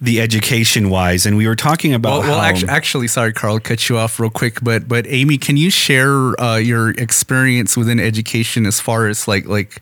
the 0.00 0.20
education 0.20 0.90
wise, 0.90 1.24
and 1.24 1.36
we 1.36 1.46
were 1.46 1.54
talking 1.54 1.94
about. 1.94 2.20
Well, 2.20 2.30
well 2.30 2.40
how, 2.40 2.44
actually, 2.44 2.68
actually, 2.70 3.08
sorry, 3.08 3.32
Carl, 3.32 3.60
cut 3.60 3.88
you 3.88 3.98
off 3.98 4.18
real 4.18 4.30
quick, 4.30 4.58
but 4.60 4.88
but 4.88 5.06
Amy, 5.06 5.38
can 5.38 5.56
you 5.56 5.70
share 5.70 6.38
uh, 6.40 6.56
your 6.56 6.90
experience 6.90 7.76
within 7.76 8.00
education 8.00 8.66
as 8.66 8.80
far 8.80 9.06
as 9.06 9.28
like 9.28 9.46
like 9.46 9.80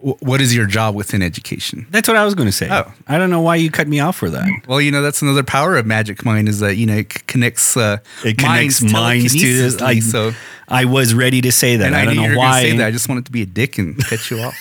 what 0.00 0.40
is 0.40 0.54
your 0.54 0.66
job 0.66 0.94
within 0.94 1.22
education? 1.22 1.86
That's 1.90 2.08
what 2.08 2.16
I 2.16 2.24
was 2.24 2.34
going 2.34 2.48
to 2.48 2.52
say. 2.52 2.68
Oh. 2.70 2.92
I 3.06 3.18
don't 3.18 3.30
know 3.30 3.40
why 3.40 3.56
you 3.56 3.70
cut 3.70 3.86
me 3.86 4.00
off 4.00 4.16
for 4.16 4.30
that. 4.30 4.48
Well, 4.66 4.80
you 4.80 4.90
know, 4.90 5.02
that's 5.02 5.22
another 5.22 5.42
power 5.42 5.76
of 5.76 5.86
Magic 5.86 6.24
Mind 6.24 6.48
is 6.48 6.60
that, 6.60 6.76
you 6.76 6.86
know, 6.86 6.96
it 6.96 7.26
connects 7.26 7.76
uh, 7.76 7.98
it 8.24 8.38
connects 8.38 8.82
minds, 8.82 8.92
minds 8.92 9.32
to 9.34 9.56
this. 9.56 9.82
I, 9.82 10.00
so 10.00 10.32
I 10.68 10.84
was 10.86 11.14
ready 11.14 11.40
to 11.42 11.52
say 11.52 11.76
that. 11.76 11.86
And 11.86 11.96
I, 11.96 12.02
I 12.02 12.04
don't 12.06 12.16
know 12.16 12.38
why. 12.38 12.62
Say 12.62 12.76
that. 12.76 12.86
I 12.86 12.90
just 12.90 13.08
wanted 13.08 13.26
to 13.26 13.32
be 13.32 13.42
a 13.42 13.46
dick 13.46 13.78
and 13.78 13.98
cut 14.04 14.30
you 14.30 14.40
off. 14.40 14.56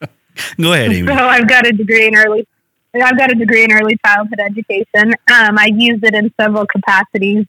Go 0.60 0.72
ahead, 0.72 0.92
Amy. 0.92 1.06
So 1.06 1.14
I've 1.14 1.48
got 1.48 1.66
a 1.66 1.72
degree 1.72 2.06
in 2.06 2.16
early 2.16 2.46
I've 2.94 3.16
got 3.16 3.32
a 3.32 3.34
degree 3.34 3.64
in 3.64 3.72
early 3.72 3.96
childhood 4.04 4.40
education. 4.40 5.14
Um, 5.32 5.58
I've 5.58 5.78
used 5.78 6.04
it 6.04 6.14
in 6.14 6.32
several 6.38 6.66
capacities 6.66 7.46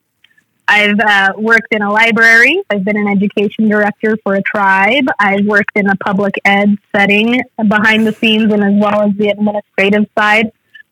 I've 0.67 0.99
uh, 0.99 1.33
worked 1.37 1.73
in 1.73 1.81
a 1.81 1.91
library. 1.91 2.61
I've 2.69 2.83
been 2.83 2.97
an 2.97 3.07
education 3.07 3.67
director 3.67 4.17
for 4.23 4.35
a 4.35 4.41
tribe. 4.41 5.05
I've 5.19 5.45
worked 5.45 5.71
in 5.75 5.89
a 5.89 5.95
public 5.97 6.35
ed 6.45 6.77
setting 6.95 7.41
behind 7.67 8.07
the 8.07 8.13
scenes 8.13 8.51
and 8.51 8.63
as 8.63 8.73
well 8.75 9.01
as 9.01 9.15
the 9.17 9.29
administrative 9.29 10.05
side. 10.17 10.51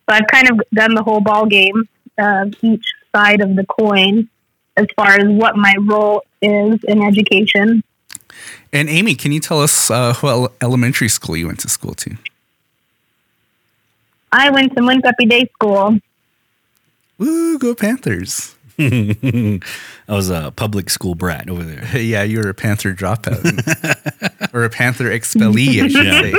So 0.10 0.16
I've 0.16 0.28
kind 0.28 0.50
of 0.50 0.62
done 0.74 0.94
the 0.94 1.04
whole 1.04 1.22
ball 1.22 1.46
game 1.46 1.88
of 2.18 2.54
each 2.62 2.86
side 3.16 3.42
of 3.42 3.56
the 3.56 3.66
coin 3.66 4.30
as 4.76 4.88
far 4.96 5.14
as 5.14 5.28
what 5.28 5.56
my 5.56 5.74
role 5.80 6.24
is 6.42 6.80
in 6.84 7.02
education. 7.02 7.84
And 8.74 8.90
Amy, 8.90 9.16
can 9.16 9.32
you 9.32 9.40
tell 9.40 9.62
us 9.62 9.90
uh, 9.90 10.14
what 10.16 10.54
elementary 10.62 11.10
school 11.10 11.38
you 11.38 11.48
went 11.48 11.60
to 11.62 11.70
school 11.70 11.94
to? 11.96 12.16
I 14.32 14.50
went 14.50 14.76
to 14.76 14.82
Moenkopi 14.82 15.30
Day 15.30 15.50
School. 15.54 16.00
Woo, 17.18 17.60
go 17.60 17.76
Panthers. 17.76 18.56
I 18.80 19.60
was 20.08 20.30
a 20.30 20.52
public 20.56 20.90
school 20.90 21.16
brat 21.16 21.50
over 21.50 21.64
there. 21.64 21.98
yeah, 22.00 22.24
you 22.24 22.40
were 22.40 22.50
a 22.50 22.54
Panther 22.54 22.94
dropout. 22.94 23.44
or 24.54 24.64
a 24.64 24.70
Panther 24.70 25.06
expellee, 25.06 25.84
I 25.84 25.88
should 25.88 26.06
yeah. 26.06 26.22
say. 26.22 26.34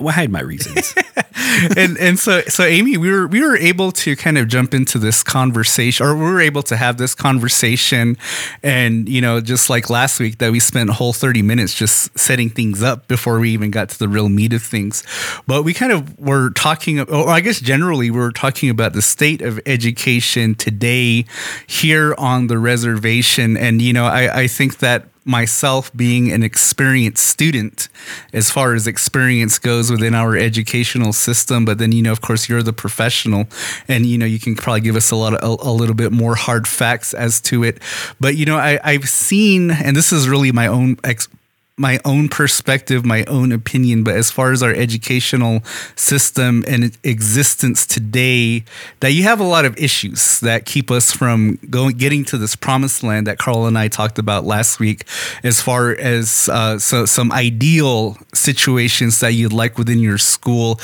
Well, 0.00 0.08
I 0.08 0.12
had 0.12 0.30
my 0.30 0.40
reasons. 0.40 0.94
and 1.76 1.98
and 1.98 2.18
so 2.18 2.40
so 2.42 2.64
Amy, 2.64 2.96
we 2.96 3.10
were 3.10 3.26
we 3.26 3.40
were 3.40 3.56
able 3.56 3.92
to 3.92 4.16
kind 4.16 4.38
of 4.38 4.48
jump 4.48 4.72
into 4.72 4.98
this 4.98 5.22
conversation, 5.22 6.06
or 6.06 6.14
we 6.14 6.22
were 6.22 6.40
able 6.40 6.62
to 6.64 6.76
have 6.76 6.96
this 6.96 7.14
conversation, 7.14 8.16
and 8.62 9.08
you 9.08 9.20
know, 9.20 9.40
just 9.40 9.68
like 9.68 9.90
last 9.90 10.20
week 10.20 10.38
that 10.38 10.52
we 10.52 10.60
spent 10.60 10.90
a 10.90 10.94
whole 10.94 11.12
thirty 11.12 11.42
minutes 11.42 11.74
just 11.74 12.18
setting 12.18 12.48
things 12.48 12.82
up 12.82 13.08
before 13.08 13.38
we 13.38 13.50
even 13.50 13.70
got 13.70 13.90
to 13.90 13.98
the 13.98 14.08
real 14.08 14.28
meat 14.28 14.52
of 14.52 14.62
things. 14.62 15.02
But 15.46 15.64
we 15.64 15.74
kind 15.74 15.92
of 15.92 16.18
were 16.18 16.50
talking, 16.50 17.00
or 17.00 17.28
I 17.28 17.40
guess 17.40 17.60
generally 17.60 18.10
we 18.10 18.18
were 18.18 18.32
talking 18.32 18.70
about 18.70 18.94
the 18.94 19.02
state 19.02 19.42
of 19.42 19.60
education 19.66 20.54
today 20.54 21.26
here 21.66 22.14
on 22.16 22.46
the 22.46 22.58
reservation, 22.58 23.56
and 23.56 23.82
you 23.82 23.92
know, 23.92 24.06
I 24.06 24.40
I 24.42 24.46
think 24.46 24.78
that 24.78 25.08
myself 25.24 25.90
being 25.96 26.30
an 26.30 26.42
experienced 26.42 27.24
student 27.24 27.88
as 28.32 28.50
far 28.50 28.74
as 28.74 28.86
experience 28.86 29.58
goes 29.58 29.90
within 29.90 30.14
our 30.14 30.36
educational 30.36 31.12
system 31.12 31.64
but 31.64 31.78
then 31.78 31.92
you 31.92 32.02
know 32.02 32.12
of 32.12 32.20
course 32.20 32.48
you're 32.48 32.62
the 32.62 32.72
professional 32.72 33.46
and 33.88 34.06
you 34.06 34.18
know 34.18 34.26
you 34.26 34.38
can 34.38 34.54
probably 34.54 34.80
give 34.80 34.96
us 34.96 35.10
a 35.10 35.16
lot 35.16 35.34
of 35.34 35.42
a, 35.42 35.68
a 35.68 35.72
little 35.72 35.94
bit 35.94 36.12
more 36.12 36.34
hard 36.34 36.66
facts 36.66 37.14
as 37.14 37.40
to 37.40 37.64
it. 37.64 37.80
But 38.20 38.36
you 38.36 38.44
know 38.44 38.56
I, 38.56 38.78
i've 38.84 39.08
seen 39.08 39.70
and 39.70 39.96
this 39.96 40.12
is 40.12 40.28
really 40.28 40.52
my 40.52 40.66
own 40.66 40.98
ex- 41.04 41.28
my 41.76 41.98
own 42.04 42.28
perspective, 42.28 43.04
my 43.04 43.24
own 43.24 43.50
opinion, 43.50 44.04
but 44.04 44.14
as 44.14 44.30
far 44.30 44.52
as 44.52 44.62
our 44.62 44.72
educational 44.72 45.60
system 45.96 46.64
and 46.68 46.96
existence 47.02 47.84
today, 47.84 48.64
that 49.00 49.10
you 49.10 49.24
have 49.24 49.40
a 49.40 49.44
lot 49.44 49.64
of 49.64 49.76
issues 49.76 50.38
that 50.38 50.66
keep 50.66 50.88
us 50.88 51.10
from 51.10 51.58
going 51.70 51.96
getting 51.96 52.24
to 52.24 52.38
this 52.38 52.54
promised 52.54 53.02
land 53.02 53.26
that 53.26 53.38
Carl 53.38 53.66
and 53.66 53.76
I 53.76 53.88
talked 53.88 54.20
about 54.20 54.44
last 54.44 54.78
week, 54.78 55.04
as 55.42 55.60
far 55.60 55.90
as 55.90 56.48
uh, 56.48 56.78
so 56.78 57.06
some 57.06 57.32
ideal 57.32 58.16
situations 58.32 59.18
that 59.18 59.32
you'd 59.32 59.52
like 59.52 59.76
within 59.76 59.98
your 59.98 60.18
school. 60.18 60.78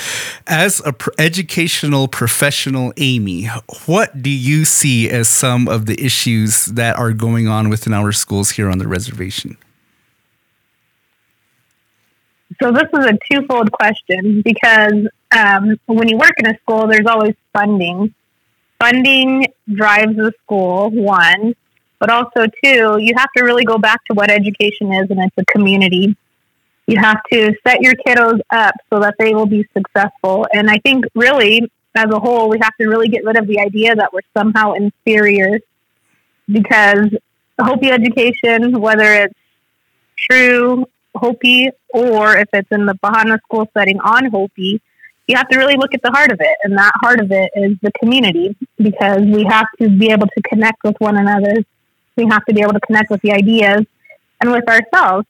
As 0.48 0.82
a 0.84 0.92
pr- 0.92 1.10
educational 1.18 2.08
professional, 2.08 2.92
Amy, 2.96 3.46
what 3.86 4.20
do 4.20 4.30
you 4.30 4.64
see 4.64 5.08
as 5.08 5.28
some 5.28 5.68
of 5.68 5.86
the 5.86 6.04
issues 6.04 6.66
that 6.66 6.98
are 6.98 7.12
going 7.12 7.46
on 7.46 7.68
within 7.68 7.92
our 7.92 8.10
schools 8.10 8.50
here 8.50 8.68
on 8.68 8.78
the 8.78 8.88
reservation? 8.88 9.56
So 12.62 12.70
this 12.70 12.84
is 12.92 13.06
a 13.06 13.18
twofold 13.30 13.72
question 13.72 14.42
because 14.42 15.08
um, 15.34 15.76
when 15.86 16.08
you 16.08 16.18
work 16.18 16.34
in 16.38 16.46
a 16.46 16.58
school, 16.58 16.86
there's 16.86 17.06
always 17.06 17.34
funding. 17.54 18.14
Funding 18.78 19.46
drives 19.72 20.14
the 20.16 20.32
school, 20.42 20.90
one, 20.90 21.54
but 21.98 22.10
also 22.10 22.46
two, 22.62 22.98
you 22.98 23.14
have 23.16 23.28
to 23.36 23.44
really 23.44 23.64
go 23.64 23.78
back 23.78 24.04
to 24.06 24.14
what 24.14 24.30
education 24.30 24.92
is, 24.92 25.10
and 25.10 25.20
it's 25.20 25.36
a 25.38 25.44
community. 25.46 26.14
You 26.86 26.98
have 26.98 27.22
to 27.32 27.54
set 27.66 27.80
your 27.80 27.94
kiddos 27.94 28.40
up 28.50 28.74
so 28.90 29.00
that 29.00 29.14
they 29.18 29.34
will 29.34 29.46
be 29.46 29.66
successful. 29.74 30.46
And 30.52 30.70
I 30.70 30.78
think 30.78 31.04
really, 31.14 31.70
as 31.94 32.10
a 32.10 32.18
whole, 32.18 32.50
we 32.50 32.58
have 32.60 32.76
to 32.80 32.88
really 32.88 33.08
get 33.08 33.24
rid 33.24 33.36
of 33.36 33.46
the 33.46 33.60
idea 33.60 33.94
that 33.94 34.12
we're 34.12 34.20
somehow 34.36 34.72
inferior 34.72 35.60
because 36.46 37.08
Hopi 37.58 37.90
education, 37.90 38.80
whether 38.80 39.12
it's 39.12 39.34
true 40.16 40.86
Hopi 41.14 41.70
or 41.90 42.36
if 42.36 42.48
it's 42.52 42.70
in 42.70 42.86
the 42.86 42.94
Bahana 42.94 43.38
school 43.42 43.68
setting 43.76 44.00
on 44.00 44.26
Hopi, 44.30 44.80
you 45.26 45.36
have 45.36 45.48
to 45.48 45.58
really 45.58 45.76
look 45.76 45.94
at 45.94 46.02
the 46.02 46.10
heart 46.10 46.32
of 46.32 46.40
it. 46.40 46.56
And 46.64 46.76
that 46.76 46.92
heart 47.00 47.20
of 47.20 47.30
it 47.30 47.50
is 47.54 47.76
the 47.82 47.92
community 47.92 48.56
because 48.78 49.22
we 49.22 49.44
have 49.44 49.66
to 49.80 49.88
be 49.88 50.10
able 50.10 50.26
to 50.26 50.42
connect 50.42 50.82
with 50.82 50.96
one 50.98 51.16
another. 51.16 51.54
We 52.16 52.26
have 52.26 52.44
to 52.46 52.54
be 52.54 52.62
able 52.62 52.72
to 52.72 52.80
connect 52.80 53.10
with 53.10 53.20
the 53.22 53.32
ideas 53.32 53.86
and 54.40 54.50
with 54.50 54.68
ourselves. 54.68 55.26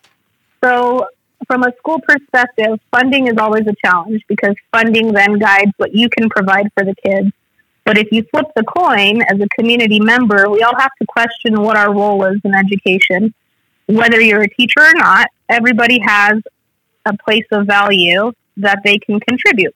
So, 0.62 1.06
from 1.46 1.64
a 1.64 1.72
school 1.78 2.00
perspective, 2.00 2.78
funding 2.90 3.26
is 3.26 3.36
always 3.38 3.66
a 3.66 3.74
challenge 3.84 4.22
because 4.28 4.54
funding 4.70 5.12
then 5.12 5.38
guides 5.38 5.72
what 5.78 5.94
you 5.94 6.08
can 6.08 6.28
provide 6.28 6.68
for 6.74 6.84
the 6.84 6.94
kids. 7.04 7.32
But 7.84 7.98
if 7.98 8.12
you 8.12 8.24
flip 8.30 8.46
the 8.54 8.62
coin 8.62 9.22
as 9.22 9.40
a 9.40 9.48
community 9.58 10.00
member, 10.00 10.48
we 10.48 10.62
all 10.62 10.78
have 10.78 10.92
to 11.00 11.06
question 11.06 11.60
what 11.62 11.76
our 11.76 11.92
role 11.92 12.24
is 12.24 12.40
in 12.44 12.54
education 12.54 13.34
whether 13.90 14.20
you're 14.20 14.42
a 14.42 14.48
teacher 14.48 14.80
or 14.80 14.94
not, 14.94 15.28
everybody 15.50 16.00
has 16.00 16.40
a 17.06 17.16
place 17.16 17.46
of 17.50 17.66
value 17.66 18.32
that 18.56 18.80
they 18.84 18.98
can 18.98 19.20
contribute. 19.20 19.74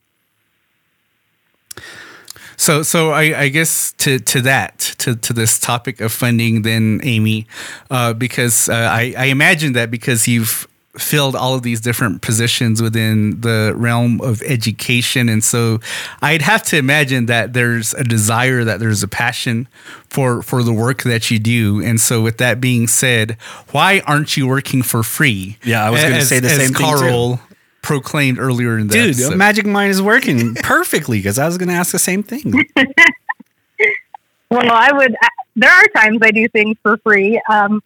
So, 2.56 2.82
so 2.82 3.10
I, 3.10 3.40
I, 3.40 3.48
guess 3.48 3.92
to 3.98 4.20
to 4.20 4.40
that 4.42 4.78
to 4.98 5.16
to 5.16 5.32
this 5.32 5.58
topic 5.58 6.00
of 6.00 6.12
funding, 6.12 6.62
then 6.62 7.00
Amy, 7.02 7.48
uh, 7.90 8.14
because 8.14 8.68
uh, 8.68 8.74
I, 8.74 9.12
I 9.18 9.24
imagine 9.26 9.72
that 9.72 9.90
because 9.90 10.28
you've 10.28 10.68
filled 10.96 11.34
all 11.34 11.54
of 11.54 11.62
these 11.62 11.80
different 11.80 12.22
positions 12.22 12.80
within 12.80 13.40
the 13.40 13.72
realm 13.76 14.20
of 14.20 14.42
education. 14.42 15.28
And 15.28 15.42
so 15.42 15.80
I'd 16.22 16.42
have 16.42 16.62
to 16.64 16.76
imagine 16.76 17.26
that 17.26 17.52
there's 17.52 17.94
a 17.94 18.04
desire, 18.04 18.64
that 18.64 18.80
there's 18.80 19.02
a 19.02 19.08
passion 19.08 19.68
for, 20.08 20.42
for 20.42 20.62
the 20.62 20.72
work 20.72 21.02
that 21.02 21.30
you 21.30 21.38
do. 21.38 21.82
And 21.82 22.00
so 22.00 22.22
with 22.22 22.38
that 22.38 22.60
being 22.60 22.86
said, 22.86 23.36
why 23.72 24.02
aren't 24.06 24.36
you 24.36 24.46
working 24.46 24.82
for 24.82 25.02
free? 25.02 25.58
Yeah, 25.64 25.84
I 25.84 25.90
was 25.90 26.02
going 26.02 26.14
to 26.14 26.24
say 26.24 26.40
the 26.40 26.48
same 26.48 26.72
Carl 26.72 27.36
thing. 27.36 27.38
Too. 27.38 27.54
Proclaimed 27.82 28.38
earlier 28.38 28.78
in 28.78 28.86
the 28.86 28.94
Dude, 28.94 29.10
episode. 29.10 29.36
Magic 29.36 29.66
Mind 29.66 29.90
is 29.90 30.00
working 30.00 30.54
perfectly 30.54 31.18
because 31.18 31.38
I 31.38 31.44
was 31.44 31.58
going 31.58 31.68
to 31.68 31.74
ask 31.74 31.92
the 31.92 31.98
same 31.98 32.22
thing. 32.22 32.50
well, 34.50 34.72
I 34.72 34.90
would. 34.90 35.14
There 35.54 35.70
are 35.70 35.84
times 35.88 36.18
I 36.22 36.30
do 36.30 36.48
things 36.48 36.78
for 36.82 36.96
free. 36.98 37.42
Um, 37.50 37.82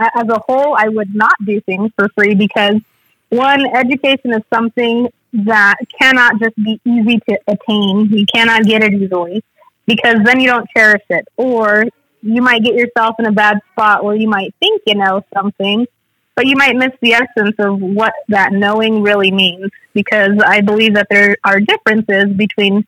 as 0.00 0.28
a 0.28 0.40
whole, 0.46 0.74
I 0.76 0.88
would 0.88 1.14
not 1.14 1.34
do 1.44 1.60
things 1.60 1.90
for 1.96 2.08
free 2.10 2.34
because 2.34 2.80
one, 3.28 3.64
education 3.74 4.32
is 4.32 4.42
something 4.52 5.08
that 5.32 5.76
cannot 6.00 6.40
just 6.40 6.56
be 6.56 6.80
easy 6.84 7.20
to 7.28 7.38
attain. 7.46 8.08
You 8.10 8.26
cannot 8.26 8.64
get 8.64 8.82
it 8.82 8.92
easily 8.94 9.44
because 9.86 10.16
then 10.24 10.40
you 10.40 10.48
don't 10.48 10.68
cherish 10.76 11.02
it. 11.10 11.26
Or 11.36 11.84
you 12.22 12.42
might 12.42 12.64
get 12.64 12.74
yourself 12.74 13.16
in 13.18 13.26
a 13.26 13.32
bad 13.32 13.58
spot 13.72 14.04
where 14.04 14.16
you 14.16 14.28
might 14.28 14.54
think 14.60 14.82
you 14.86 14.96
know 14.96 15.22
something, 15.32 15.86
but 16.34 16.46
you 16.46 16.56
might 16.56 16.76
miss 16.76 16.92
the 17.00 17.14
essence 17.14 17.54
of 17.58 17.80
what 17.80 18.12
that 18.28 18.52
knowing 18.52 19.02
really 19.02 19.30
means 19.30 19.70
because 19.94 20.38
I 20.44 20.60
believe 20.60 20.94
that 20.94 21.08
there 21.10 21.36
are 21.44 21.60
differences 21.60 22.34
between 22.36 22.86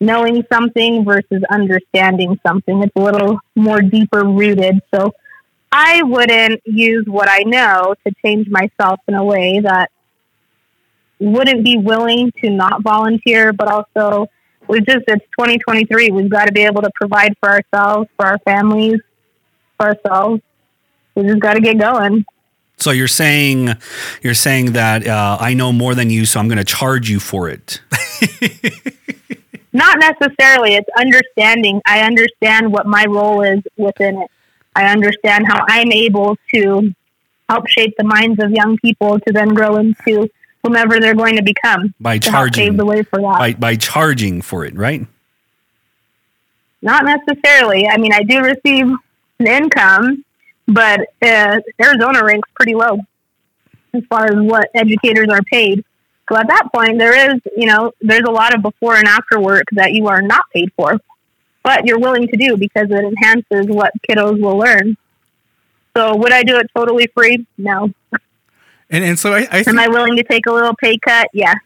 knowing 0.00 0.44
something 0.52 1.04
versus 1.04 1.42
understanding 1.50 2.38
something. 2.46 2.82
It's 2.82 2.92
a 2.94 3.00
little 3.00 3.40
more 3.56 3.80
deeper 3.80 4.24
rooted. 4.24 4.80
So 4.94 5.12
I 5.70 6.02
wouldn't 6.02 6.62
use 6.64 7.04
what 7.06 7.28
I 7.28 7.40
know 7.40 7.94
to 8.06 8.14
change 8.24 8.48
myself 8.48 9.00
in 9.06 9.14
a 9.14 9.24
way 9.24 9.60
that 9.60 9.90
wouldn't 11.20 11.64
be 11.64 11.76
willing 11.76 12.32
to 12.42 12.50
not 12.50 12.82
volunteer, 12.82 13.52
but 13.52 13.68
also 13.68 14.28
we 14.68 14.80
just 14.80 15.04
it's 15.08 15.24
2023. 15.38 16.10
We've 16.10 16.30
got 16.30 16.46
to 16.46 16.52
be 16.52 16.62
able 16.62 16.82
to 16.82 16.90
provide 16.94 17.34
for 17.40 17.50
ourselves, 17.50 18.08
for 18.16 18.26
our 18.26 18.38
families, 18.40 19.00
for 19.76 19.88
ourselves. 19.88 20.42
We 21.14 21.24
just 21.24 21.40
got 21.40 21.54
to 21.54 21.60
get 21.60 21.78
going. 21.78 22.24
So 22.76 22.92
you're 22.92 23.08
saying 23.08 23.74
you're 24.22 24.34
saying 24.34 24.72
that 24.72 25.06
uh, 25.06 25.38
I 25.40 25.54
know 25.54 25.72
more 25.72 25.94
than 25.94 26.10
you, 26.10 26.24
so 26.24 26.38
I'm 26.38 26.48
going 26.48 26.58
to 26.58 26.64
charge 26.64 27.10
you 27.10 27.18
for 27.18 27.48
it. 27.48 27.80
Not 29.72 29.98
necessarily. 29.98 30.74
It's 30.74 30.88
understanding. 30.96 31.80
I 31.86 32.00
understand 32.00 32.72
what 32.72 32.86
my 32.86 33.04
role 33.06 33.42
is 33.42 33.60
within 33.76 34.22
it. 34.22 34.30
I 34.78 34.92
understand 34.92 35.46
how 35.48 35.64
I'm 35.68 35.90
able 35.90 36.36
to 36.54 36.94
help 37.48 37.66
shape 37.66 37.94
the 37.98 38.04
minds 38.04 38.40
of 38.40 38.52
young 38.52 38.78
people 38.78 39.18
to 39.18 39.32
then 39.32 39.48
grow 39.48 39.76
into 39.76 40.30
whomever 40.62 41.00
they're 41.00 41.16
going 41.16 41.34
to 41.34 41.42
become. 41.42 41.94
By 41.98 42.18
to 42.18 42.30
charging, 42.30 42.68
pave 42.68 42.76
the 42.76 42.86
way 42.86 43.02
for 43.02 43.20
that. 43.20 43.38
By 43.38 43.54
by 43.54 43.74
charging 43.74 44.40
for 44.40 44.64
it, 44.64 44.76
right? 44.76 45.04
Not 46.80 47.04
necessarily. 47.04 47.88
I 47.88 47.96
mean, 47.96 48.12
I 48.12 48.22
do 48.22 48.40
receive 48.40 48.86
an 49.40 49.46
income, 49.48 50.24
but 50.68 51.00
uh, 51.22 51.58
Arizona 51.82 52.24
ranks 52.24 52.48
pretty 52.54 52.76
low 52.76 53.00
as 53.94 54.04
far 54.08 54.26
as 54.26 54.36
what 54.36 54.70
educators 54.74 55.28
are 55.28 55.42
paid. 55.42 55.84
So 56.28 56.36
at 56.36 56.46
that 56.46 56.68
point, 56.72 56.98
there 56.98 57.32
is, 57.32 57.40
you 57.56 57.66
know, 57.66 57.90
there's 58.00 58.28
a 58.28 58.30
lot 58.30 58.54
of 58.54 58.62
before 58.62 58.94
and 58.94 59.08
after 59.08 59.40
work 59.40 59.64
that 59.72 59.92
you 59.92 60.06
are 60.06 60.22
not 60.22 60.44
paid 60.54 60.70
for, 60.76 61.00
but 61.68 61.84
you're 61.84 61.98
willing 61.98 62.26
to 62.26 62.36
do 62.38 62.56
because 62.56 62.90
it 62.90 63.04
enhances 63.04 63.66
what 63.66 63.92
kiddos 64.08 64.40
will 64.40 64.56
learn. 64.56 64.96
So 65.94 66.16
would 66.16 66.32
I 66.32 66.42
do 66.42 66.56
it 66.56 66.70
totally 66.74 67.08
free? 67.08 67.46
No. 67.58 67.92
And 68.88 69.04
and 69.04 69.18
so 69.18 69.34
I, 69.34 69.40
I 69.50 69.62
think, 69.62 69.68
Am 69.68 69.78
I 69.78 69.88
willing 69.88 70.16
to 70.16 70.22
take 70.22 70.46
a 70.46 70.50
little 70.50 70.74
pay 70.74 70.96
cut? 70.96 71.28
Yes. 71.34 71.58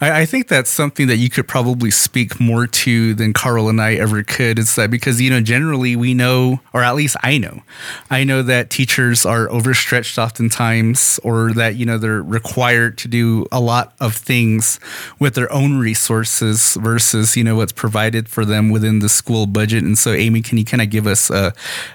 I, 0.00 0.22
I 0.22 0.26
think 0.26 0.48
that's 0.48 0.70
something 0.70 1.06
that 1.06 1.16
you 1.16 1.30
could 1.30 1.46
probably 1.46 1.90
speak 1.90 2.40
more 2.40 2.66
to 2.66 3.14
than 3.14 3.32
Carl 3.32 3.68
and 3.68 3.80
I 3.80 3.94
ever 3.94 4.22
could. 4.22 4.58
Is 4.58 4.74
that 4.76 4.90
because 4.90 5.20
you 5.20 5.30
know 5.30 5.40
generally 5.40 5.96
we 5.96 6.14
know, 6.14 6.60
or 6.72 6.82
at 6.82 6.94
least 6.94 7.16
I 7.22 7.38
know, 7.38 7.62
I 8.10 8.24
know 8.24 8.42
that 8.42 8.70
teachers 8.70 9.24
are 9.24 9.50
overstretched 9.50 10.18
oftentimes, 10.18 11.20
or 11.22 11.52
that 11.52 11.76
you 11.76 11.86
know 11.86 11.98
they're 11.98 12.22
required 12.22 12.98
to 12.98 13.08
do 13.08 13.46
a 13.52 13.60
lot 13.60 13.94
of 14.00 14.14
things 14.14 14.80
with 15.18 15.34
their 15.34 15.52
own 15.52 15.78
resources 15.78 16.74
versus 16.80 17.36
you 17.36 17.44
know 17.44 17.56
what's 17.56 17.72
provided 17.72 18.28
for 18.28 18.44
them 18.44 18.70
within 18.70 18.98
the 18.98 19.08
school 19.08 19.46
budget. 19.46 19.84
And 19.84 19.96
so, 19.96 20.12
Amy, 20.12 20.42
can 20.42 20.58
you 20.58 20.64
kind 20.64 20.82
of 20.82 20.90
give 20.90 21.06
us, 21.06 21.30
uh, 21.30 21.52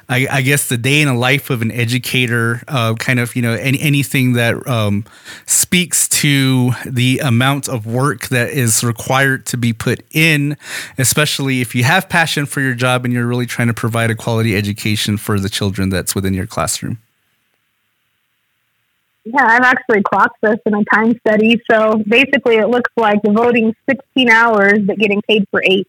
I, 0.08 0.28
I 0.32 0.42
guess, 0.42 0.70
the 0.70 0.78
day 0.78 1.02
in 1.02 1.08
the 1.08 1.14
life 1.14 1.50
of 1.50 1.62
an 1.62 1.72
educator, 1.72 2.62
uh, 2.68 2.96
kind 2.96 3.20
of 3.20 3.36
you 3.36 3.42
know 3.42 3.54
any, 3.54 3.80
anything 3.82 4.34
that 4.34 4.66
um, 4.68 5.06
speaks 5.46 6.08
to 6.10 6.72
the 6.86 7.20
amount 7.20 7.68
of 7.68 7.86
work 7.90 8.28
that 8.30 8.50
is 8.50 8.84
required 8.84 9.46
to 9.48 9.58
be 9.58 9.74
put 9.74 10.02
in, 10.12 10.58
especially 10.98 11.62
if 11.62 11.74
you 11.76 11.84
have 11.84 12.08
passion 12.10 12.46
for 12.46 12.62
your 12.62 12.76
job 12.76 13.04
and 13.06 13.14
you're 13.14 13.26
really 13.28 13.46
trying 13.46 13.68
to 13.68 13.74
provide 13.74 14.10
a 14.12 14.16
quality 14.16 14.56
education 14.56 15.18
for 15.18 15.40
the 15.40 15.50
children 15.50 15.90
that's 15.90 16.16
within 16.16 16.34
your 16.34 16.48
classroom. 16.48 17.00
Yeah, 19.26 19.46
I've 19.46 19.62
actually 19.64 20.02
clocked 20.02 20.42
this 20.42 20.58
in 20.66 20.74
a 20.74 20.84
time 20.86 21.18
study. 21.20 21.62
So 21.70 22.02
basically, 22.08 22.56
it 22.56 22.68
looks 22.70 22.90
like 22.96 23.22
devoting 23.22 23.76
16 23.90 24.30
hours 24.30 24.80
but 24.86 24.98
getting 24.98 25.22
paid 25.22 25.46
for 25.52 25.62
eight 25.64 25.88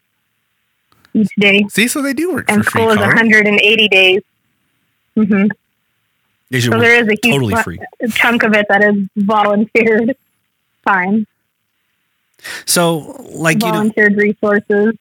each 1.14 1.30
day. 1.38 1.64
See, 1.70 1.88
so 1.88 2.03
they 2.03 2.12
do 2.12 2.32
work 2.34 2.46
And 2.51 2.64
for 2.64 2.70
school 2.70 2.84
free. 2.86 2.92
is 2.92 2.96
Carl. 2.98 3.09
180 3.09 3.88
days. 3.88 4.22
hmm 5.14 5.46
So 6.59 6.78
there 6.78 7.03
is 7.03 7.09
a 7.09 7.16
huge 7.22 7.34
totally 7.34 7.55
fu- 7.55 7.62
free. 7.62 7.78
chunk 8.11 8.42
of 8.42 8.53
it 8.55 8.66
that 8.68 8.82
is 8.84 8.96
volunteered 9.16 10.16
time, 10.86 11.26
So, 12.66 12.99
like 13.30 13.62
you 13.62 13.68
know, 13.68 13.72
volunteered 13.72 14.16
resources. 14.16 14.95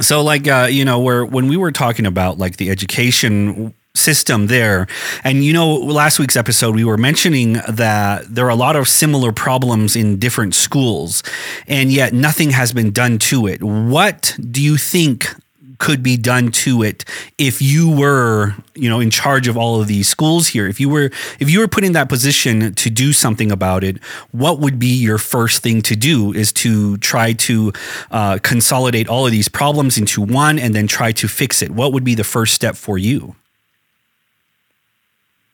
So, 0.00 0.22
like, 0.22 0.46
uh, 0.46 0.68
you 0.70 0.84
know, 0.84 1.00
where 1.00 1.24
when 1.24 1.48
we 1.48 1.56
were 1.56 1.72
talking 1.72 2.06
about 2.06 2.38
like 2.38 2.56
the 2.56 2.70
education 2.70 3.74
system 3.94 4.46
there, 4.46 4.86
and 5.24 5.44
you 5.44 5.52
know, 5.52 5.74
last 5.74 6.18
week's 6.18 6.36
episode, 6.36 6.74
we 6.74 6.84
were 6.84 6.98
mentioning 6.98 7.54
that 7.68 8.24
there 8.28 8.46
are 8.46 8.50
a 8.50 8.56
lot 8.56 8.76
of 8.76 8.88
similar 8.88 9.32
problems 9.32 9.96
in 9.96 10.18
different 10.18 10.54
schools, 10.54 11.22
and 11.66 11.92
yet 11.92 12.12
nothing 12.12 12.50
has 12.50 12.72
been 12.72 12.90
done 12.90 13.18
to 13.18 13.46
it. 13.46 13.62
What 13.62 14.36
do 14.38 14.62
you 14.62 14.76
think? 14.76 15.34
Could 15.78 16.02
be 16.02 16.16
done 16.16 16.50
to 16.50 16.82
it 16.82 17.04
if 17.38 17.60
you 17.60 17.90
were 17.90 18.54
you 18.74 18.88
know 18.88 19.00
in 19.00 19.10
charge 19.10 19.48
of 19.48 19.56
all 19.56 19.80
of 19.80 19.88
these 19.88 20.08
schools 20.08 20.48
here. 20.48 20.66
If 20.66 20.80
you 20.80 20.88
were 20.88 21.10
if 21.40 21.50
you 21.50 21.60
were 21.60 21.68
put 21.68 21.84
in 21.84 21.92
that 21.92 22.08
position 22.08 22.74
to 22.74 22.90
do 22.90 23.12
something 23.12 23.50
about 23.50 23.84
it 23.84 23.98
what 24.32 24.58
would 24.58 24.78
be 24.78 24.88
your 24.88 25.18
first 25.18 25.62
thing 25.62 25.82
to 25.82 25.96
do 25.96 26.32
is 26.32 26.52
to 26.52 26.96
try 26.98 27.32
to 27.32 27.72
uh, 28.10 28.38
consolidate 28.42 29.08
all 29.08 29.26
of 29.26 29.32
these 29.32 29.48
problems 29.48 29.98
into 29.98 30.20
one 30.22 30.58
and 30.58 30.74
then 30.74 30.86
try 30.86 31.12
to 31.12 31.28
fix 31.28 31.62
it. 31.62 31.70
What 31.70 31.92
would 31.92 32.04
be 32.04 32.14
the 32.14 32.24
first 32.24 32.54
step 32.54 32.76
for 32.76 32.98
you? 32.98 33.36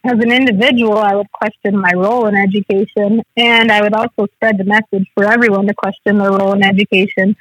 As 0.04 0.18
an 0.18 0.32
individual, 0.32 0.98
I 0.98 1.14
would 1.14 1.30
question 1.30 1.78
my 1.78 1.92
role 1.94 2.26
in 2.26 2.34
education, 2.34 3.22
and 3.36 3.70
I 3.70 3.82
would 3.82 3.94
also 3.94 4.26
spread 4.34 4.58
the 4.58 4.64
message 4.64 5.08
for 5.14 5.24
everyone 5.24 5.68
to 5.68 5.74
question 5.74 6.18
their 6.18 6.32
role 6.32 6.52
in 6.54 6.64
education 6.64 7.36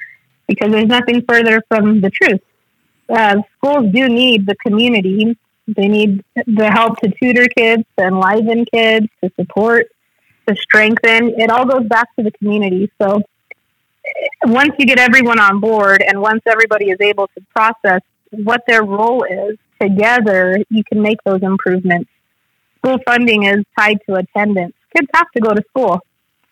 because 0.46 0.70
there's 0.70 0.86
nothing 0.86 1.24
further 1.26 1.60
from 1.68 2.00
the 2.00 2.10
truth. 2.10 2.40
Uh, 3.08 3.42
schools 3.56 3.92
do 3.92 4.08
need 4.08 4.46
the 4.46 4.56
community. 4.56 5.36
They 5.66 5.88
need 5.88 6.24
the 6.46 6.70
help 6.70 6.98
to 7.00 7.12
tutor 7.22 7.46
kids, 7.56 7.84
to 7.98 8.06
enliven 8.06 8.64
kids, 8.72 9.06
to 9.22 9.30
support, 9.38 9.86
to 10.48 10.56
strengthen. 10.56 11.40
It 11.40 11.50
all 11.50 11.64
goes 11.64 11.86
back 11.86 12.08
to 12.16 12.24
the 12.24 12.32
community. 12.32 12.90
So 13.00 13.22
once 14.44 14.74
you 14.78 14.86
get 14.86 14.98
everyone 14.98 15.38
on 15.38 15.60
board 15.60 16.02
and 16.06 16.20
once 16.20 16.42
everybody 16.46 16.90
is 16.90 16.98
able 17.00 17.28
to 17.28 17.44
process 17.54 18.00
what 18.30 18.62
their 18.66 18.82
role 18.82 19.24
is 19.24 19.56
together, 19.80 20.58
you 20.70 20.82
can 20.84 21.02
make 21.02 21.18
those 21.24 21.42
improvements. 21.42 22.10
School 22.78 22.98
funding 23.06 23.44
is 23.44 23.64
tied 23.78 23.98
to 24.08 24.16
attendance. 24.16 24.74
Kids 24.96 25.08
have 25.14 25.30
to 25.36 25.40
go 25.40 25.54
to 25.54 25.62
school, 25.68 26.00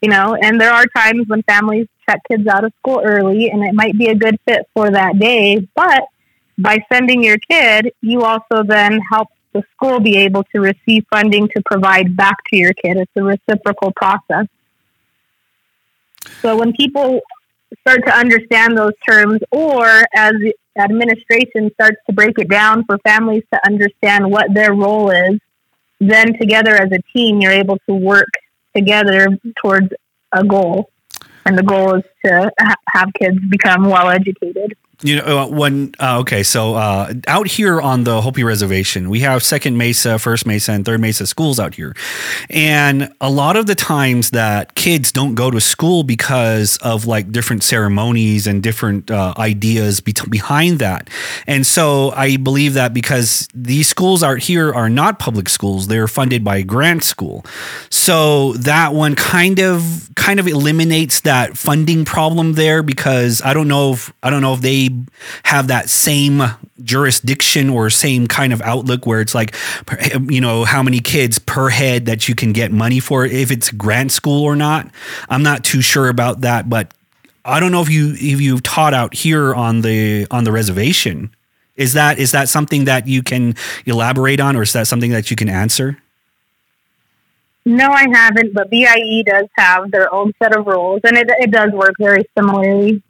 you 0.01 0.09
know, 0.09 0.37
and 0.41 0.61
there 0.61 0.73
are 0.73 0.87
times 0.97 1.27
when 1.27 1.43
families 1.43 1.89
check 2.09 2.21
kids 2.29 2.47
out 2.47 2.65
of 2.65 2.73
school 2.79 3.03
early 3.05 3.51
and 3.51 3.65
it 3.65 3.75
might 3.75 3.99
be 3.99 4.07
a 4.07 4.15
good 4.15 4.39
fit 4.47 4.69
for 4.75 4.91
that 4.91 5.19
day, 5.19 5.67
but 5.75 6.05
by 6.63 6.85
sending 6.93 7.23
your 7.23 7.39
kid, 7.39 7.93
you 8.01 8.23
also 8.23 8.63
then 8.65 9.01
help 9.11 9.29
the 9.53 9.63
school 9.73 10.01
be 10.01 10.17
able 10.19 10.45
to 10.45 10.61
receive 10.61 11.05
funding 11.11 11.49
to 11.49 11.63
provide 11.65 12.17
back 12.17 12.37
to 12.49 12.57
your 12.57 12.73
kid. 12.73 12.97
It's 12.97 13.11
a 13.17 13.23
reciprocal 13.23 13.93
process. 13.93 14.47
So 16.43 16.57
when 16.57 16.73
people 16.73 17.21
start 17.81 18.05
to 18.07 18.13
understand 18.13 18.77
those 18.77 18.93
terms, 19.09 19.41
or 19.51 20.05
as 20.15 20.33
administration 20.79 21.71
starts 21.75 21.97
to 22.07 22.13
break 22.13 22.39
it 22.39 22.49
down 22.49 22.85
for 22.85 22.99
families 22.99 23.45
to 23.53 23.61
understand 23.67 24.31
what 24.31 24.53
their 24.55 24.75
role 24.75 25.11
is, 25.11 25.41
then 26.01 26.39
together 26.39 26.75
as 26.75 26.91
a 26.93 27.01
team, 27.17 27.41
you're 27.41 27.53
able 27.53 27.79
to 27.89 27.95
work 27.95 28.31
together 28.75 29.29
towards 29.61 29.89
a 30.33 30.45
goal. 30.45 30.91
And 31.45 31.57
the 31.57 31.63
goal 31.63 31.97
is 31.97 32.05
to 32.25 32.53
ha- 32.59 32.75
have 32.89 33.13
kids 33.19 33.39
become 33.49 33.85
well 33.85 34.09
educated. 34.09 34.77
You 35.03 35.17
know, 35.17 35.45
uh, 35.45 35.47
when 35.47 35.95
uh, 35.99 36.19
okay, 36.21 36.43
so 36.43 36.75
uh, 36.75 37.15
out 37.27 37.47
here 37.47 37.81
on 37.81 38.05
the 38.05 38.21
Hopi 38.21 38.45
Reservation, 38.45 39.09
we 39.09 39.21
have 39.21 39.43
Second 39.43 39.79
Mesa, 39.79 40.19
First 40.19 40.45
Mesa, 40.45 40.73
and 40.73 40.85
Third 40.85 41.01
Mesa 41.01 41.27
schools 41.27 41.59
out 41.59 41.75
here, 41.75 41.97
and 42.51 43.11
a 43.19 43.31
lot 43.31 43.57
of 43.57 43.65
the 43.65 43.75
times 43.75 44.31
that 44.31 44.75
kids 44.75 45.11
don't 45.11 45.35
go 45.35 45.51
to 45.51 45.59
school 45.59 46.03
because 46.03 46.77
of 46.83 47.07
like 47.07 47.33
different 47.33 47.63
ceremonies 47.63 48.47
and 48.47 48.63
different 48.63 49.11
uh, 49.11 49.33
ideas 49.39 50.01
be- 50.01 50.13
behind 50.29 50.81
that, 50.81 51.09
and 51.47 51.67
so 51.67 52.11
I 52.11 52.37
believe 52.37 52.75
that 52.75 52.93
because 52.93 53.49
these 53.55 53.89
schools 53.89 54.23
out 54.23 54.39
here 54.41 54.71
are 54.71 54.91
not 54.91 55.19
public 55.19 55.49
schools, 55.49 55.87
they're 55.87 56.09
funded 56.09 56.45
by 56.45 56.59
a 56.59 56.63
grant 56.63 57.05
school, 57.05 57.43
so 57.89 58.53
that 58.53 58.93
one 58.93 59.15
kind 59.15 59.61
of 59.61 60.11
kind 60.15 60.39
of 60.39 60.47
eliminates 60.47 61.23
that 61.23 61.57
funding 61.57 62.05
problem 62.05 62.53
there 62.53 62.83
because 62.83 63.41
I 63.43 63.55
don't 63.55 63.69
know 63.69 63.95
if 63.95 64.13
I 64.23 64.29
don't 64.29 64.43
know 64.43 64.53
if 64.53 64.61
they 64.61 64.90
have 65.45 65.69
that 65.69 65.89
same 65.89 66.43
jurisdiction 66.83 67.69
or 67.69 67.91
same 67.91 68.27
kind 68.27 68.53
of 68.53 68.63
outlook 68.63 69.07
where 69.07 69.21
it's 69.21 69.35
like 69.35 69.55
you 70.29 70.41
know 70.41 70.65
how 70.65 70.83
many 70.83 71.01
kids 71.01 71.39
per 71.39 71.69
head 71.69 72.07
that 72.07 72.29
you 72.29 72.35
can 72.35 72.53
get 72.53 72.73
money 72.73 73.01
for 73.01 73.25
if 73.25 73.51
it's 73.51 73.71
grant 73.71 74.13
school 74.13 74.43
or 74.43 74.57
not. 74.57 74.91
I'm 75.29 75.43
not 75.43 75.65
too 75.65 75.81
sure 75.81 76.09
about 76.09 76.41
that 76.43 76.69
but 76.69 76.93
i 77.45 77.59
don't 77.59 77.73
know 77.73 77.81
if 77.81 77.89
you 77.89 78.13
if 78.15 78.41
you've 78.41 78.63
taught 78.63 78.93
out 78.93 79.15
here 79.15 79.55
on 79.55 79.81
the 79.83 80.27
on 80.31 80.45
the 80.45 80.53
reservation. 80.53 81.35
Is 81.77 81.95
that 81.95 82.19
is 82.19 82.33
that 82.33 82.49
something 82.49 82.85
that 82.85 83.07
you 83.07 83.23
can 83.23 83.55
elaborate 83.87 84.41
on 84.41 84.55
or 84.57 84.63
is 84.63 84.73
that 84.75 84.87
something 84.87 85.13
that 85.13 85.31
you 85.31 85.37
can 85.37 85.49
answer? 85.49 85.97
No, 87.65 87.89
I 87.89 88.07
haven't, 88.13 88.55
but 88.55 88.71
BIE 88.71 89.23
does 89.27 89.47
have 89.57 89.91
their 89.91 90.13
own 90.13 90.33
set 90.43 90.57
of 90.57 90.67
rules, 90.67 91.01
and 91.05 91.17
it, 91.17 91.31
it 91.39 91.51
does 91.51 91.71
work 91.73 91.95
very 91.99 92.25
similarly. 92.37 93.03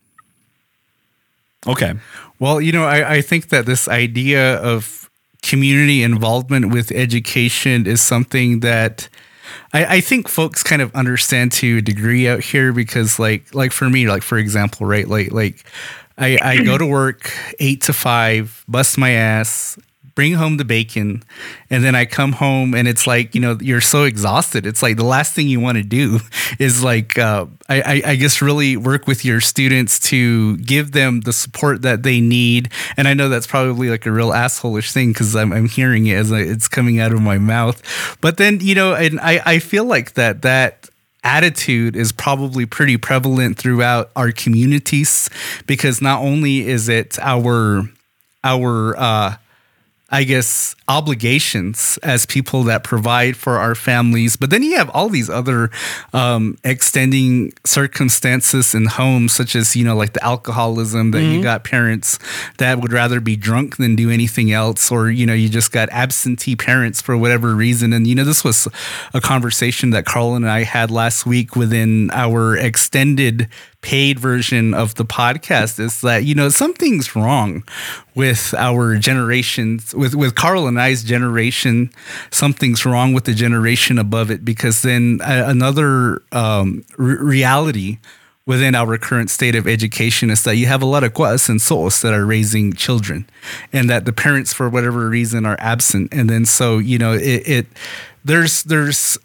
Okay. 1.67 1.95
Well, 2.39 2.61
you 2.61 2.73
know, 2.73 2.85
I, 2.85 3.17
I 3.17 3.21
think 3.21 3.49
that 3.51 3.67
this 3.67 3.89
idea 3.89 4.57
of 4.57 5.11
community 5.43 6.03
involvement 6.03 6.71
with 6.71 6.93
education 6.93 7.87
is 7.87 8.01
something 8.01 8.61
that 8.61 9.09
I, 9.73 9.97
I 9.97 10.01
think 10.01 10.29
folks 10.29 10.63
kind 10.63 10.83
of 10.83 10.95
understand 10.95 11.53
to 11.53 11.79
a 11.79 11.83
degree 11.83 12.29
out 12.29 12.41
here 12.41 12.73
because 12.73 13.19
like 13.19 13.55
like 13.55 13.73
for 13.73 13.91
me, 13.91 14.09
like 14.09 14.23
for 14.23 14.39
example, 14.39 14.87
right, 14.87 15.07
like 15.07 15.33
like 15.33 15.65
I, 16.19 16.39
I 16.43 16.65
go 16.65 16.77
to 16.77 16.87
work 16.87 17.33
eight 17.59 17.83
to 17.83 17.93
five, 17.93 18.65
bust 18.69 18.99
my 18.99 19.11
ass, 19.11 19.79
bring 20.15 20.35
home 20.35 20.57
the 20.57 20.65
bacon, 20.65 21.23
and 21.71 21.85
then 21.85 21.95
I 21.95 22.05
come 22.05 22.33
home 22.33 22.75
and 22.75 22.87
it's 22.89 23.07
like 23.07 23.35
you 23.35 23.41
know 23.41 23.59
you're 23.61 23.81
so 23.81 24.05
exhausted. 24.05 24.67
It's 24.67 24.83
like 24.83 24.97
the 24.97 25.05
last 25.05 25.35
thing 25.35 25.49
you 25.49 25.61
want 25.61 25.79
to 25.79 25.85
do 25.85 26.21
is 26.59 26.83
like 26.83 27.19
uh, 27.19 27.47
I, 27.69 27.81
I, 27.81 28.03
I 28.07 28.17
guess 28.17 28.43
really 28.43 28.77
work 28.77 29.07
with 29.07 29.25
your 29.25 29.41
students 29.41 29.99
to 30.11 30.57
give 30.59 30.93
them 30.93 31.21
the 31.21 31.33
support 31.33 31.83
that 31.83 32.03
they 32.03 32.21
need. 32.21 32.71
And 32.97 33.07
I 33.09 33.15
know 33.15 33.29
that's 33.29 33.47
probably 33.47 33.91
like 33.91 34.07
a 34.07 34.13
real 34.13 34.31
assholeish 34.31 34.93
thing 34.93 35.13
because 35.13 35.35
I'm, 35.37 35.53
I'm 35.53 35.69
hearing 35.69 36.07
it 36.07 36.17
as 36.17 36.31
it's 36.33 36.69
coming 36.69 37.01
out 37.01 37.13
of 37.13 37.21
my 37.21 37.39
mouth. 37.39 37.83
But 38.21 38.37
then 38.37 38.61
you 38.61 38.75
know, 38.75 38.95
and 38.95 39.21
I 39.21 39.41
I 39.45 39.59
feel 39.59 39.85
like 39.85 40.15
that 40.15 40.43
that 40.43 40.89
attitude 41.23 41.97
is 41.97 42.13
probably 42.13 42.67
pretty 42.67 42.97
prevalent 42.97 43.59
throughout 43.59 44.11
our 44.17 44.33
communities 44.33 45.29
because 45.67 46.01
not 46.01 46.23
only 46.23 46.67
is 46.67 46.89
it 46.89 47.19
our 47.21 47.83
our 48.43 48.97
uh 48.97 49.35
I 50.11 50.25
guess, 50.25 50.75
obligations 50.89 51.99
as 52.03 52.27
people 52.27 52.65
that 52.65 52.83
provide 52.83 53.37
for 53.37 53.59
our 53.59 53.77
families. 53.77 54.37
But 54.37 54.51
then 54.51 54.63
you 54.65 54.77
have 54.77 54.91
all 54.91 55.09
these 55.09 55.31
other 55.31 55.71
um, 56.13 56.59
extending 56.65 57.53
circumstances 57.65 58.75
in 58.75 58.87
homes, 58.87 59.33
such 59.33 59.55
as, 59.55 59.77
you 59.77 59.85
know, 59.85 59.97
like 59.97 60.15
the 60.15 60.25
alcoholism 60.25 61.13
that 61.13 61.19
mm-hmm. 61.19 61.37
you 61.37 61.43
got 61.43 61.63
parents 61.63 62.19
that 62.59 62.81
would 62.81 62.93
rather 62.93 63.21
be 63.21 63.37
drunk 63.37 63.77
than 63.77 63.95
do 63.95 64.11
anything 64.11 64.51
else, 64.51 64.91
or, 64.91 65.11
you 65.11 65.27
know, 65.27 65.35
you 65.35 65.49
just 65.49 65.71
got 65.71 65.89
absentee 65.91 66.57
parents 66.57 67.01
for 67.01 67.17
whatever 67.17 67.55
reason. 67.55 67.93
And, 67.93 68.07
you 68.07 68.17
know, 68.17 68.25
this 68.25 68.43
was 68.43 68.67
a 69.15 69.21
conversation 69.21 69.91
that 69.91 70.07
Carl 70.07 70.35
and 70.35 70.49
I 70.49 70.65
had 70.65 70.91
last 70.91 71.25
week 71.25 71.55
within 71.55 72.11
our 72.11 72.57
extended 72.57 73.49
paid 73.83 74.19
version 74.19 74.75
of 74.75 74.95
the 74.97 75.05
podcast 75.05 75.81
is 75.81 76.03
that 76.03 76.25
you 76.25 76.35
know 76.35 76.49
something's 76.49 77.17
wrong 77.17 77.65
with 78.15 78.55
our 78.59 78.97
generations 78.97 79.95
with 79.95 80.15
with 80.15 80.35
Carl 80.35 80.67
and 80.67 80.81
I's 80.81 81.03
generation. 81.03 81.91
Something's 82.31 82.85
wrong 82.85 83.13
with 83.13 83.25
the 83.25 83.35
generation 83.35 83.99
above 83.99 84.31
it 84.31 84.45
because 84.45 84.83
then 84.83 85.21
uh, 85.23 85.45
another 85.47 86.23
um, 86.33 86.85
reality 86.99 87.99
within 88.47 88.75
our 88.75 88.99
current 88.99 89.31
state 89.31 89.55
of 89.55 89.69
education 89.69 90.29
is 90.29 90.43
that 90.45 90.57
you 90.57 90.67
have 90.67 90.83
a 90.83 90.87
lot 90.87 91.05
of 91.05 91.15
guas 91.15 91.49
and 91.49 91.63
souls 91.63 92.03
that 92.03 92.13
are 92.13 92.27
raising 92.27 92.73
children 92.73 93.29
and 93.73 93.89
that 93.89 94.07
the 94.07 94.13
parents 94.13 94.53
for 94.53 94.69
whatever 94.69 95.09
reason 95.09 95.47
are 95.47 95.57
absent. 95.61 96.13
And 96.13 96.29
then 96.29 96.45
so 96.45 96.79
you 96.79 96.99
know 96.99 97.13
it, 97.13 97.49
it 97.49 97.67
there's 98.25 98.63
there's 98.65 99.19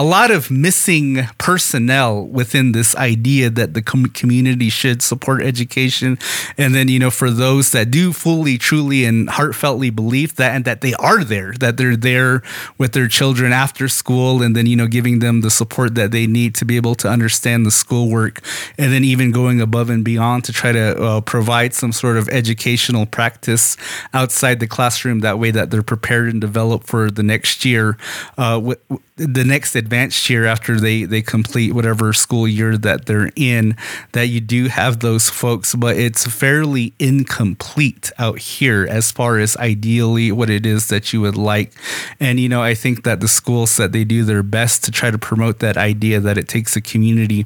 a 0.00 0.02
lot 0.02 0.30
of 0.30 0.50
missing 0.50 1.28
personnel 1.36 2.24
within 2.24 2.72
this 2.72 2.96
idea 2.96 3.50
that 3.50 3.74
the 3.74 3.82
com- 3.82 4.06
community 4.06 4.70
should 4.70 5.02
support 5.02 5.42
education. 5.42 6.18
And 6.56 6.74
then, 6.74 6.88
you 6.88 6.98
know, 6.98 7.10
for 7.10 7.30
those 7.30 7.72
that 7.72 7.90
do 7.90 8.14
fully, 8.14 8.56
truly, 8.56 9.04
and 9.04 9.28
heartfeltly 9.28 9.94
believe 9.94 10.36
that 10.36 10.54
and 10.56 10.64
that 10.64 10.80
they 10.80 10.94
are 10.94 11.22
there, 11.22 11.52
that 11.60 11.76
they're 11.76 11.96
there 11.98 12.42
with 12.78 12.94
their 12.94 13.08
children 13.08 13.52
after 13.52 13.88
school 13.88 14.40
and 14.40 14.56
then, 14.56 14.64
you 14.64 14.74
know, 14.74 14.86
giving 14.86 15.18
them 15.18 15.42
the 15.42 15.50
support 15.50 15.94
that 15.96 16.12
they 16.12 16.26
need 16.26 16.54
to 16.54 16.64
be 16.64 16.76
able 16.76 16.94
to 16.94 17.06
understand 17.06 17.66
the 17.66 17.70
schoolwork 17.70 18.40
and 18.78 18.94
then 18.94 19.04
even 19.04 19.30
going 19.30 19.60
above 19.60 19.90
and 19.90 20.02
beyond 20.02 20.44
to 20.44 20.52
try 20.52 20.72
to 20.72 20.98
uh, 20.98 21.20
provide 21.20 21.74
some 21.74 21.92
sort 21.92 22.16
of 22.16 22.26
educational 22.30 23.04
practice 23.04 23.76
outside 24.14 24.60
the 24.60 24.66
classroom 24.66 25.20
that 25.20 25.38
way 25.38 25.50
that 25.50 25.70
they're 25.70 25.82
prepared 25.82 26.30
and 26.30 26.40
developed 26.40 26.86
for 26.86 27.10
the 27.10 27.22
next 27.22 27.66
year. 27.66 27.98
Uh, 28.38 28.54
w- 28.54 28.76
the 29.16 29.44
next 29.44 29.76
advanced 29.90 30.30
year 30.30 30.46
after 30.46 30.78
they 30.78 31.02
they 31.02 31.20
complete 31.20 31.72
whatever 31.72 32.12
school 32.12 32.46
year 32.46 32.78
that 32.78 33.06
they're 33.06 33.32
in 33.34 33.76
that 34.12 34.28
you 34.28 34.40
do 34.40 34.68
have 34.68 35.00
those 35.00 35.28
folks 35.28 35.74
but 35.74 35.96
it's 35.96 36.24
fairly 36.28 36.92
incomplete 37.00 38.12
out 38.16 38.38
here 38.38 38.86
as 38.88 39.10
far 39.10 39.38
as 39.38 39.56
ideally 39.56 40.30
what 40.30 40.48
it 40.48 40.64
is 40.64 40.86
that 40.90 41.12
you 41.12 41.20
would 41.20 41.36
like. 41.36 41.72
And 42.20 42.38
you 42.38 42.48
know 42.48 42.62
i 42.62 42.72
think 42.72 43.02
that 43.02 43.18
the 43.18 43.26
schools 43.26 43.76
that 43.78 43.90
they 43.90 44.04
do 44.04 44.22
their 44.22 44.44
best 44.44 44.84
to 44.84 44.92
try 44.92 45.10
to 45.10 45.18
promote 45.18 45.58
that 45.58 45.76
idea 45.76 46.20
that 46.20 46.38
it 46.38 46.46
takes 46.46 46.76
a 46.76 46.80
community 46.80 47.42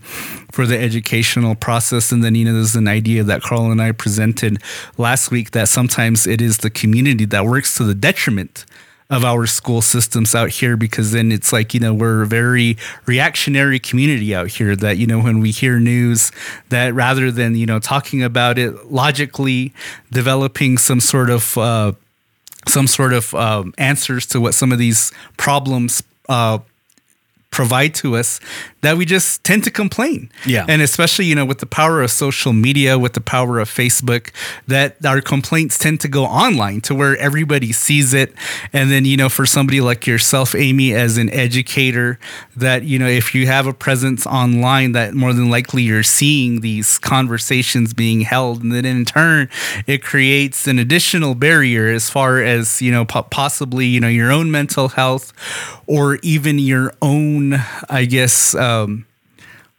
for 0.53 0.67
the 0.67 0.79
educational 0.79 1.55
process. 1.55 2.13
And 2.13 2.23
then 2.23 2.35
you 2.35 2.45
know 2.45 2.53
there's 2.53 2.77
an 2.77 2.89
idea 2.89 3.25
that 3.25 3.41
carl 3.41 3.73
and 3.73 3.81
i 3.81 3.91
presented 3.93 4.63
last 4.99 5.31
week 5.31 5.53
that 5.53 5.69
sometimes 5.69 6.27
it 6.27 6.43
is 6.43 6.59
the 6.59 6.71
community 6.71 7.25
that 7.25 7.47
works 7.47 7.75
to 7.79 7.85
the 7.85 7.95
detriment 7.95 8.67
of 9.11 9.25
our 9.25 9.47
school 9.47 9.83
systems 9.83 10.35
out 10.35 10.49
here 10.49 10.77
because 10.77 11.13
then 11.13 11.31
it's 11.31 11.53
like 11.53 11.75
you 11.75 11.81
know 11.81 11.93
we're 11.93 12.23
a 12.23 12.27
very 12.27 12.77
reactionary 13.05 13.79
community 13.79 14.35
out 14.35 14.49
here 14.49 14.75
that 14.75 14.97
you 14.97 15.07
know 15.07 15.21
when 15.21 15.41
we 15.41 15.51
hear 15.51 15.79
news 15.79 16.33
that 16.71 16.95
rather 16.95 17.31
than 17.31 17.55
you 17.55 17.67
know 17.67 17.79
talking 17.79 18.23
about 18.23 18.59
it 18.59 18.91
logically 18.91 19.73
developing 20.11 20.79
some 20.79 21.01
sort 21.01 21.29
of 21.29 21.57
uh, 21.59 21.93
some 22.67 22.87
sort 22.87 23.13
of 23.13 23.35
um, 23.35 23.75
answers 23.77 24.25
to 24.27 24.41
what 24.41 24.55
some 24.55 24.73
of 24.73 24.79
these 24.79 25.13
problems 25.37 26.03
uh, 26.29 26.59
provide 27.51 27.95
to 27.95 28.17
us 28.17 28.41
that 28.85 28.97
we 28.97 29.05
just 29.05 29.43
tend 29.45 29.65
to 29.65 29.71
complain. 29.71 30.31
Yeah. 30.47 30.67
And 30.69 30.83
especially, 30.83 31.25
you 31.25 31.35
know, 31.35 31.45
with 31.45 31.59
the 31.59 31.67
power 31.67 32.03
of 32.03 32.11
social 32.11 32.53
media, 32.53 32.99
with 32.99 33.15
the 33.15 33.21
power 33.21 33.59
of 33.59 33.69
Facebook, 33.69 34.31
that 34.67 35.05
our 35.05 35.21
complaints 35.21 35.79
tend 35.79 36.01
to 36.01 36.09
go 36.09 36.25
online 36.25 36.81
to 36.83 36.95
where 36.95 37.17
everybody 37.17 37.73
sees 37.73 38.13
it. 38.13 38.35
And 38.73 38.91
then, 38.91 39.05
you 39.05 39.17
know, 39.17 39.29
for 39.29 39.47
somebody 39.47 39.81
like 39.81 40.07
yourself, 40.07 40.55
Amy, 40.55 40.93
as 40.93 41.17
an 41.17 41.31
educator, 41.31 42.19
that, 42.57 42.85
you 42.85 42.99
know, 42.99 43.09
if 43.09 43.35
you 43.35 43.47
have 43.47 43.67
a 43.67 43.73
presence 43.73 44.27
online, 44.27 44.93
that 44.93 45.15
more 45.15 45.33
than 45.33 45.51
likely 45.51 45.83
you're 45.83 46.03
seeing 46.03 46.61
these 46.61 46.99
conversations 46.99 47.95
being 47.95 48.21
held. 48.21 48.63
And 48.63 48.73
then 48.73 48.85
in 48.85 49.05
turn, 49.05 49.49
it 49.87 50.03
creates 50.03 50.67
an 50.67 50.79
additional 50.79 51.35
barrier 51.35 51.89
as 51.89 52.11
far 52.11 52.43
as, 52.43 52.83
you 52.83 52.93
know, 52.93 53.05
possibly, 53.05 53.87
you 53.87 54.01
know, 54.01 54.09
your 54.09 54.31
own 54.31 54.51
mental 54.51 54.89
health 54.89 55.33
or 55.87 56.17
even 56.23 56.59
your 56.59 56.93
own, 57.01 57.55
I 57.89 58.05
guess, 58.05 58.55
uh, 58.55 58.74
um, 58.83 59.07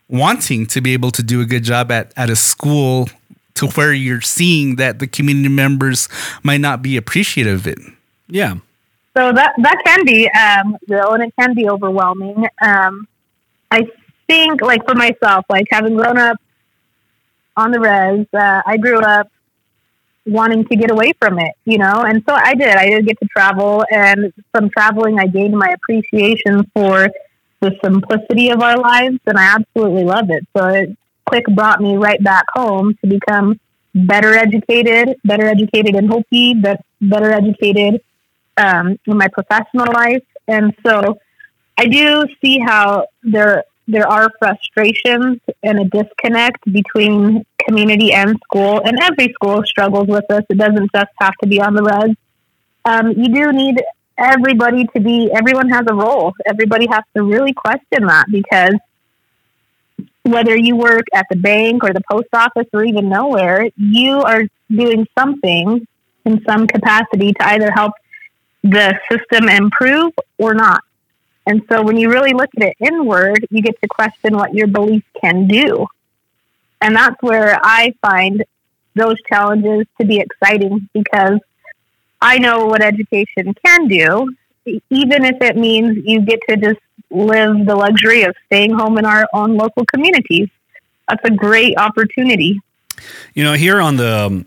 wanting 0.07 0.65
to 0.67 0.81
be 0.81 0.93
able 0.93 1.11
to 1.11 1.23
do 1.23 1.41
a 1.41 1.45
good 1.45 1.63
job 1.63 1.91
at, 1.91 2.13
at 2.15 2.29
a 2.29 2.35
school 2.35 3.09
to 3.55 3.67
where 3.67 3.93
you're 3.93 4.21
seeing 4.21 4.75
that 4.75 4.99
the 4.99 5.07
community 5.07 5.49
members 5.49 6.09
might 6.43 6.61
not 6.61 6.81
be 6.81 6.97
appreciative 6.97 7.61
of 7.61 7.67
it. 7.67 7.79
Yeah. 8.27 8.55
So 9.17 9.31
that 9.31 9.53
that 9.59 9.81
can 9.85 10.03
be 10.05 10.29
um, 10.31 10.77
real, 10.89 11.13
and 11.13 11.23
it 11.23 11.33
can 11.39 11.53
be 11.53 11.69
overwhelming. 11.69 12.47
Um, 12.61 13.07
I 13.71 13.87
think, 14.27 14.61
like 14.61 14.85
for 14.85 14.93
myself, 14.93 15.45
like 15.49 15.67
having 15.71 15.95
grown 15.95 16.17
up 16.17 16.37
on 17.55 17.71
the 17.71 17.79
res, 17.79 18.27
uh, 18.33 18.61
I 18.65 18.75
grew 18.75 18.99
up 18.99 19.31
wanting 20.25 20.65
to 20.65 20.75
get 20.75 20.91
away 20.91 21.13
from 21.17 21.39
it, 21.39 21.53
you 21.63 21.77
know, 21.77 22.01
and 22.01 22.23
so 22.27 22.35
I 22.35 22.55
did. 22.55 22.75
I 22.75 22.89
did 22.89 23.07
get 23.07 23.17
to 23.21 23.27
travel, 23.27 23.85
and 23.89 24.33
from 24.51 24.69
traveling, 24.69 25.17
I 25.17 25.27
gained 25.27 25.57
my 25.57 25.73
appreciation 25.73 26.69
for 26.73 27.07
the 27.61 27.71
simplicity 27.83 28.49
of 28.49 28.61
our 28.61 28.77
lives, 28.77 29.19
and 29.25 29.37
I 29.37 29.55
absolutely 29.55 30.03
love 30.03 30.29
it. 30.29 30.45
So 30.55 30.67
it 30.67 30.97
quick 31.25 31.45
brought 31.47 31.81
me 31.81 31.97
right 31.97 32.23
back 32.23 32.45
home 32.53 32.95
to 33.01 33.07
become 33.07 33.59
better 33.93 34.33
educated, 34.33 35.17
better 35.23 35.47
educated 35.47 35.95
in 35.95 36.07
Hopi, 36.07 36.53
but 36.53 36.81
better 37.01 37.31
educated 37.31 38.01
um, 38.57 38.99
in 39.05 39.17
my 39.17 39.27
professional 39.29 39.91
life. 39.93 40.23
And 40.47 40.75
so 40.85 41.17
I 41.77 41.85
do 41.87 42.25
see 42.41 42.59
how 42.59 43.07
there 43.23 43.63
there 43.87 44.07
are 44.07 44.31
frustrations 44.39 45.39
and 45.61 45.79
a 45.79 45.85
disconnect 45.85 46.65
between 46.71 47.45
community 47.59 48.13
and 48.13 48.35
school, 48.45 48.81
and 48.83 48.97
every 49.01 49.31
school 49.33 49.63
struggles 49.63 50.07
with 50.07 50.25
this. 50.27 50.41
It 50.49 50.57
doesn't 50.57 50.89
just 50.93 51.11
have 51.19 51.35
to 51.43 51.47
be 51.47 51.61
on 51.61 51.75
the 51.75 51.83
res. 51.83 52.15
Um, 52.83 53.11
you 53.11 53.29
do 53.29 53.51
need 53.51 53.81
everybody 54.17 54.85
to 54.95 54.99
be 54.99 55.31
everyone 55.33 55.69
has 55.69 55.85
a 55.87 55.93
role. 55.93 56.33
Everybody 56.45 56.87
has 56.87 57.03
to 57.15 57.23
really 57.23 57.53
question 57.53 58.05
that 58.07 58.25
because 58.29 58.75
whether 60.23 60.57
you 60.57 60.75
work 60.75 61.05
at 61.13 61.25
the 61.29 61.35
bank 61.35 61.83
or 61.83 61.93
the 61.93 62.01
post 62.09 62.27
office 62.33 62.67
or 62.73 62.83
even 62.83 63.09
nowhere 63.09 63.69
you 63.77 64.21
are 64.21 64.43
doing 64.69 65.05
something 65.17 65.87
in 66.25 66.43
some 66.45 66.65
capacity 66.65 67.31
to 67.33 67.47
either 67.47 67.71
help 67.71 67.93
the 68.63 68.99
system 69.11 69.47
improve 69.47 70.11
or 70.39 70.55
not. 70.55 70.81
And 71.45 71.61
so 71.69 71.83
when 71.83 71.95
you 71.97 72.09
really 72.09 72.33
look 72.33 72.49
at 72.57 72.69
it 72.69 72.75
inward 72.79 73.45
you 73.51 73.61
get 73.61 73.79
to 73.81 73.87
question 73.87 74.35
what 74.35 74.53
your 74.53 74.67
beliefs 74.67 75.05
can 75.21 75.47
do. 75.47 75.85
And 76.81 76.95
that's 76.95 77.21
where 77.21 77.59
i 77.63 77.93
find 78.01 78.43
those 78.95 79.17
challenges 79.29 79.85
to 79.99 80.07
be 80.07 80.19
exciting 80.19 80.89
because 80.93 81.39
I 82.21 82.37
know 82.39 82.65
what 82.65 82.81
education 82.81 83.53
can 83.65 83.87
do, 83.87 84.35
even 84.65 85.25
if 85.25 85.37
it 85.41 85.57
means 85.57 85.97
you 86.05 86.21
get 86.21 86.39
to 86.49 86.57
just 86.57 86.79
live 87.11 87.65
the 87.65 87.75
luxury 87.75 88.23
of 88.23 88.35
staying 88.47 88.73
home 88.73 88.97
in 88.97 89.05
our 89.05 89.27
own 89.33 89.57
local 89.57 89.85
communities. 89.85 90.49
That's 91.07 91.23
a 91.23 91.31
great 91.31 91.77
opportunity. 91.77 92.59
You 93.33 93.43
know, 93.43 93.53
here 93.53 93.79
on 93.79 93.97
the 93.97 94.25
um, 94.27 94.45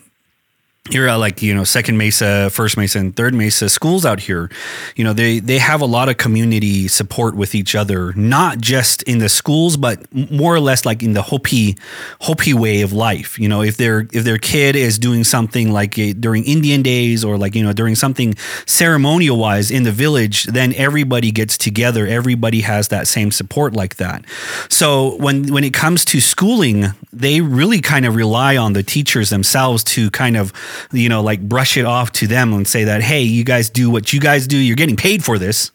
here 0.92 1.06
at 1.06 1.14
uh, 1.14 1.18
like 1.18 1.42
you 1.42 1.54
know 1.54 1.64
second 1.64 1.98
mesa 1.98 2.50
first 2.50 2.76
mesa 2.76 2.98
and 2.98 3.14
third 3.14 3.34
mesa 3.34 3.68
schools 3.68 4.04
out 4.04 4.20
here. 4.20 4.50
You 4.96 5.04
know 5.04 5.12
they 5.12 5.38
they 5.38 5.58
have 5.58 5.80
a 5.80 5.86
lot 5.86 6.08
of 6.08 6.16
community 6.16 6.88
support 6.88 7.34
with 7.36 7.54
each 7.54 7.74
other 7.74 8.12
not 8.14 8.58
just 8.58 9.02
in 9.04 9.18
the 9.18 9.28
schools 9.28 9.76
but 9.76 10.02
more 10.12 10.54
or 10.54 10.60
less 10.60 10.84
like 10.84 11.02
in 11.02 11.12
the 11.12 11.22
hopi 11.22 11.76
hopi 12.20 12.54
way 12.54 12.82
of 12.82 12.92
life. 12.92 13.38
You 13.38 13.48
know 13.48 13.62
if 13.62 13.76
their 13.76 14.06
if 14.12 14.24
their 14.24 14.38
kid 14.38 14.76
is 14.76 14.98
doing 14.98 15.24
something 15.24 15.72
like 15.72 15.98
a, 15.98 16.12
during 16.12 16.44
indian 16.44 16.82
days 16.82 17.24
or 17.24 17.36
like 17.38 17.54
you 17.54 17.62
know 17.62 17.72
during 17.72 17.94
something 17.94 18.34
ceremonial 18.66 19.36
wise 19.38 19.70
in 19.70 19.82
the 19.82 19.92
village 19.92 20.44
then 20.44 20.72
everybody 20.74 21.30
gets 21.30 21.58
together. 21.58 22.06
Everybody 22.06 22.60
has 22.62 22.88
that 22.88 23.06
same 23.06 23.30
support 23.30 23.74
like 23.74 23.96
that. 23.96 24.24
So 24.68 25.16
when 25.16 25.52
when 25.52 25.64
it 25.64 25.74
comes 25.74 26.04
to 26.06 26.20
schooling 26.20 26.86
they 27.12 27.40
really 27.40 27.80
kind 27.80 28.06
of 28.06 28.14
rely 28.14 28.56
on 28.56 28.74
the 28.74 28.82
teachers 28.82 29.30
themselves 29.30 29.82
to 29.82 30.10
kind 30.10 30.36
of 30.36 30.52
you 30.92 31.08
know, 31.08 31.22
like 31.22 31.40
brush 31.40 31.76
it 31.76 31.84
off 31.84 32.12
to 32.12 32.26
them 32.26 32.52
and 32.52 32.66
say 32.66 32.84
that, 32.84 33.02
hey, 33.02 33.22
you 33.22 33.44
guys 33.44 33.70
do 33.70 33.90
what 33.90 34.12
you 34.12 34.20
guys 34.20 34.46
do. 34.46 34.56
You're 34.56 34.76
getting 34.76 34.96
paid 34.96 35.24
for 35.24 35.38
this. 35.38 35.70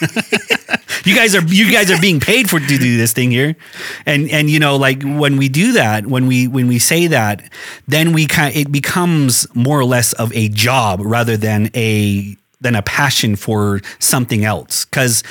you 1.04 1.14
guys 1.14 1.34
are 1.34 1.42
you 1.44 1.70
guys 1.70 1.90
are 1.90 2.00
being 2.00 2.20
paid 2.20 2.50
for 2.50 2.58
to 2.58 2.66
do 2.66 2.96
this 2.96 3.12
thing 3.12 3.30
here 3.30 3.54
and 4.04 4.28
and 4.30 4.50
you 4.50 4.58
know 4.58 4.76
like 4.76 5.02
when 5.04 5.36
we 5.36 5.48
do 5.48 5.72
that 5.72 6.06
when 6.06 6.26
we 6.26 6.48
when 6.48 6.66
we 6.66 6.78
say 6.78 7.06
that 7.06 7.42
then 7.86 8.12
we 8.12 8.26
kind 8.26 8.56
it 8.56 8.72
becomes 8.72 9.46
more 9.54 9.78
or 9.78 9.84
less 9.84 10.12
of 10.14 10.32
a 10.32 10.48
job 10.48 11.00
rather 11.04 11.36
than 11.36 11.70
a 11.76 12.36
than 12.60 12.74
a 12.74 12.82
passion 12.82 13.36
for 13.36 13.80
something 13.98 14.44
else. 14.44 14.84
Because 14.84 15.22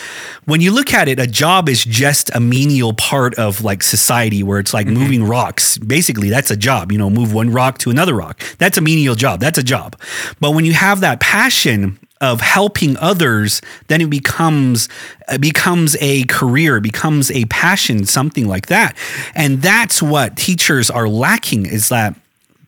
when 0.45 0.61
you 0.61 0.71
look 0.71 0.93
at 0.93 1.07
it, 1.07 1.19
a 1.19 1.27
job 1.27 1.69
is 1.69 1.83
just 1.83 2.33
a 2.35 2.39
menial 2.39 2.93
part 2.93 3.35
of 3.35 3.63
like 3.63 3.83
society 3.83 4.43
where 4.43 4.59
it's 4.59 4.73
like 4.73 4.87
mm-hmm. 4.87 4.97
moving 4.97 5.23
rocks. 5.23 5.77
Basically, 5.77 6.29
that's 6.29 6.51
a 6.51 6.57
job. 6.57 6.91
You 6.91 6.97
know, 6.97 7.09
move 7.09 7.33
one 7.33 7.51
rock 7.51 7.77
to 7.79 7.89
another 7.89 8.15
rock. 8.15 8.41
That's 8.57 8.77
a 8.77 8.81
menial 8.81 9.15
job. 9.15 9.39
That's 9.39 9.57
a 9.57 9.63
job. 9.63 9.99
But 10.39 10.51
when 10.51 10.65
you 10.65 10.73
have 10.73 11.01
that 11.01 11.19
passion, 11.19 11.99
of 12.21 12.41
helping 12.41 12.97
others, 12.97 13.61
then 13.87 14.01
it 14.01 14.09
becomes 14.09 14.89
it 15.29 15.39
becomes 15.39 15.95
a 16.01 16.23
career, 16.25 16.81
becomes 16.81 17.31
a 17.31 17.45
passion, 17.45 18.05
something 18.05 18.47
like 18.47 18.67
that. 18.67 18.97
And 19.35 19.61
that's 19.61 20.01
what 20.01 20.35
teachers 20.35 20.89
are 20.89 21.07
lacking 21.07 21.65
is 21.65 21.89
that 21.89 22.15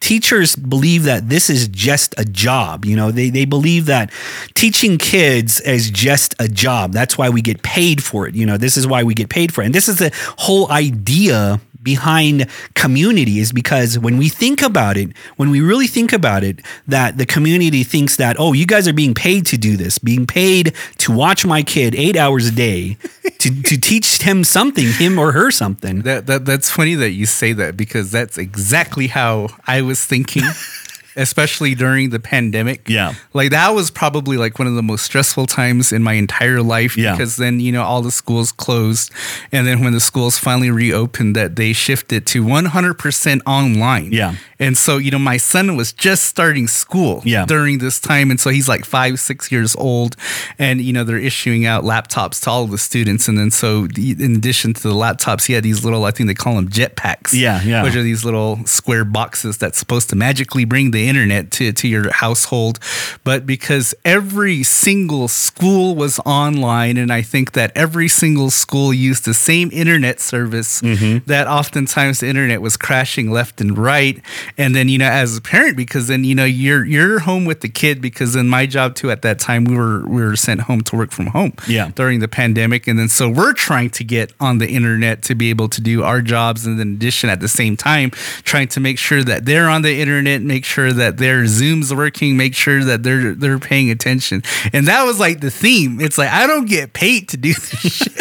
teachers 0.01 0.55
believe 0.55 1.03
that 1.03 1.29
this 1.29 1.49
is 1.49 1.67
just 1.69 2.13
a 2.17 2.25
job. 2.25 2.83
You 2.85 2.95
know, 2.95 3.11
they, 3.11 3.29
they 3.29 3.45
believe 3.45 3.85
that 3.85 4.11
teaching 4.55 4.97
kids 4.97 5.61
is 5.61 5.89
just 5.89 6.35
a 6.39 6.49
job. 6.49 6.91
That's 6.91 7.17
why 7.17 7.29
we 7.29 7.41
get 7.41 7.63
paid 7.63 8.03
for 8.03 8.27
it. 8.27 8.35
You 8.35 8.45
know, 8.45 8.57
this 8.57 8.75
is 8.75 8.85
why 8.85 9.03
we 9.03 9.13
get 9.13 9.29
paid 9.29 9.53
for 9.53 9.61
it. 9.61 9.67
And 9.67 9.75
this 9.75 9.87
is 9.87 9.99
the 9.99 10.11
whole 10.37 10.69
idea 10.71 11.61
behind 11.83 12.47
community 12.75 13.39
is 13.39 13.51
because 13.51 13.97
when 13.97 14.17
we 14.17 14.29
think 14.29 14.61
about 14.61 14.97
it, 14.97 15.15
when 15.37 15.49
we 15.49 15.61
really 15.61 15.87
think 15.87 16.13
about 16.13 16.43
it, 16.43 16.59
that 16.87 17.17
the 17.17 17.25
community 17.25 17.83
thinks 17.83 18.15
that, 18.17 18.35
oh, 18.39 18.53
you 18.53 18.65
guys 18.65 18.87
are 18.87 18.93
being 18.93 19.13
paid 19.13 19.45
to 19.47 19.57
do 19.57 19.77
this, 19.77 19.97
being 19.97 20.25
paid 20.25 20.73
to 20.97 21.11
watch 21.11 21.45
my 21.45 21.63
kid 21.63 21.95
eight 21.95 22.15
hours 22.15 22.47
a 22.47 22.51
day 22.51 22.97
to, 23.39 23.61
to 23.63 23.77
teach 23.77 24.21
him 24.21 24.43
something, 24.43 24.87
him 24.87 25.17
or 25.17 25.31
her 25.31 25.51
something. 25.51 26.01
That, 26.01 26.27
that 26.27 26.45
that's 26.45 26.69
funny 26.69 26.95
that 26.95 27.11
you 27.11 27.25
say 27.25 27.53
that 27.53 27.77
because 27.77 28.11
that's 28.11 28.37
exactly 28.37 29.07
how 29.07 29.49
I 29.67 29.81
was 29.81 30.03
thinking 30.05 30.43
especially 31.15 31.75
during 31.75 32.09
the 32.09 32.19
pandemic. 32.19 32.87
Yeah. 32.89 33.13
Like 33.33 33.51
that 33.51 33.69
was 33.69 33.91
probably 33.91 34.37
like 34.37 34.59
one 34.59 34.67
of 34.67 34.75
the 34.75 34.83
most 34.83 35.03
stressful 35.03 35.47
times 35.47 35.91
in 35.91 36.03
my 36.03 36.13
entire 36.13 36.61
life 36.61 36.97
yeah. 36.97 37.11
because 37.11 37.37
then, 37.37 37.59
you 37.59 37.71
know, 37.71 37.83
all 37.83 38.01
the 38.01 38.11
schools 38.11 38.51
closed. 38.51 39.11
And 39.51 39.67
then 39.67 39.83
when 39.83 39.93
the 39.93 39.99
schools 39.99 40.37
finally 40.37 40.71
reopened, 40.71 41.35
that 41.35 41.55
they 41.55 41.73
shifted 41.73 42.25
to 42.27 42.43
100% 42.43 43.41
online. 43.45 44.11
Yeah. 44.11 44.35
And 44.59 44.77
so, 44.77 44.97
you 44.97 45.09
know, 45.09 45.19
my 45.19 45.37
son 45.37 45.75
was 45.75 45.91
just 45.91 46.25
starting 46.25 46.67
school 46.67 47.21
yeah. 47.25 47.45
during 47.45 47.79
this 47.79 47.99
time. 47.99 48.29
And 48.29 48.39
so 48.39 48.51
he's 48.51 48.69
like 48.69 48.85
five, 48.85 49.19
six 49.19 49.51
years 49.51 49.75
old. 49.75 50.15
And, 50.59 50.81
you 50.81 50.93
know, 50.93 51.03
they're 51.03 51.17
issuing 51.17 51.65
out 51.65 51.83
laptops 51.83 52.43
to 52.43 52.49
all 52.49 52.67
the 52.67 52.77
students. 52.77 53.27
And 53.27 53.37
then 53.37 53.49
so, 53.49 53.87
in 53.97 54.35
addition 54.35 54.73
to 54.75 54.81
the 54.83 54.93
laptops, 54.93 55.47
he 55.47 55.53
had 55.53 55.63
these 55.63 55.83
little, 55.83 56.05
I 56.05 56.11
think 56.11 56.27
they 56.27 56.35
call 56.35 56.55
them 56.55 56.69
jetpacks. 56.69 57.33
Yeah. 57.33 57.61
Yeah. 57.63 57.83
Which 57.83 57.95
are 57.95 58.03
these 58.03 58.23
little 58.23 58.63
square 58.65 59.03
boxes 59.03 59.57
that's 59.57 59.79
supposed 59.79 60.09
to 60.11 60.15
magically 60.15 60.65
bring 60.65 60.91
the 60.91 61.00
the 61.01 61.09
internet 61.09 61.51
to, 61.51 61.71
to 61.71 61.87
your 61.87 62.11
household, 62.11 62.79
but 63.23 63.45
because 63.45 63.95
every 64.05 64.63
single 64.63 65.27
school 65.27 65.95
was 65.95 66.19
online. 66.19 66.97
And 66.97 67.11
I 67.11 67.21
think 67.21 67.53
that 67.53 67.71
every 67.75 68.07
single 68.07 68.51
school 68.51 68.93
used 68.93 69.25
the 69.25 69.33
same 69.33 69.69
internet 69.71 70.19
service 70.19 70.81
mm-hmm. 70.81 71.25
that 71.25 71.47
oftentimes 71.47 72.19
the 72.19 72.27
internet 72.27 72.61
was 72.61 72.77
crashing 72.77 73.31
left 73.31 73.61
and 73.61 73.77
right. 73.77 74.21
And 74.57 74.75
then, 74.75 74.89
you 74.89 74.97
know, 74.97 75.09
as 75.09 75.37
a 75.37 75.41
parent, 75.41 75.75
because 75.75 76.07
then, 76.07 76.23
you 76.23 76.35
know, 76.35 76.45
you're, 76.45 76.85
you're 76.85 77.19
home 77.19 77.45
with 77.45 77.61
the 77.61 77.69
kid 77.69 78.01
because 78.01 78.35
in 78.35 78.47
my 78.47 78.65
job 78.65 78.95
too, 78.95 79.09
at 79.09 79.21
that 79.23 79.39
time, 79.39 79.63
we 79.65 79.75
were, 79.75 80.07
we 80.07 80.21
were 80.21 80.35
sent 80.35 80.61
home 80.61 80.81
to 80.81 80.95
work 80.95 81.11
from 81.11 81.27
home 81.27 81.53
yeah. 81.67 81.89
during 81.95 82.19
the 82.19 82.27
pandemic. 82.27 82.87
And 82.87 82.99
then, 82.99 83.09
so 83.09 83.29
we're 83.29 83.53
trying 83.53 83.89
to 83.91 84.03
get 84.03 84.33
on 84.39 84.59
the 84.59 84.69
internet 84.69 85.23
to 85.23 85.35
be 85.35 85.49
able 85.49 85.69
to 85.69 85.81
do 85.81 86.03
our 86.03 86.21
jobs. 86.21 86.65
And 86.65 86.79
in 86.79 86.93
addition, 86.93 87.29
at 87.29 87.39
the 87.39 87.47
same 87.47 87.75
time, 87.75 88.11
trying 88.43 88.67
to 88.69 88.79
make 88.79 88.99
sure 88.99 89.23
that 89.23 89.45
they're 89.45 89.69
on 89.69 89.81
the 89.81 89.99
internet, 89.99 90.41
make 90.41 90.65
sure 90.65 90.90
sure 90.91 91.05
that 91.05 91.17
their 91.17 91.45
Zoom's 91.47 91.93
working, 91.93 92.37
make 92.37 92.55
sure 92.55 92.83
that 92.83 93.03
they're 93.03 93.33
they're 93.33 93.59
paying 93.59 93.89
attention. 93.89 94.43
And 94.73 94.87
that 94.87 95.03
was 95.03 95.19
like 95.19 95.39
the 95.39 95.51
theme. 95.51 95.99
It's 95.99 96.17
like 96.17 96.29
I 96.29 96.47
don't 96.47 96.67
get 96.67 96.93
paid 96.93 97.29
to 97.29 97.37
do 97.37 97.53
this 97.53 97.69
shit. 97.79 98.13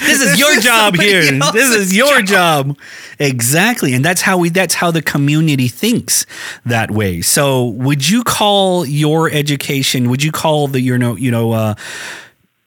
this 0.00 0.20
is 0.20 0.38
your 0.38 0.60
job 0.60 0.96
here. 0.96 1.22
This 1.52 1.74
is 1.74 1.96
your 1.96 2.22
job. 2.22 2.68
job. 2.68 2.78
Exactly. 3.18 3.94
And 3.94 4.04
that's 4.04 4.22
how 4.22 4.38
we 4.38 4.50
that's 4.50 4.74
how 4.74 4.90
the 4.90 5.02
community 5.02 5.68
thinks 5.68 6.26
that 6.64 6.90
way. 6.90 7.20
So 7.20 7.66
would 7.66 8.08
you 8.08 8.24
call 8.24 8.86
your 8.86 9.30
education, 9.30 10.08
would 10.10 10.22
you 10.22 10.32
call 10.32 10.68
the 10.68 10.80
you 10.80 10.98
know, 10.98 11.16
you 11.16 11.30
know, 11.30 11.52
uh, 11.52 11.74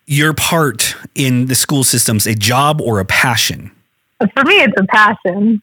your 0.08 0.34
part 0.34 0.96
in 1.16 1.48
the 1.48 1.56
school 1.56 1.84
systems 1.84 2.28
a 2.28 2.36
job 2.36 2.80
or 2.82 3.00
a 3.00 3.06
passion? 3.06 3.72
For 4.34 4.46
me 4.46 4.56
it's 4.56 4.80
a 4.80 4.86
passion 4.86 5.62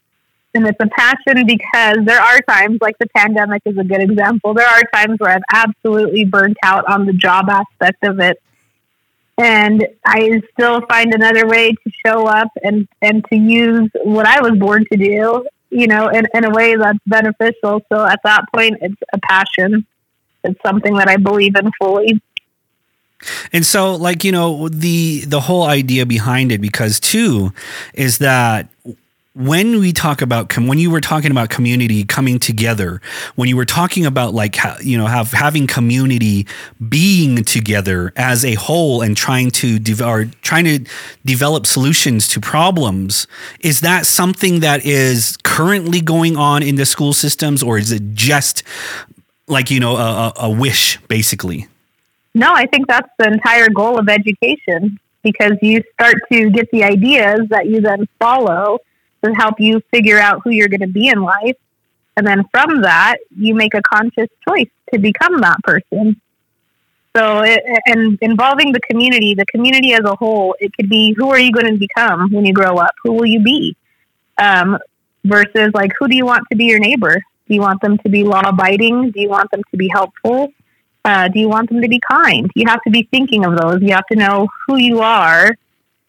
and 0.55 0.67
it's 0.67 0.79
a 0.81 0.89
passion 0.89 1.47
because 1.47 1.99
there 2.05 2.21
are 2.21 2.41
times 2.43 2.79
like 2.81 2.99
the 2.99 3.09
pandemic 3.17 3.63
is 3.65 3.77
a 3.79 3.85
good 3.85 4.01
example 4.01 4.55
there 4.55 4.67
are 4.67 4.83
times 4.95 5.19
where 5.19 5.31
i've 5.31 5.43
absolutely 5.53 6.25
burnt 6.25 6.57
out 6.63 6.85
on 6.89 7.07
the 7.07 7.13
job 7.13 7.49
aspect 7.49 8.03
of 8.05 8.21
it. 8.21 8.41
And 9.39 9.87
i 10.05 10.43
still 10.53 10.83
find 10.83 11.15
another 11.15 11.47
way 11.47 11.73
to 11.73 11.91
show 12.05 12.27
up 12.27 12.49
and 12.63 12.87
and 13.01 13.25
to 13.27 13.37
use 13.37 13.91
what 14.05 14.27
i 14.27 14.41
was 14.41 14.59
born 14.59 14.85
to 14.93 14.99
do 14.99 15.47
you 15.73 15.87
know 15.87 16.09
in, 16.09 16.27
in 16.35 16.45
a 16.45 16.51
way 16.51 16.77
that's 16.77 16.99
beneficial. 17.07 17.83
So 17.91 18.07
at 18.07 18.21
that 18.25 18.45
point 18.55 18.79
it's 18.81 19.01
a 19.13 19.19
passion. 19.19 19.87
It's 20.45 20.61
something 20.65 20.95
that 20.97 21.09
i 21.09 21.17
believe 21.17 21.57
in 21.57 21.71
fully. 21.81 22.21
And 23.53 23.65
so 23.65 23.95
like 23.95 24.23
you 24.23 24.33
know 24.33 24.69
the 24.69 25.25
the 25.27 25.41
whole 25.41 25.65
idea 25.65 26.07
behind 26.07 26.53
it 26.53 26.61
because 26.61 27.01
too 27.01 27.53
is 27.95 28.19
that 28.19 28.69
when 29.35 29.81
we 29.81 29.93
talk 29.95 30.21
about 30.21 30.55
when 30.59 30.79
you 30.79 30.91
were 30.91 31.01
talking 31.01 31.31
about 31.31 31.49
community 31.49 32.05
coming 32.05 32.39
together 32.39 33.01
when 33.35 33.49
you 33.49 33.57
were 33.57 33.65
talking 33.65 34.05
about 34.05 34.35
like 34.35 34.57
you 34.83 34.99
know 34.99 35.07
have 35.07 35.33
having 35.33 35.67
community 35.67 36.47
being 36.89 37.43
together 37.43 38.13
as 38.17 38.45
a 38.45 38.55
whole 38.55 39.01
and 39.01 39.17
trying 39.17 39.51
to 39.51 39.79
de- 39.79 40.07
or 40.07 40.27
trying 40.43 40.65
to 40.65 40.85
develop 41.25 41.65
solutions 41.65 42.29
to 42.29 42.41
problems 42.41 43.27
is 43.61 43.81
that 43.81 44.05
something 44.05 44.61
that 44.61 44.85
is 44.85 45.39
currently 45.45 46.03
going 46.03 46.37
on 46.37 46.63
in 46.63 46.75
the 46.75 46.85
school 46.85 47.15
systems 47.15 47.63
or 47.63 47.79
is 47.79 47.91
it 47.91 48.03
just 48.13 48.63
like 49.49 49.71
you 49.71 49.81
know 49.81 49.97
a, 49.97 50.33
a 50.37 50.51
wish 50.51 50.99
basically? 51.09 51.67
No 52.35 52.53
i 52.53 52.67
think 52.67 52.87
that's 52.87 53.09
the 53.19 53.29
entire 53.29 53.71
goal 53.71 53.99
of 53.99 54.11
education 54.11 54.99
because 55.23 55.53
you 55.63 55.83
start 55.95 56.17
to 56.31 56.51
get 56.51 56.71
the 56.71 56.85
ideas 56.85 57.41
that 57.49 57.67
you 57.67 57.81
then 57.81 58.07
follow 58.19 58.79
to 59.25 59.33
help 59.33 59.61
you 59.61 59.81
figure 59.91 60.19
out 60.19 60.43
who 60.43 60.51
you're 60.51 60.69
going 60.69 60.81
to 60.81 60.89
be 60.89 61.09
in 61.09 61.23
life. 61.23 61.57
And 62.17 62.27
then 62.27 62.45
from 62.51 62.83
that, 62.83 63.17
you 63.37 63.55
make 63.55 63.75
a 63.75 63.83
conscious 63.83 64.29
choice 64.47 64.69
to 64.93 64.99
become 64.99 65.41
that 65.41 65.59
person. 65.63 66.21
So, 67.17 67.41
it, 67.41 67.63
and 67.87 68.19
involving 68.23 68.73
the 68.73 68.81
community, 68.81 69.35
the 69.35 69.47
community 69.47 69.93
as 69.93 70.05
a 70.05 70.15
whole, 70.17 70.57
it 70.61 70.75
could 70.75 70.89
be 70.89 71.15
who 71.17 71.31
are 71.31 71.39
you 71.39 71.53
going 71.53 71.67
to 71.67 71.79
become 71.79 72.31
when 72.33 72.47
you 72.47 72.53
grow 72.53 72.77
up? 72.77 72.95
Who 73.03 73.13
will 73.13 73.27
you 73.27 73.43
be? 73.43 73.77
Um, 74.39 74.79
versus 75.25 75.71
like, 75.75 75.93
who 75.99 76.09
do 76.09 76.17
you 76.17 76.27
want 76.27 76.45
to 76.51 76.57
be 76.57 76.65
your 76.65 76.79
neighbor? 76.79 77.15
Do 77.49 77.55
you 77.55 77.61
want 77.61 77.81
them 77.83 77.99
to 77.99 78.09
be 78.09 78.25
law 78.25 78.41
abiding? 78.41 79.11
Do 79.11 79.21
you 79.21 79.29
want 79.29 79.51
them 79.51 79.63
to 79.71 79.77
be 79.77 79.89
helpful? 79.89 80.53
Uh, 81.05 81.29
do 81.29 81.41
you 81.41 81.49
want 81.49 81.69
them 81.69 81.83
to 81.83 81.89
be 81.89 82.01
kind? 82.01 82.51
You 82.55 82.67
have 82.69 82.81
to 82.83 82.91
be 82.91 83.09
thinking 83.11 83.45
of 83.45 83.59
those. 83.59 83.83
You 83.83 83.93
have 83.93 84.07
to 84.07 84.17
know 84.17 84.49
who 84.67 84.77
you 84.77 85.01
are 85.01 85.51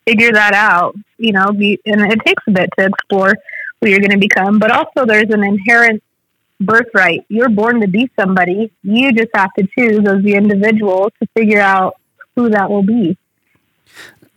figure 0.05 0.31
that 0.31 0.53
out, 0.53 0.95
you 1.17 1.31
know, 1.31 1.51
be, 1.51 1.79
and 1.85 2.01
it 2.11 2.19
takes 2.25 2.43
a 2.47 2.51
bit 2.51 2.69
to 2.77 2.85
explore 2.85 3.33
who 3.81 3.89
you're 3.89 3.99
going 3.99 4.11
to 4.11 4.17
become, 4.17 4.59
but 4.59 4.71
also 4.71 5.05
there's 5.05 5.29
an 5.29 5.43
inherent 5.43 6.03
birthright. 6.59 7.25
You're 7.29 7.49
born 7.49 7.81
to 7.81 7.87
be 7.87 8.09
somebody. 8.19 8.71
You 8.83 9.11
just 9.13 9.29
have 9.35 9.53
to 9.57 9.67
choose 9.77 10.07
as 10.07 10.23
the 10.23 10.35
individual 10.35 11.09
to 11.21 11.27
figure 11.35 11.59
out 11.59 11.95
who 12.35 12.49
that 12.49 12.69
will 12.69 12.83
be. 12.83 13.17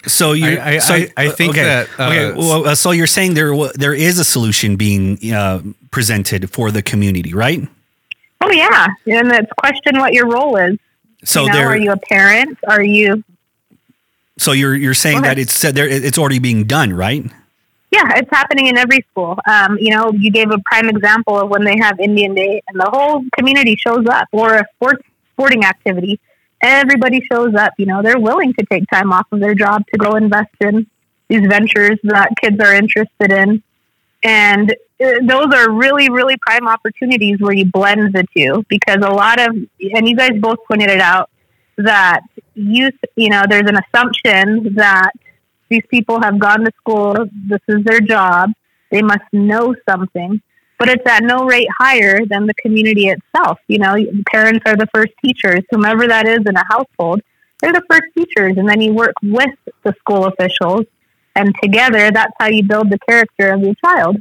So 0.07 0.33
you, 0.33 0.57
I- 0.59 0.75
I- 0.75 0.79
so, 0.79 0.95
I- 0.95 1.11
I 1.17 1.29
think 1.31 1.55
okay, 1.55 1.65
that, 1.65 1.89
uh, 1.99 2.05
okay. 2.09 2.33
Well, 2.33 2.69
uh, 2.69 2.75
so 2.77 2.93
you're 2.93 3.09
saying 3.09 3.35
there 3.35 3.53
there 3.75 3.95
is 3.95 4.19
a 4.21 4.25
solution 4.25 4.77
being 4.77 5.19
uh, 5.33 5.63
presented 5.91 6.49
for 6.51 6.71
the 6.71 6.81
community, 6.83 7.35
right? 7.35 7.67
Oh 8.41 8.51
yeah, 8.53 8.87
and 9.09 9.33
it's 9.33 9.51
question 9.59 9.99
what 9.99 10.13
your 10.13 10.29
role 10.29 10.57
is. 10.57 10.79
So 11.25 11.43
you 11.43 11.49
know, 11.49 11.55
there, 11.55 11.69
are 11.71 11.77
you 11.77 11.91
a 11.91 11.97
parent? 11.97 12.57
Are 12.69 12.83
you? 12.85 13.25
So 14.39 14.53
you're 14.53 14.75
you're 14.75 14.95
saying 14.95 15.23
that 15.23 15.39
it's 15.39 15.65
uh, 15.65 15.73
there, 15.73 15.89
it's 15.89 16.19
already 16.19 16.39
being 16.39 16.65
done, 16.65 16.93
right? 16.93 17.25
Yeah, 17.91 18.17
it's 18.17 18.31
happening 18.31 18.67
in 18.67 18.77
every 18.77 19.05
school. 19.11 19.39
Um, 19.49 19.79
you 19.81 19.91
know, 19.91 20.13
you 20.13 20.31
gave 20.31 20.51
a 20.51 20.59
prime 20.67 20.89
example 20.89 21.41
of 21.41 21.49
when 21.49 21.65
they 21.65 21.77
have 21.79 21.99
Indian 22.01 22.35
Day 22.35 22.63
and 22.69 22.79
the 22.79 22.91
whole 22.91 23.25
community 23.37 23.77
shows 23.77 24.07
up, 24.07 24.29
or 24.33 24.55
a 24.55 24.65
sports 24.75 25.03
sporting 25.33 25.65
activity. 25.65 26.21
Everybody 26.63 27.25
shows 27.31 27.55
up. 27.55 27.73
You 27.79 27.87
know, 27.87 28.03
they're 28.03 28.19
willing 28.19 28.53
to 28.55 28.67
take 28.67 28.85
time 28.93 29.13
off 29.13 29.27
of 29.33 29.41
their 29.41 29.55
job 29.55 29.85
to 29.93 29.99
go 29.99 30.17
invest 30.17 30.55
in 30.61 30.87
these 31.29 31.47
ventures 31.47 31.99
that 32.05 32.31
kids 32.41 32.61
are 32.61 32.75
interested 32.75 33.33
in, 33.33 33.63
and 34.23 34.73
uh, 34.73 35.13
those 35.23 35.53
are 35.55 35.71
really, 35.71 36.11
really 36.11 36.37
prime 36.39 36.69
opportunities 36.69 37.39
where 37.41 37.53
you 37.53 37.65
blend 37.65 38.15
the 38.15 38.25
two 38.37 38.65
because 38.69 38.97
a 38.97 39.13
lot 39.13 39.41
of, 39.41 39.55
and 39.55 40.09
you 40.09 40.17
guys 40.17 40.33
both 40.41 40.59
pointed 40.69 40.91
it 40.91 41.01
out 41.01 41.31
that 41.79 42.21
youth. 42.55 42.95
You 43.17 43.31
know, 43.31 43.45
there's 43.49 43.69
an 43.69 43.77
assumption 43.77 44.75
that 44.77 45.13
these 45.69 45.83
people 45.91 46.21
have 46.23 46.39
gone 46.39 46.65
to 46.65 46.73
school. 46.79 47.15
This 47.49 47.61
is 47.69 47.85
their 47.85 48.01
job. 48.01 48.51
They 48.91 49.03
must 49.03 49.25
know 49.33 49.75
something. 49.89 50.41
But 50.79 50.91
it's 50.91 51.07
at 51.07 51.23
no 51.23 51.47
rate 51.47 51.69
higher 51.79 52.25
than 52.27 52.47
the 52.47 52.55
community 52.55 53.09
itself. 53.09 53.59
You 53.67 53.79
know, 53.79 53.97
parents 54.31 54.63
are 54.67 54.77
the 54.77 54.87
first 54.95 55.13
teachers, 55.25 55.61
whomever 55.71 56.07
that 56.07 56.29
is 56.29 56.41
in 56.47 56.55
a 56.55 56.65
household, 56.69 57.23
they're 57.61 57.73
the 57.73 57.83
first 57.89 58.05
teachers. 58.17 58.59
And 58.59 58.69
then 58.69 58.81
you 58.81 58.93
work 58.93 59.15
with 59.23 59.55
the 59.85 59.95
school 59.99 60.27
officials. 60.27 60.85
And 61.35 61.55
together, 61.63 62.11
that's 62.11 62.33
how 62.39 62.49
you 62.49 62.63
build 62.63 62.91
the 62.91 62.99
character 63.09 63.53
of 63.53 63.61
your 63.61 63.75
child. 63.85 64.17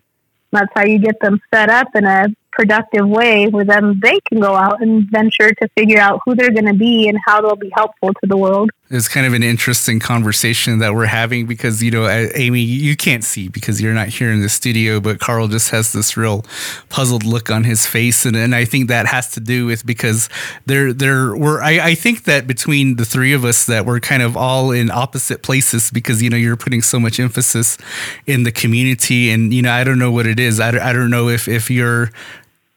That's 0.51 0.72
how 0.74 0.86
you 0.86 0.99
get 0.99 1.20
them 1.20 1.39
set 1.53 1.70
up 1.70 1.88
in 1.95 2.06
a 2.06 2.28
productive 2.56 3.08
way 3.08 3.47
where 3.47 3.66
then 3.66 3.99
they 4.01 4.20
can 4.28 4.39
go 4.39 4.56
out 4.56 4.82
and 4.82 5.03
venture 5.12 5.53
to 5.53 5.68
figure 5.78 5.99
out 5.99 6.22
who 6.26 6.34
they're 6.36 6.51
going 6.51 6.66
to 6.66 6.74
be 6.74 7.08
and 7.08 7.20
how 7.26 7.41
they'll 7.41 7.56
be 7.56 7.72
helpful 7.76 8.10
to 8.10 8.28
the 8.28 8.38
world. 8.38 8.72
It's 8.89 9.08
kind 9.08 9.26
of 9.26 9.34
an 9.34 9.41
interesting 9.41 9.99
conversation 9.99 10.78
that 10.80 10.93
we're 10.93 11.08
having 11.08 11.47
because, 11.47 11.82
you 11.82 11.89
know, 11.89 12.08
Amy, 12.08 12.62
you 12.62 12.95
can't 12.95 13.24
see 13.24 13.47
because 13.47 13.82
you're 13.82 13.95
not 13.95 14.10
here 14.10 14.32
in 14.32 14.41
the 14.41 14.49
studio, 14.49 14.99
but 14.99 15.20
Carl 15.20 15.47
just 15.47 15.72
has 15.72 15.91
this 15.91 16.16
real 16.16 16.45
puzzled 16.89 17.24
look 17.24 17.49
on 17.49 17.64
his 17.64 17.88
face. 17.88 18.26
And, 18.26 18.36
and 18.36 18.53
I 18.53 18.64
think 18.64 18.88
that 18.88 19.08
has 19.08 19.32
to 19.32 19.39
do 19.39 19.66
with 19.66 19.86
because 19.86 20.30
there, 20.68 20.93
there 20.93 21.36
were, 21.36 21.62
I, 21.62 21.80
I 21.80 21.95
think 21.95 22.24
that 22.26 22.45
between 22.45 22.95
the 22.95 23.06
three 23.06 23.34
of 23.34 23.43
us 23.43 23.66
that 23.66 23.86
we're 23.86 23.99
kind 23.99 24.22
of 24.22 24.38
all 24.38 24.72
in 24.72 24.91
opposite 24.91 25.41
places 25.41 25.89
because, 25.89 26.22
you 26.22 26.30
know, 26.30 26.38
you're 26.38 26.56
putting 26.56 26.84
so 26.84 26.99
much 26.99 27.20
emphasis 27.20 27.80
in 28.28 28.43
the 28.43 28.51
community. 28.51 29.32
And, 29.32 29.51
you 29.51 29.64
know, 29.64 29.74
I 29.74 29.84
don't 29.84 29.99
know 29.99 30.12
what 30.12 30.28
it 30.28 30.39
is. 30.39 30.60
I, 30.60 30.70
I 30.89 30.93
don't 30.93 31.10
know 31.10 31.28
if, 31.28 31.47
if 31.47 31.72
you're, 31.72 32.12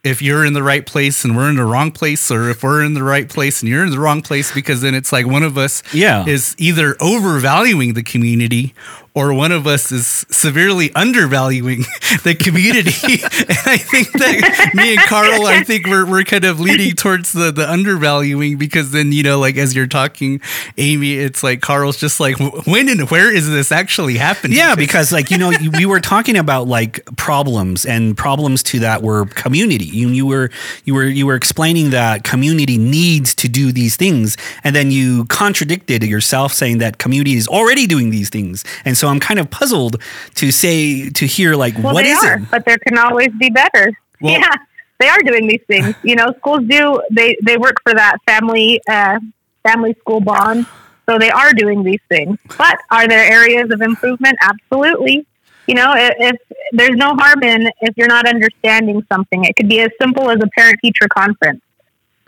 if 0.05 0.23
you're 0.23 0.45
in 0.45 0.53
the 0.53 0.63
right 0.63 0.87
place 0.87 1.25
and 1.25 1.37
we're 1.37 1.51
in 1.51 1.57
the 1.57 1.65
wrong 1.65 1.91
place, 1.91 2.31
or 2.31 2.49
if 2.51 2.63
we're 2.63 2.83
in 2.85 2.95
the 2.95 3.03
right 3.03 3.29
place 3.29 3.61
and 3.63 3.69
you're 3.69 3.85
in 3.85 3.91
the 3.91 3.99
wrong 3.99 4.23
place, 4.23 4.53
because 4.53 4.81
then 4.81 4.95
it's 4.95 5.13
like 5.13 5.27
one 5.27 5.43
of 5.43 5.59
us 5.59 5.83
Yeah. 5.93 6.25
is 6.27 6.55
either 6.59 6.97
overvaluing 7.01 7.95
the 7.95 8.03
community 8.03 8.75
or 9.19 9.35
one 9.35 9.51
of 9.51 9.67
us 9.67 9.91
is 9.91 10.25
severely 10.31 10.95
undervaluing 10.95 11.81
the 12.23 12.37
community. 12.39 13.23
and 13.49 13.59
I 13.67 13.77
think 13.77 14.13
that 14.13 14.71
me 14.75 14.95
and 14.95 15.01
Carl, 15.09 15.45
I 15.47 15.65
think 15.65 15.89
we're, 15.89 16.07
we're 16.07 16.23
kind 16.23 16.45
of 16.45 16.61
leading 16.61 16.95
towards 16.95 17.33
the, 17.33 17.51
the 17.51 17.69
undervaluing 17.69 18.59
because 18.59 18.93
then, 18.93 19.11
you 19.11 19.25
know, 19.25 19.41
like 19.41 19.57
as 19.57 19.75
you're 19.75 19.89
talking, 19.89 20.41
Amy, 20.77 21.15
it's 21.15 21.43
like 21.43 21.61
Carl's 21.61 21.97
just 21.97 22.21
like, 22.21 22.39
when 22.65 22.89
and 22.89 23.11
where 23.11 23.35
is 23.35 23.49
this 23.49 23.73
actually 23.73 24.19
happening? 24.19 24.57
Yeah, 24.57 24.77
because 24.77 25.11
like 25.11 25.31
you 25.31 25.39
know, 25.39 25.53
we 25.77 25.85
were 25.85 26.01
talking 26.01 26.37
about 26.37 26.69
like 26.69 27.05
problems, 27.17 27.85
and 27.85 28.17
problems 28.17 28.63
to 28.65 28.79
that 28.81 29.03
were 29.03 29.27
community. 29.27 29.87
You, 29.87 30.09
you 30.11 30.27
were 30.27 30.51
you 30.85 30.95
were 30.95 31.07
you 31.07 31.27
were 31.27 31.35
explaining 31.35 31.91
that 31.91 32.23
community 32.23 32.79
needs 32.79 33.35
to 33.37 33.49
do 33.49 33.73
these 33.73 33.97
things, 33.97 34.37
and 34.63 34.77
then 34.77 34.93
you 34.93 35.25
contradicted 35.25 36.05
yourself, 36.05 36.53
saying 36.53 36.79
that 36.79 36.99
community 36.99 37.35
is 37.35 37.49
already 37.49 37.87
doing 37.87 38.11
these 38.11 38.31
things. 38.31 38.65
And 38.85 38.97
so 38.97 39.08
I'm 39.09 39.21
kind 39.21 39.41
of 39.41 39.51
puzzled 39.51 40.01
to 40.37 40.51
say 40.51 41.11
to 41.11 41.27
hear 41.27 41.55
like 41.55 41.75
Well, 41.79 41.95
what 41.95 42.05
they 42.05 42.11
is 42.11 42.25
are, 42.25 42.39
it? 42.39 42.51
but 42.51 42.65
there 42.65 42.79
can 42.79 42.97
always 42.99 43.31
be 43.39 43.51
better. 43.51 43.93
Well- 44.21 44.33
yeah, 44.33 44.55
they 44.99 45.09
are 45.09 45.19
doing 45.25 45.47
these 45.47 45.63
things. 45.67 45.95
You 46.03 46.17
know, 46.17 46.33
schools 46.39 46.63
do 46.69 47.01
they 47.11 47.37
they 47.43 47.57
work 47.57 47.77
for 47.83 47.95
that 47.95 48.17
family 48.27 48.81
uh, 48.89 49.19
family 49.63 49.95
school 50.01 50.21
bond, 50.21 50.67
so 51.09 51.19
they 51.19 51.31
are 51.31 51.53
doing 51.53 51.83
these 51.85 52.01
things. 52.09 52.39
But 52.57 52.79
are 52.91 53.07
there 53.09 53.25
areas 53.31 53.71
of 53.71 53.81
improvement? 53.81 54.37
Absolutely. 54.43 55.27
You 55.67 55.75
know, 55.75 55.93
if, 55.95 56.15
if 56.19 56.59
there's 56.73 56.97
no 56.97 57.15
harm 57.15 57.43
in 57.43 57.71
if 57.83 57.97
you're 57.97 58.09
not 58.09 58.27
understanding 58.27 59.05
something, 59.13 59.45
it 59.45 59.55
could 59.57 59.69
be 59.69 59.81
as 59.81 59.91
simple 60.01 60.31
as 60.31 60.39
a 60.43 60.47
parent 60.57 60.79
teacher 60.83 61.07
conference. 61.09 61.61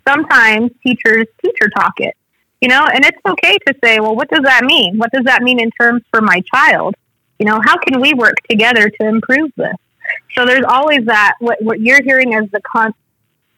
Sometimes 0.06 0.70
teachers 0.86 1.26
teacher 1.42 1.68
talk 1.76 1.94
it. 1.98 2.14
You 2.61 2.68
know, 2.68 2.86
and 2.92 3.04
it's 3.04 3.18
okay 3.26 3.56
to 3.66 3.74
say, 3.82 4.00
well, 4.00 4.14
what 4.14 4.28
does 4.28 4.42
that 4.42 4.64
mean? 4.64 4.98
What 4.98 5.11
does 5.12 5.24
that 5.24 5.42
mean 5.42 5.61
in 5.61 5.70
terms 5.70 6.02
for 6.11 6.20
my 6.20 6.42
child? 6.54 6.94
You 7.38 7.46
know, 7.46 7.58
how 7.64 7.78
can 7.78 8.00
we 8.00 8.12
work 8.12 8.36
together 8.48 8.90
to 8.90 9.08
improve 9.08 9.50
this? 9.56 9.74
So 10.34 10.44
there's 10.44 10.64
always 10.68 11.06
that 11.06 11.34
what, 11.38 11.62
what 11.62 11.80
you're 11.80 12.02
hearing 12.02 12.34
as 12.34 12.50
the 12.50 12.61
con- 12.61 12.94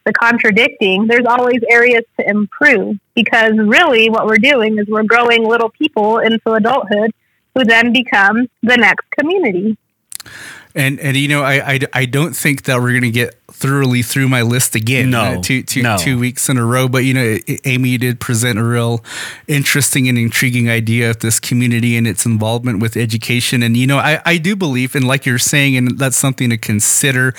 the 0.04 0.12
contradicting. 0.12 1.06
There's 1.06 1.26
always 1.26 1.60
areas 1.68 2.04
to 2.18 2.28
improve 2.28 2.98
because 3.14 3.52
really 3.56 4.10
what 4.10 4.26
we're 4.26 4.38
doing 4.38 4.78
is 4.78 4.86
we're 4.88 5.04
growing 5.04 5.44
little 5.44 5.70
people 5.70 6.18
into 6.18 6.52
adulthood 6.52 7.12
who 7.54 7.64
then 7.64 7.92
become 7.92 8.48
the 8.62 8.76
next 8.76 9.08
community. 9.10 9.76
And 10.74 10.98
and 11.00 11.16
you 11.16 11.28
know 11.28 11.42
I 11.42 11.72
I, 11.72 11.80
I 11.92 12.04
don't 12.06 12.34
think 12.34 12.62
that 12.64 12.80
we're 12.80 12.94
gonna 12.94 13.10
get 13.10 13.41
thoroughly 13.52 14.02
through 14.02 14.28
my 14.28 14.42
list 14.42 14.74
again. 14.74 15.10
No, 15.10 15.20
uh, 15.20 15.42
two 15.42 15.62
two 15.62 15.82
no. 15.82 15.96
two 15.96 16.18
weeks 16.18 16.48
in 16.48 16.56
a 16.56 16.64
row. 16.64 16.88
But 16.88 17.04
you 17.04 17.14
know, 17.14 17.38
Amy 17.64 17.98
did 17.98 18.20
present 18.20 18.58
a 18.58 18.64
real 18.64 19.04
interesting 19.46 20.08
and 20.08 20.18
intriguing 20.18 20.68
idea 20.70 21.10
of 21.10 21.20
this 21.20 21.38
community 21.38 21.96
and 21.96 22.06
its 22.06 22.26
involvement 22.26 22.80
with 22.80 22.96
education. 22.96 23.62
And 23.62 23.76
you 23.76 23.86
know, 23.86 23.98
I 23.98 24.20
I 24.24 24.38
do 24.38 24.56
believe, 24.56 24.94
and 24.94 25.06
like 25.06 25.26
you're 25.26 25.38
saying, 25.38 25.76
and 25.76 25.98
that's 25.98 26.16
something 26.16 26.50
to 26.50 26.56
consider, 26.56 27.34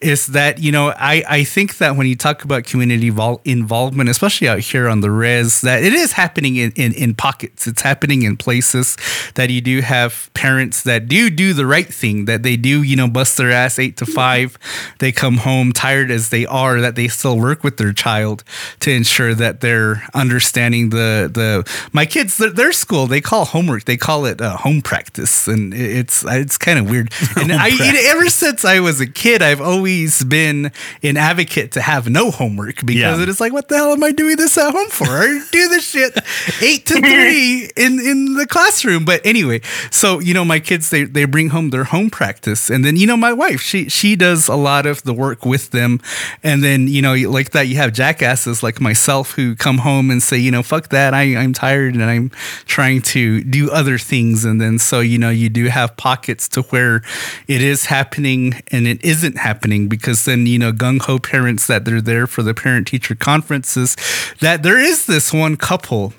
is 0.00 0.28
that 0.28 0.58
you 0.58 0.72
know 0.72 0.92
I 0.96 1.24
I 1.28 1.44
think 1.44 1.78
that 1.78 1.96
when 1.96 2.06
you 2.06 2.16
talk 2.16 2.44
about 2.44 2.64
community 2.64 3.10
vol- 3.10 3.40
involvement, 3.44 4.08
especially 4.08 4.48
out 4.48 4.60
here 4.60 4.88
on 4.88 5.00
the 5.00 5.10
res, 5.10 5.60
that 5.62 5.82
it 5.82 5.92
is 5.92 6.12
happening 6.12 6.56
in, 6.56 6.72
in 6.76 6.92
in 6.92 7.14
pockets. 7.14 7.66
It's 7.66 7.82
happening 7.82 8.22
in 8.22 8.36
places 8.36 8.96
that 9.34 9.50
you 9.50 9.60
do 9.60 9.80
have 9.80 10.30
parents 10.34 10.82
that 10.82 11.08
do 11.08 11.30
do 11.30 11.52
the 11.52 11.66
right 11.66 11.92
thing, 11.92 12.26
that 12.26 12.42
they 12.42 12.56
do 12.56 12.82
you 12.82 12.96
know 12.96 13.08
bust 13.08 13.36
their 13.36 13.50
ass 13.50 13.78
eight 13.78 13.96
to 13.96 14.06
five, 14.06 14.58
they 15.00 15.12
come 15.12 15.38
home 15.38 15.55
tired 15.72 16.10
as 16.10 16.28
they 16.30 16.46
are, 16.46 16.80
that 16.80 16.94
they 16.96 17.08
still 17.08 17.38
work 17.38 17.62
with 17.64 17.76
their 17.76 17.92
child 17.92 18.42
to 18.80 18.90
ensure 18.90 19.34
that 19.34 19.60
they're 19.60 20.02
understanding 20.14 20.90
the 20.90 21.30
the 21.32 21.64
my 21.92 22.06
kids 22.06 22.36
their, 22.38 22.50
their 22.50 22.72
school 22.72 23.06
they 23.06 23.20
call 23.20 23.44
homework 23.44 23.84
they 23.84 23.96
call 23.96 24.26
it 24.26 24.40
uh, 24.40 24.56
home 24.56 24.82
practice. 24.82 25.46
And 25.48 25.72
it's 25.74 26.24
it's 26.26 26.58
kind 26.58 26.78
of 26.78 26.88
weird. 26.90 27.10
And 27.36 27.52
I 27.52 27.68
know, 27.70 27.92
ever 28.16 28.28
since 28.28 28.64
I 28.64 28.80
was 28.80 29.00
a 29.00 29.06
kid 29.06 29.42
I've 29.42 29.60
always 29.60 30.24
been 30.24 30.72
an 31.02 31.16
advocate 31.16 31.72
to 31.72 31.80
have 31.80 32.08
no 32.08 32.30
homework 32.30 32.76
because 32.84 33.18
Yeah. 33.18 33.22
it 33.22 33.28
is 33.28 33.40
like 33.40 33.52
what 33.52 33.68
the 33.68 33.76
hell 33.76 33.92
am 33.92 34.02
I 34.02 34.12
doing 34.12 34.36
this 34.36 34.56
at 34.58 34.72
home 34.72 34.88
for? 34.88 35.06
I 35.08 35.40
do 35.52 35.68
this 35.68 35.88
shit 35.88 36.18
eight 36.62 36.86
to 36.86 36.94
three 36.94 37.70
in 37.76 38.00
in 38.00 38.34
the 38.34 38.46
classroom. 38.46 39.04
But 39.04 39.24
anyway 39.24 39.60
so 39.90 40.18
you 40.20 40.34
know 40.34 40.44
my 40.44 40.60
kids 40.60 40.90
they 40.90 41.04
they 41.04 41.24
bring 41.24 41.50
home 41.50 41.70
their 41.70 41.84
home 41.84 42.10
practice. 42.10 42.70
And 42.70 42.84
then 42.84 42.96
you 42.96 43.06
know 43.06 43.16
my 43.16 43.32
wife 43.32 43.60
she 43.60 43.88
she 43.88 44.16
does 44.16 44.48
a 44.48 44.56
lot 44.56 44.86
of 44.86 45.02
the 45.04 45.14
work 45.14 45.45
with 45.46 45.70
them. 45.70 46.00
And 46.42 46.62
then 46.62 46.88
you 46.88 47.02
know 47.02 47.14
like 47.14 47.50
that 47.50 47.68
you 47.68 47.76
have 47.76 47.92
jackasses 47.92 48.62
like 48.62 48.80
myself 48.80 49.32
who 49.32 49.56
come 49.56 49.78
home 49.78 50.10
and 50.10 50.22
say 50.22 50.36
you 50.36 50.50
know 50.50 50.62
fuck 50.62 50.88
that. 50.88 51.14
I 51.14 51.36
I'm 51.36 51.52
tired 51.52 51.94
and 51.94 52.04
I'm 52.04 52.30
trying 52.66 53.02
to 53.02 53.42
do 53.42 53.70
other 53.70 53.98
things. 53.98 54.44
And 54.44 54.60
then 54.60 54.78
so 54.78 55.00
you 55.00 55.18
know 55.18 55.30
you 55.30 55.48
do 55.48 55.66
have 55.66 55.96
pockets 55.96 56.48
to 56.50 56.62
where 56.62 57.02
it 57.48 57.62
is 57.62 57.86
happening 57.86 58.54
and 58.72 58.86
it 58.86 59.02
isn't 59.04 59.38
happening 59.38 59.88
because 59.88 60.24
then 60.24 60.46
you 60.46 60.58
know 60.58 60.72
gung 60.72 61.00
ho 61.00 61.18
parents 61.18 61.66
that 61.66 61.84
they're 61.84 62.00
there 62.00 62.26
for 62.26 62.42
the 62.42 62.54
parent 62.54 62.86
teacher 62.86 63.14
conferences 63.14 63.96
that 64.40 64.62
there 64.62 64.78
is 64.78 65.06
this 65.06 65.32
one 65.32 65.56
couple 65.56 66.12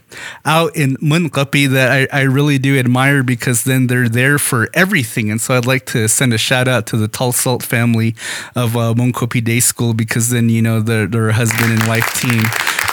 out 0.45 0.75
in 0.75 0.95
Moenkopi 0.97 1.69
that 1.69 1.91
I, 1.91 2.19
I 2.19 2.21
really 2.23 2.57
do 2.57 2.77
admire 2.77 3.23
because 3.23 3.63
then 3.63 3.87
they're 3.87 4.09
there 4.09 4.39
for 4.39 4.69
everything. 4.73 5.29
And 5.29 5.39
so 5.39 5.55
I'd 5.55 5.65
like 5.65 5.85
to 5.87 6.07
send 6.07 6.33
a 6.33 6.37
shout 6.37 6.67
out 6.67 6.87
to 6.87 6.97
the 6.97 7.07
Tall 7.07 7.31
Salt 7.31 7.63
family 7.63 8.15
of 8.55 8.75
uh, 8.75 8.93
Moenkopi 9.17 9.43
Day 9.43 9.59
School 9.59 9.93
because 9.93 10.29
then, 10.29 10.49
you 10.49 10.61
know, 10.61 10.79
their, 10.79 11.07
their 11.07 11.31
husband 11.31 11.71
and 11.71 11.87
wife 11.87 12.13
team 12.13 12.43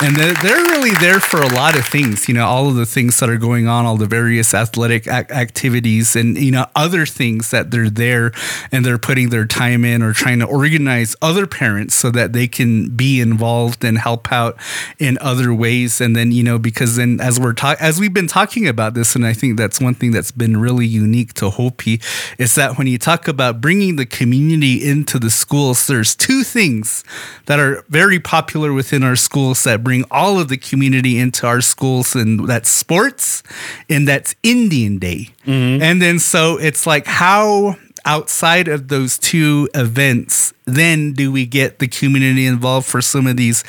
and 0.01 0.15
they're, 0.17 0.33
they're 0.33 0.63
really 0.63 0.91
there 0.95 1.19
for 1.19 1.41
a 1.41 1.47
lot 1.47 1.77
of 1.77 1.85
things. 1.85 2.27
You 2.27 2.33
know, 2.33 2.45
all 2.45 2.67
of 2.67 2.75
the 2.75 2.85
things 2.85 3.19
that 3.19 3.29
are 3.29 3.37
going 3.37 3.67
on, 3.67 3.85
all 3.85 3.95
the 3.95 4.05
various 4.05 4.53
athletic 4.53 5.07
ac- 5.07 5.31
activities, 5.31 6.15
and 6.15 6.37
you 6.37 6.51
know 6.51 6.65
other 6.75 7.05
things 7.05 7.51
that 7.51 7.71
they're 7.71 7.89
there 7.89 8.33
and 8.71 8.85
they're 8.85 8.97
putting 8.97 9.29
their 9.29 9.45
time 9.45 9.85
in 9.85 10.01
or 10.01 10.11
trying 10.11 10.39
to 10.39 10.45
organize 10.45 11.15
other 11.21 11.47
parents 11.47 11.95
so 11.95 12.11
that 12.11 12.33
they 12.33 12.47
can 12.47 12.89
be 12.89 13.21
involved 13.21 13.83
and 13.85 13.97
help 13.97 14.31
out 14.31 14.57
in 14.99 15.17
other 15.21 15.53
ways. 15.53 16.01
And 16.01 16.15
then 16.15 16.31
you 16.31 16.43
know 16.43 16.59
because 16.59 16.97
then 16.97 17.21
as 17.21 17.39
we're 17.39 17.53
talking 17.53 17.83
as 17.83 17.99
we've 17.99 18.13
been 18.13 18.27
talking 18.27 18.67
about 18.67 18.95
this, 18.95 19.15
and 19.15 19.25
I 19.25 19.33
think 19.33 19.57
that's 19.57 19.79
one 19.79 19.95
thing 19.95 20.11
that's 20.11 20.31
been 20.31 20.57
really 20.57 20.85
unique 20.85 21.33
to 21.35 21.49
Hopi 21.49 22.01
is 22.37 22.55
that 22.55 22.77
when 22.77 22.87
you 22.87 22.97
talk 22.97 23.27
about 23.29 23.61
bringing 23.61 23.95
the 23.95 24.05
community 24.05 24.85
into 24.85 25.19
the 25.19 25.29
schools, 25.29 25.87
there's 25.87 26.04
two 26.13 26.43
things 26.43 27.03
that 27.45 27.59
are 27.59 27.83
very 27.89 28.19
popular 28.19 28.73
within 28.73 29.01
our 29.01 29.15
schools 29.15 29.63
that 29.63 29.83
bring 29.83 30.03
all 30.11 30.39
of 30.39 30.49
the 30.49 30.57
community 30.57 31.17
into 31.17 31.47
our 31.47 31.61
schools, 31.61 32.15
and 32.15 32.47
that's 32.47 32.69
sports 32.69 33.41
and 33.89 34.07
that's 34.07 34.35
Indian 34.43 34.99
Day. 34.99 35.29
Mm-hmm. 35.45 35.81
And 35.81 36.01
then 36.01 36.19
so 36.19 36.57
it's 36.57 36.85
like 36.85 37.07
how 37.07 37.77
outside 38.05 38.67
of 38.67 38.87
those 38.87 39.17
two 39.17 39.67
events, 39.73 40.53
then 40.65 41.13
do 41.13 41.31
we 41.31 41.45
get 41.45 41.79
the 41.79 41.87
community 41.87 42.45
involved 42.45 42.87
for 42.87 43.01
some 43.01 43.25
of 43.25 43.35
these 43.35 43.63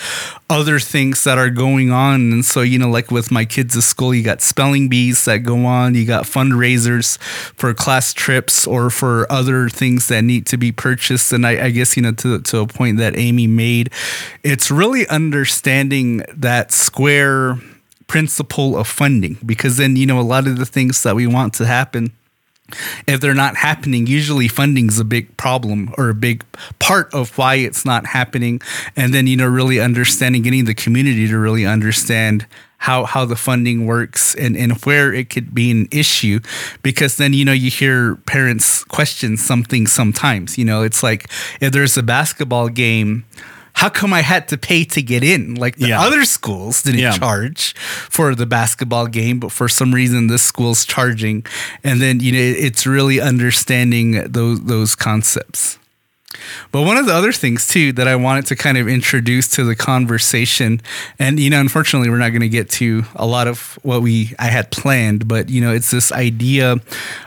other 0.49 0.78
things 0.78 1.24
that 1.24 1.39
are 1.39 1.51
going 1.51 1.91
on? 1.91 2.32
And 2.32 2.45
so, 2.45 2.61
you 2.61 2.78
know, 2.78 2.89
like 2.89 3.11
with 3.11 3.30
my 3.30 3.45
kids 3.45 3.76
at 3.76 3.82
school, 3.82 4.14
you 4.14 4.22
got 4.22 4.43
spelling 4.43 4.89
bees 4.89 5.24
that 5.24 5.39
go 5.39 5.64
on, 5.64 5.95
you 5.95 6.05
got 6.05 6.24
fundraisers 6.24 7.18
for 7.18 7.72
class 7.74 8.12
trips 8.12 8.66
or 8.66 8.91
for 8.91 9.30
other 9.32 9.68
things 9.68 10.09
that 10.09 10.22
need 10.22 10.47
to 10.47 10.59
be 10.59 10.70
purchased. 10.70 11.32
And 11.32 11.47
I, 11.47 11.66
I 11.66 11.70
guess, 11.70 11.97
you 11.97 12.03
know, 12.03 12.12
to, 12.12 12.41
to 12.41 12.59
a 12.59 12.66
point 12.66 12.99
that 12.99 13.16
Amy 13.16 13.47
made, 13.47 13.91
it's 14.43 14.70
really 14.70 15.09
understanding 15.09 16.22
that 16.28 16.72
square 16.72 17.59
principle 18.07 18.76
of 18.76 18.87
funding 18.87 19.37
because 19.45 19.78
then, 19.78 19.97
you 19.97 20.07
know, 20.07 20.20
a 20.20 20.22
lot 20.22 20.47
of 20.47 20.59
the 20.59 20.66
things 20.66 21.03
that 21.03 21.16
we 21.16 21.26
want 21.26 21.55
to 21.55 21.66
happen 21.66 22.12
if 23.07 23.21
they're 23.21 23.35
not 23.35 23.57
happening, 23.57 24.07
usually 24.07 24.49
funding's 24.49 24.99
a 24.99 25.05
big 25.05 25.37
problem 25.37 25.95
or 25.97 26.09
a 26.09 26.14
big 26.14 26.45
part 26.79 27.12
of 27.14 27.37
why 27.39 27.57
it's 27.57 27.85
not 27.85 28.07
happening. 28.07 28.61
And 28.97 29.14
then, 29.14 29.27
you 29.27 29.37
know, 29.37 29.47
really 29.47 29.81
understanding, 29.81 30.43
getting 30.43 30.64
the 30.64 30.75
community 30.75 31.29
to 31.29 31.39
really 31.39 31.67
understand 31.67 32.47
how 32.79 33.05
how 33.05 33.25
the 33.25 33.37
funding 33.37 33.87
works 33.87 34.35
and, 34.35 34.57
and 34.57 34.73
where 34.85 35.12
it 35.12 35.31
could 35.31 35.55
be 35.55 35.71
an 35.71 35.89
issue. 35.91 36.41
Because 36.83 37.17
then, 37.17 37.33
you 37.33 37.45
know, 37.45 37.53
you 37.53 37.71
hear 37.71 38.17
parents 38.27 38.85
question 38.85 39.37
something 39.37 39.87
sometimes. 39.87 40.59
You 40.59 40.64
know, 40.64 40.83
it's 40.83 41.03
like 41.03 41.31
if 41.61 41.73
there's 41.73 41.97
a 41.97 42.03
basketball 42.03 42.69
game, 42.69 43.25
how 43.77 43.91
come 43.91 44.12
I 44.14 44.22
had 44.22 44.49
to 44.49 44.57
pay 44.57 44.85
to 44.85 45.03
get 45.03 45.22
in? 45.22 45.55
Like 45.55 45.77
the 45.77 45.89
Yeah. 45.89 46.01
other 46.07 46.24
schools 46.24 46.83
didn't 46.83 47.01
Yeah. 47.01 47.12
charge 47.18 47.74
for 48.09 48.35
the 48.35 48.47
basketball 48.47 49.07
game, 49.07 49.39
but 49.39 49.53
for 49.53 49.68
some 49.68 49.95
reason 49.95 50.27
this 50.29 50.43
school's 50.43 50.85
charging. 50.87 51.45
And 51.85 52.01
then 52.01 52.20
you 52.20 52.33
know 52.33 52.39
it's 52.66 52.87
really 52.87 53.20
understanding 53.20 54.09
those 54.33 54.61
those 54.64 54.95
concepts. 54.97 55.79
But 56.72 56.83
one 56.83 56.97
of 56.99 57.07
the 57.07 57.14
other 57.14 57.33
things 57.33 57.66
too 57.66 57.93
that 57.93 58.07
I 58.09 58.16
wanted 58.16 58.47
to 58.47 58.57
kind 58.57 58.77
of 58.79 58.89
introduce 58.89 59.49
to 59.57 59.64
the 59.64 59.74
conversation, 59.77 60.81
and 61.18 61.39
you 61.41 61.51
know, 61.51 61.61
unfortunately, 61.61 62.09
we're 62.11 62.18
not 62.18 62.31
going 62.31 62.43
to 62.43 62.49
get 62.61 62.68
to 62.81 63.05
a 63.14 63.27
lot 63.27 63.47
of 63.49 63.79
what 63.83 64.01
we 64.03 64.35
I 64.39 64.47
had 64.49 64.70
planned, 64.70 65.29
but 65.29 65.49
you 65.49 65.61
know, 65.61 65.72
it's 65.72 65.91
this 65.91 66.12
idea 66.12 66.77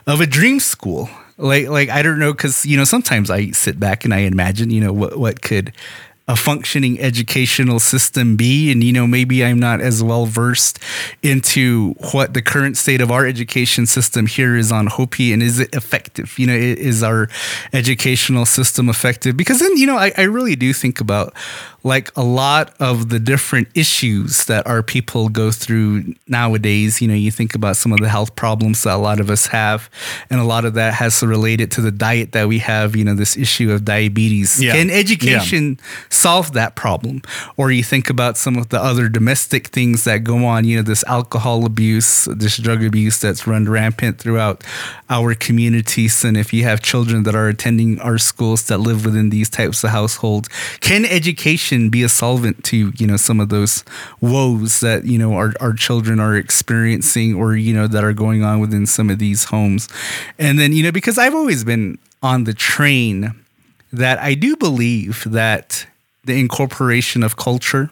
of 0.08 0.22
a 0.22 0.28
dream 0.28 0.60
school. 0.60 1.10
Like, 1.38 1.70
like 1.70 1.89
I 1.89 2.02
don't 2.02 2.20
know, 2.20 2.34
because 2.34 2.66
you 2.66 2.76
know, 2.78 2.84
sometimes 2.86 3.30
I 3.32 3.52
sit 3.52 3.80
back 3.80 4.04
and 4.06 4.14
I 4.14 4.20
imagine, 4.30 4.70
you 4.72 4.82
know, 4.82 4.93
what 4.93 5.18
what 5.18 5.41
could 5.41 5.72
a 6.30 6.36
functioning 6.36 6.99
educational 7.01 7.80
system 7.80 8.38
be? 8.38 8.71
And 8.71 8.84
you 8.84 8.93
know 8.93 9.07
maybe 9.07 9.43
i'm 9.43 9.59
not 9.59 9.82
as 9.82 10.01
well 10.01 10.25
versed 10.25 10.80
into 11.23 11.95
what 12.11 12.34
the 12.34 12.41
current 12.41 12.77
state 12.77 13.01
of 13.01 13.11
our 13.11 13.25
education 13.25 13.86
system 13.86 14.27
here 14.27 14.55
is 14.55 14.71
on 14.71 14.88
hopi 14.88 15.34
and 15.34 15.43
is 15.43 15.59
it 15.59 15.75
effective? 15.75 16.38
You 16.39 16.47
know 16.47 16.53
is 16.53 17.03
our 17.03 17.27
educational 17.73 18.45
system 18.45 18.88
effective? 18.88 19.36
Because 19.36 19.59
then 19.59 19.75
you 19.75 19.88
know 19.88 19.97
i, 19.97 20.13
I 20.17 20.23
really 20.23 20.55
do 20.55 20.71
think 20.71 21.01
about 21.01 21.34
like 21.84 22.15
a 22.17 22.23
lot 22.23 22.73
of 22.80 23.09
the 23.09 23.19
different 23.19 23.67
issues 23.73 24.45
that 24.45 24.65
our 24.67 24.84
people 24.84 25.30
go 25.30 25.51
through 25.51 26.13
nowadays 26.27 27.01
you 27.01 27.07
know 27.07 27.13
you 27.13 27.32
think 27.32 27.55
about 27.55 27.75
some 27.77 27.91
of 27.93 27.99
the 27.99 28.09
health 28.09 28.36
problems 28.36 28.84
that 28.84 28.95
a 28.95 28.97
lot 28.97 29.19
of 29.19 29.30
us 29.30 29.47
have 29.47 29.89
and 30.30 30.39
a 30.39 30.43
lot 30.43 30.65
of 30.65 30.73
that 30.73 30.93
has 30.93 31.23
related 31.23 31.71
to 31.71 31.82
the 31.82 31.91
diet 31.91 32.32
that 32.34 32.47
we 32.47 32.59
have 32.59 32.95
you 32.95 33.03
know 33.03 33.15
this 33.15 33.38
issue 33.38 33.71
of 33.71 33.86
diabetes 33.86 34.61
Yeah. 34.61 34.73
can 34.73 34.89
Yeah. 34.89 34.95
education 34.95 35.80
solve 36.09 36.51
that 36.53 36.75
problem 36.75 37.21
or 37.57 37.71
you 37.71 37.84
think 37.84 38.09
about 38.09 38.36
some 38.38 38.57
of 38.57 38.69
the 38.69 38.82
other 38.82 39.07
domestic 39.09 39.67
things 39.67 40.03
that 40.03 40.23
go 40.23 40.45
on 40.45 40.65
you 40.65 40.75
know 40.77 40.84
this 40.84 41.03
alcohol 41.05 41.65
abuse 41.65 42.25
this 42.25 42.57
drug 42.57 42.84
abuse 42.84 43.19
that's 43.19 43.47
run 43.47 43.65
rampant 43.69 44.19
throughout 44.19 44.63
our 45.09 45.34
communities 45.34 46.23
and 46.25 46.36
if 46.38 46.51
you 46.53 46.63
have 46.63 46.82
children 46.82 47.23
that 47.23 47.36
are 47.36 47.47
attending 47.47 47.99
our 48.01 48.17
schools 48.17 48.63
that 48.67 48.80
live 48.80 49.05
within 49.05 49.30
these 49.30 49.49
types 49.49 49.84
of 49.84 49.89
households 49.91 50.47
can 50.82 51.05
education 51.05 51.68
be 51.89 52.03
a 52.03 52.09
solvent 52.09 52.63
to 52.65 52.91
you 52.97 53.07
know 53.07 53.17
some 53.17 53.39
of 53.39 53.49
those 53.49 53.84
woes 54.22 54.80
that 54.80 55.05
you 55.05 55.17
know 55.17 55.34
our, 55.34 55.53
our 55.59 55.74
children 55.74 56.20
are 56.20 56.36
experiencing 56.36 57.36
or 57.36 57.55
you 57.55 57.74
know 57.74 57.88
that 57.88 58.03
are 58.03 58.13
going 58.13 58.43
on 58.43 58.59
within 58.59 58.86
some 58.86 59.09
of 59.09 59.20
these 59.20 59.45
homes. 59.45 59.88
And 60.38 60.57
then 60.59 60.74
you 60.74 60.84
know 60.84 60.91
because 60.91 61.17
i've 61.17 61.36
always 61.36 61.63
been 61.63 61.97
on 62.22 62.43
the 62.43 62.53
train 62.53 63.34
that 63.91 64.20
I 64.20 64.34
do 64.34 64.55
believe 64.55 65.24
that 65.26 65.88
the 66.24 66.39
incorporation 66.39 67.24
of 67.24 67.38
culture, 67.38 67.89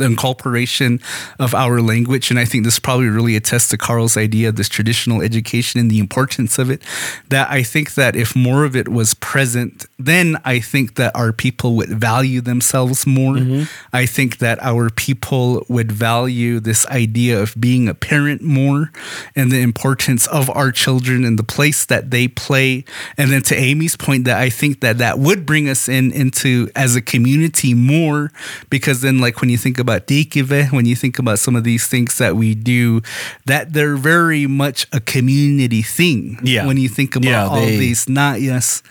the 0.00 0.06
incorporation 0.06 1.00
of 1.38 1.54
our 1.54 1.80
language, 1.80 2.30
and 2.30 2.40
I 2.40 2.44
think 2.44 2.64
this 2.64 2.78
probably 2.78 3.08
really 3.08 3.36
attests 3.36 3.68
to 3.68 3.78
Carl's 3.78 4.16
idea 4.16 4.48
of 4.48 4.56
this 4.56 4.68
traditional 4.68 5.22
education 5.22 5.78
and 5.78 5.90
the 5.90 5.98
importance 5.98 6.58
of 6.58 6.70
it. 6.70 6.82
That 7.28 7.48
I 7.50 7.62
think 7.62 7.94
that 7.94 8.16
if 8.16 8.34
more 8.34 8.64
of 8.64 8.74
it 8.74 8.88
was 8.88 9.14
present, 9.14 9.86
then 9.98 10.38
I 10.44 10.58
think 10.58 10.96
that 10.96 11.14
our 11.14 11.32
people 11.32 11.76
would 11.76 11.90
value 11.90 12.40
themselves 12.40 13.06
more. 13.06 13.36
Mm-hmm. 13.36 13.64
I 13.92 14.06
think 14.06 14.38
that 14.38 14.58
our 14.62 14.90
people 14.90 15.64
would 15.68 15.92
value 15.92 16.60
this 16.60 16.86
idea 16.86 17.40
of 17.40 17.54
being 17.60 17.88
a 17.88 17.94
parent 17.94 18.42
more 18.42 18.90
and 19.36 19.52
the 19.52 19.60
importance 19.60 20.26
of 20.28 20.48
our 20.50 20.72
children 20.72 21.24
and 21.24 21.38
the 21.38 21.44
place 21.44 21.84
that 21.84 22.10
they 22.10 22.26
play. 22.26 22.84
And 23.18 23.30
then 23.30 23.42
to 23.42 23.54
Amy's 23.54 23.96
point, 23.96 24.24
that 24.24 24.38
I 24.38 24.48
think 24.48 24.80
that 24.80 24.98
that 24.98 25.18
would 25.18 25.44
bring 25.44 25.68
us 25.68 25.88
in 25.88 26.10
into 26.12 26.70
as 26.74 26.96
a 26.96 27.02
community 27.02 27.74
more 27.74 28.32
because 28.70 29.02
then 29.02 29.18
like 29.18 29.40
when 29.40 29.50
you 29.50 29.58
think 29.58 29.78
about 29.78 29.89
Tiikive, 29.98 30.72
when 30.72 30.86
you 30.86 30.94
think 30.96 31.18
about 31.18 31.38
some 31.38 31.56
of 31.56 31.64
these 31.64 31.86
things 31.86 32.18
that 32.18 32.36
we 32.36 32.54
do, 32.54 33.02
that 33.46 33.72
they're 33.72 33.96
very 33.96 34.46
much 34.46 34.86
a 34.92 35.00
community 35.00 35.82
thing. 35.82 36.38
Yeah. 36.42 36.66
When 36.66 36.76
you 36.76 36.88
think 36.88 37.16
about 37.16 37.28
Yeah, 37.30 37.46
all 37.46 37.60
they- 37.66 37.76
these 37.78 38.08
not 38.08 38.40
yes 38.40 38.82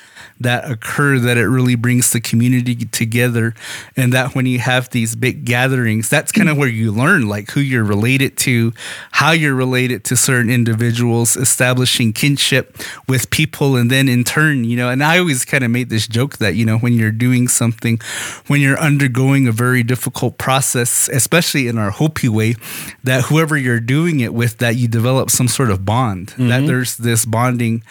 that 0.41 0.69
occur 0.69 1.19
that 1.19 1.37
it 1.37 1.47
really 1.47 1.75
brings 1.75 2.11
the 2.11 2.19
community 2.21 2.73
together 2.75 3.53
and 3.97 4.13
that 4.13 4.35
when 4.35 4.45
you 4.45 4.57
have 4.59 4.89
these 4.91 5.13
big 5.15 5.43
gatherings 5.43 6.07
that's 6.07 6.31
kind 6.31 6.47
of 6.49 6.55
where 6.57 6.67
you 6.69 6.91
learn 6.91 7.27
like 7.27 7.51
who 7.51 7.59
you're 7.59 7.83
related 7.83 8.37
to 8.37 8.71
how 9.11 9.31
you're 9.31 9.55
related 9.55 10.03
to 10.05 10.15
certain 10.15 10.49
individuals 10.49 11.35
establishing 11.35 12.13
kinship 12.13 12.77
with 13.07 13.29
people 13.31 13.75
and 13.75 13.91
then 13.91 14.07
in 14.07 14.23
turn 14.23 14.63
you 14.63 14.77
know 14.77 14.89
and 14.89 15.03
i 15.03 15.17
always 15.19 15.43
kind 15.43 15.63
of 15.63 15.71
made 15.71 15.89
this 15.89 16.07
joke 16.07 16.37
that 16.37 16.55
you 16.55 16.65
know 16.65 16.77
when 16.77 16.93
you're 16.93 17.11
doing 17.11 17.47
something 17.49 17.99
when 18.47 18.61
you're 18.61 18.79
undergoing 18.79 19.45
a 19.47 19.51
very 19.51 19.83
difficult 19.83 20.37
process 20.37 20.88
especially 21.11 21.67
in 21.67 21.77
our 21.77 21.91
hopi 21.91 22.29
way 22.29 22.55
that 23.03 23.25
whoever 23.25 23.57
you're 23.57 23.79
doing 23.79 24.19
it 24.19 24.33
with 24.33 24.57
that 24.57 24.75
you 24.75 24.87
develop 24.87 25.29
some 25.29 25.47
sort 25.47 25.71
of 25.71 25.85
bond 25.85 26.29
that 26.29 26.35
mm-hmm. 26.37 26.67
there's 26.67 26.97
this 26.97 27.25
bonding 27.25 27.83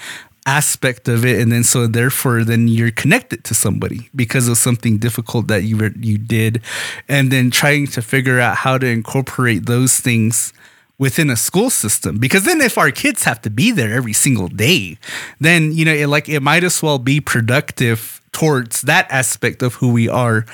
aspect 0.48 1.08
of 1.08 1.26
it 1.26 1.38
and 1.40 1.52
then 1.52 1.62
so 1.62 1.86
therefore 1.86 2.42
then 2.42 2.68
you're 2.68 2.90
connected 2.90 3.44
to 3.44 3.54
somebody 3.54 4.08
because 4.16 4.48
of 4.48 4.56
something 4.56 4.96
difficult 4.96 5.46
that 5.46 5.62
you 5.64 5.76
were, 5.76 5.92
you 6.00 6.16
did. 6.16 6.62
And 7.06 7.30
then 7.30 7.50
trying 7.50 7.86
to 7.88 8.00
figure 8.00 8.40
out 8.40 8.56
how 8.56 8.78
to 8.78 8.86
incorporate 8.86 9.66
those 9.66 10.00
things 10.00 10.54
within 10.96 11.28
a 11.30 11.36
school 11.36 11.70
system 11.70 12.18
because 12.18 12.44
then 12.44 12.60
if 12.60 12.76
our 12.76 12.90
kids 12.90 13.24
have 13.24 13.40
to 13.42 13.50
be 13.50 13.70
there 13.70 13.94
every 13.94 14.12
single 14.12 14.48
day 14.48 14.98
then 15.38 15.70
you 15.70 15.84
know 15.84 15.92
it, 15.94 16.08
like 16.08 16.28
it 16.28 16.40
might 16.40 16.64
as 16.64 16.82
well 16.82 16.98
be 16.98 17.20
productive 17.20 18.17
towards 18.32 18.82
that 18.82 19.10
aspect 19.10 19.62
of 19.62 19.74
who 19.74 19.92
we 19.92 20.08
are 20.08 20.46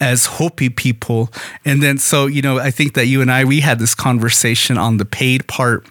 as 0.00 0.26
Hopi 0.26 0.68
people. 0.68 1.30
And 1.64 1.82
then, 1.82 1.98
so, 1.98 2.26
you 2.26 2.42
know, 2.42 2.58
I 2.58 2.70
think 2.70 2.94
that 2.94 3.06
you 3.06 3.20
and 3.20 3.30
I, 3.30 3.44
we 3.44 3.60
had 3.60 3.78
this 3.78 3.94
conversation 3.94 4.78
on 4.78 4.96
the 4.96 5.04
paid 5.04 5.46
part 5.46 5.86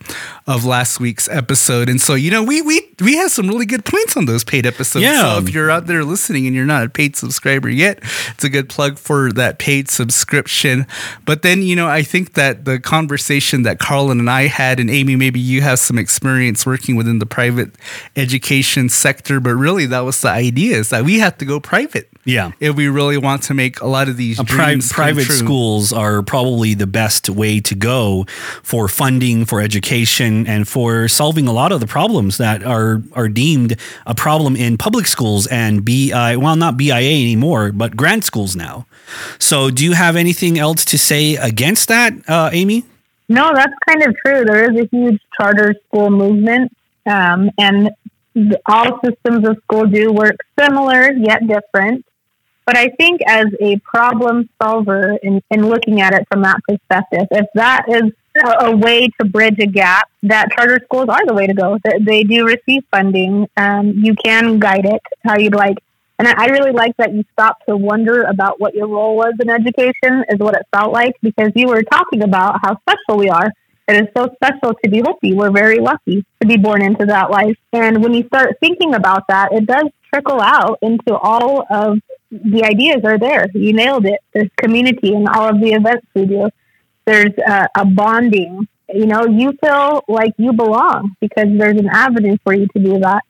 of 0.48 0.66
last 0.66 1.00
week's 1.00 1.30
episode. 1.30 1.88
And 1.88 2.02
so, 2.02 2.14
you 2.14 2.32
know, 2.32 2.44
we, 2.44 2.62
we, 2.62 2.82
we 3.00 3.16
had 3.16 3.32
some 3.32 3.48
really 3.48 3.66
good 3.66 3.86
points 3.86 4.18
on 4.18 4.26
those 4.26 4.44
paid 4.44 4.66
episodes. 4.66 5.04
Yeah. 5.04 5.22
So 5.22 5.40
if 5.40 5.54
you're 5.54 5.72
out 5.72 5.88
there 5.88 6.04
listening 6.04 6.46
and 6.46 6.56
you're 6.56 6.66
not 6.66 6.86
a 6.86 6.90
paid 6.90 7.16
subscriber 7.16 7.70
yet, 7.70 8.00
it's 8.34 8.44
a 8.44 8.50
good 8.50 8.70
plug 8.70 8.98
for 8.98 9.32
that 9.34 9.60
paid 9.60 9.90
subscription. 9.90 10.86
But 11.26 11.42
then, 11.42 11.62
you 11.62 11.76
know, 11.76 11.88
I 11.88 12.04
think 12.04 12.34
that 12.34 12.66
the 12.66 12.80
conversation 12.80 13.64
that 13.64 13.80
Carlin 13.80 14.20
and 14.20 14.30
I 14.30 14.48
had, 14.48 14.80
and 14.80 14.90
Amy, 14.90 15.16
maybe 15.16 15.40
you 15.40 15.62
have 15.62 15.80
some 15.80 15.98
experience 15.98 16.66
working 16.66 16.96
within 16.96 17.20
the 17.20 17.26
private 17.26 17.72
education 18.16 18.90
sector, 18.90 19.40
but 19.40 19.56
really 19.56 19.86
that 19.86 20.02
was 20.02 20.22
the 20.22 20.30
idea 20.30 20.78
is 20.78 20.90
that 20.90 21.04
we 21.04 21.20
have 21.20 21.31
have 21.32 21.38
to 21.40 21.46
go 21.46 21.60
private. 21.60 22.08
Yeah. 22.26 22.52
If 22.60 22.76
we 22.76 22.88
really 22.88 23.18
want 23.18 23.44
to 23.44 23.54
make 23.54 23.82
a 23.82 23.88
lot 23.88 24.08
of 24.08 24.18
these 24.18 24.38
A 24.40 24.44
pri- 24.44 24.74
come 24.74 24.82
private 24.90 25.26
true. 25.26 25.36
schools 25.36 25.92
are 25.94 26.22
probably 26.22 26.74
the 26.76 26.86
best 26.86 27.30
way 27.30 27.60
to 27.62 27.74
go 27.76 28.26
for 28.64 28.88
funding, 28.88 29.46
for 29.46 29.62
education, 29.62 30.46
and 30.46 30.68
for 30.68 31.08
solving 31.08 31.48
a 31.48 31.52
lot 31.54 31.72
of 31.72 31.80
the 31.80 31.88
problems 31.88 32.38
that 32.38 32.64
are 32.64 33.02
are 33.14 33.30
deemed 33.30 33.76
a 34.06 34.14
problem 34.14 34.56
in 34.56 34.78
public 34.78 35.08
schools 35.08 35.48
and 35.48 35.84
BI. 35.86 36.36
Well, 36.38 36.56
not 36.56 36.78
BIA 36.78 37.14
anymore, 37.28 37.72
but 37.72 37.96
grant 37.96 38.24
schools 38.24 38.56
now. 38.56 38.86
So, 39.40 39.72
do 39.72 39.84
you 39.84 39.94
have 39.94 40.16
anything 40.16 40.60
else 40.60 40.86
to 40.86 40.98
say 40.98 41.36
against 41.38 41.88
that, 41.88 42.14
uh, 42.28 42.50
Amy? 42.54 42.84
No, 43.30 43.52
that's 43.56 43.74
kind 43.88 44.04
of 44.04 44.16
true. 44.26 44.44
There 44.46 44.70
is 44.70 44.78
a 44.84 44.88
huge 44.92 45.20
charter 45.38 45.74
school 45.88 46.10
movement, 46.12 46.72
um, 47.06 47.50
and 47.58 47.88
the- 47.88 47.94
all 48.66 49.00
systems 49.04 49.48
of 49.48 49.58
school 49.64 49.86
do 49.86 50.12
work 50.12 50.38
similar 50.60 51.12
yet 51.12 51.48
different. 51.48 52.06
But 52.66 52.78
I 52.78 52.90
think 52.90 53.22
as 53.28 53.48
a 53.60 53.78
problem 53.80 54.48
solver 54.62 55.18
in 55.24 55.42
looking 55.50 56.00
at 56.02 56.14
it 56.14 56.28
from 56.32 56.44
that 56.44 56.58
perspective, 56.68 57.28
if 57.32 57.48
that 57.56 57.86
is 57.90 58.12
a, 58.38 58.66
a 58.68 58.78
way 58.78 59.10
to 59.20 59.26
bridge 59.26 59.60
a 59.60 59.66
gap, 59.66 60.10
that 60.24 60.52
charter 60.52 60.80
schools 60.86 61.10
are 61.10 61.26
the 61.26 61.34
way 61.34 61.48
to 61.48 61.54
go. 61.54 61.80
They, 61.84 62.00
they 62.00 62.24
do 62.24 62.46
receive 62.46 62.84
funding. 62.92 63.50
Um, 63.58 63.94
you 63.98 64.16
can 64.16 64.60
guide 64.60 64.86
it 64.86 65.02
how 65.26 65.38
you'd 65.38 65.56
like. 65.56 65.78
And 66.20 66.28
I 66.28 66.34
I 66.38 66.46
really 66.48 66.72
like 66.72 66.96
that 66.98 67.14
you 67.14 67.26
stopped 67.34 67.64
to 67.68 67.76
wonder 67.76 68.24
about 68.24 68.60
what 68.60 68.76
your 68.76 68.88
role 68.88 69.16
was 69.18 69.34
in 69.42 69.50
education, 69.50 70.24
is 70.30 70.38
what 70.38 70.56
it 70.56 70.66
felt 70.72 70.94
like, 70.94 71.16
because 71.22 71.52
you 71.56 71.68
were 71.68 71.82
talking 71.82 72.22
about 72.22 72.60
how 72.62 72.78
special 72.82 73.18
we 73.18 73.28
are. 73.28 73.52
It 73.88 73.96
is 73.96 74.08
so 74.16 74.30
special 74.36 74.74
to 74.84 74.90
be 74.90 75.02
Hopi. 75.02 75.34
We're 75.34 75.52
very 75.52 75.80
lucky 75.80 76.26
to 76.40 76.48
be 76.48 76.58
born 76.58 76.82
into 76.82 77.06
that 77.08 77.30
life. 77.30 77.58
And 77.74 78.04
when 78.04 78.14
you 78.14 78.24
start 78.28 78.58
thinking 78.60 78.94
about 78.94 79.28
that, 79.28 79.52
it 79.52 79.66
does 79.66 79.86
trickle 80.14 80.40
out 80.40 80.80
into 80.82 81.16
all 81.16 81.66
of 81.70 82.00
the 82.32 82.64
ideas 82.64 83.04
are 83.04 83.18
there. 83.18 83.48
You 83.54 83.74
nailed 83.74 84.06
it. 84.06 84.20
There's 84.34 84.50
community 84.58 85.14
in 85.14 85.28
all 85.28 85.50
of 85.50 85.60
the 85.60 85.74
events 85.74 86.08
we 86.14 86.26
do. 86.26 86.50
There's 87.06 87.34
a, 87.46 87.68
a 87.76 87.86
bonding. 87.86 88.68
You 88.94 89.06
know, 89.06 89.26
you 89.26 89.54
feel 89.64 90.04
like 90.08 90.34
you 90.38 90.54
belong 90.54 91.16
because 91.20 91.48
there's 91.58 91.80
an 91.80 91.90
avenue 91.90 92.38
for 92.44 92.54
you 92.54 92.68
to 92.68 92.84
do 92.84 93.00
that. 93.00 93.24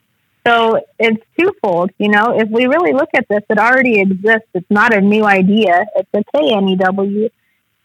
So 0.45 0.81
it's 0.99 1.23
twofold. 1.39 1.91
You 1.97 2.09
know, 2.09 2.37
if 2.37 2.49
we 2.49 2.65
really 2.65 2.93
look 2.93 3.09
at 3.15 3.27
this, 3.29 3.41
it 3.49 3.57
already 3.57 3.99
exists. 3.99 4.49
It's 4.53 4.69
not 4.69 4.93
a 4.93 5.01
new 5.01 5.23
idea. 5.23 5.85
It's 5.95 6.09
a 6.13 6.23
KNEW. 6.35 7.29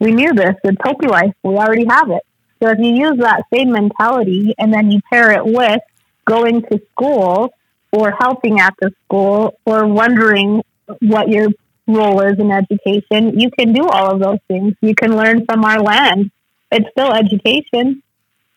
We 0.01 0.13
knew 0.13 0.33
this. 0.33 0.55
It's 0.65 0.79
Hopi 0.83 1.07
Life. 1.07 1.35
We 1.43 1.55
already 1.55 1.87
have 1.89 2.11
it. 2.11 2.23
So 2.63 2.71
if 2.71 2.79
you 2.79 2.95
use 2.95 3.19
that 3.19 3.45
same 3.53 3.73
mentality 3.73 4.55
and 4.59 4.73
then 4.73 4.91
you 4.91 5.01
pair 5.11 5.33
it 5.33 5.45
with 5.45 5.81
going 6.25 6.63
to 6.63 6.81
school 6.93 7.53
or 7.93 8.11
helping 8.11 8.61
at 8.61 8.75
the 8.81 8.93
school 9.05 9.59
or 9.65 9.87
wondering 9.87 10.63
what 11.01 11.29
your 11.29 11.49
role 11.87 12.21
is 12.21 12.39
in 12.39 12.51
education, 12.51 13.39
you 13.39 13.51
can 13.51 13.73
do 13.73 13.87
all 13.89 14.13
of 14.13 14.21
those 14.21 14.39
things. 14.49 14.75
You 14.81 14.95
can 14.95 15.17
learn 15.17 15.45
from 15.47 15.65
our 15.65 15.81
land. 15.81 16.31
It's 16.73 16.91
still 16.91 17.13
education. 17.13 18.03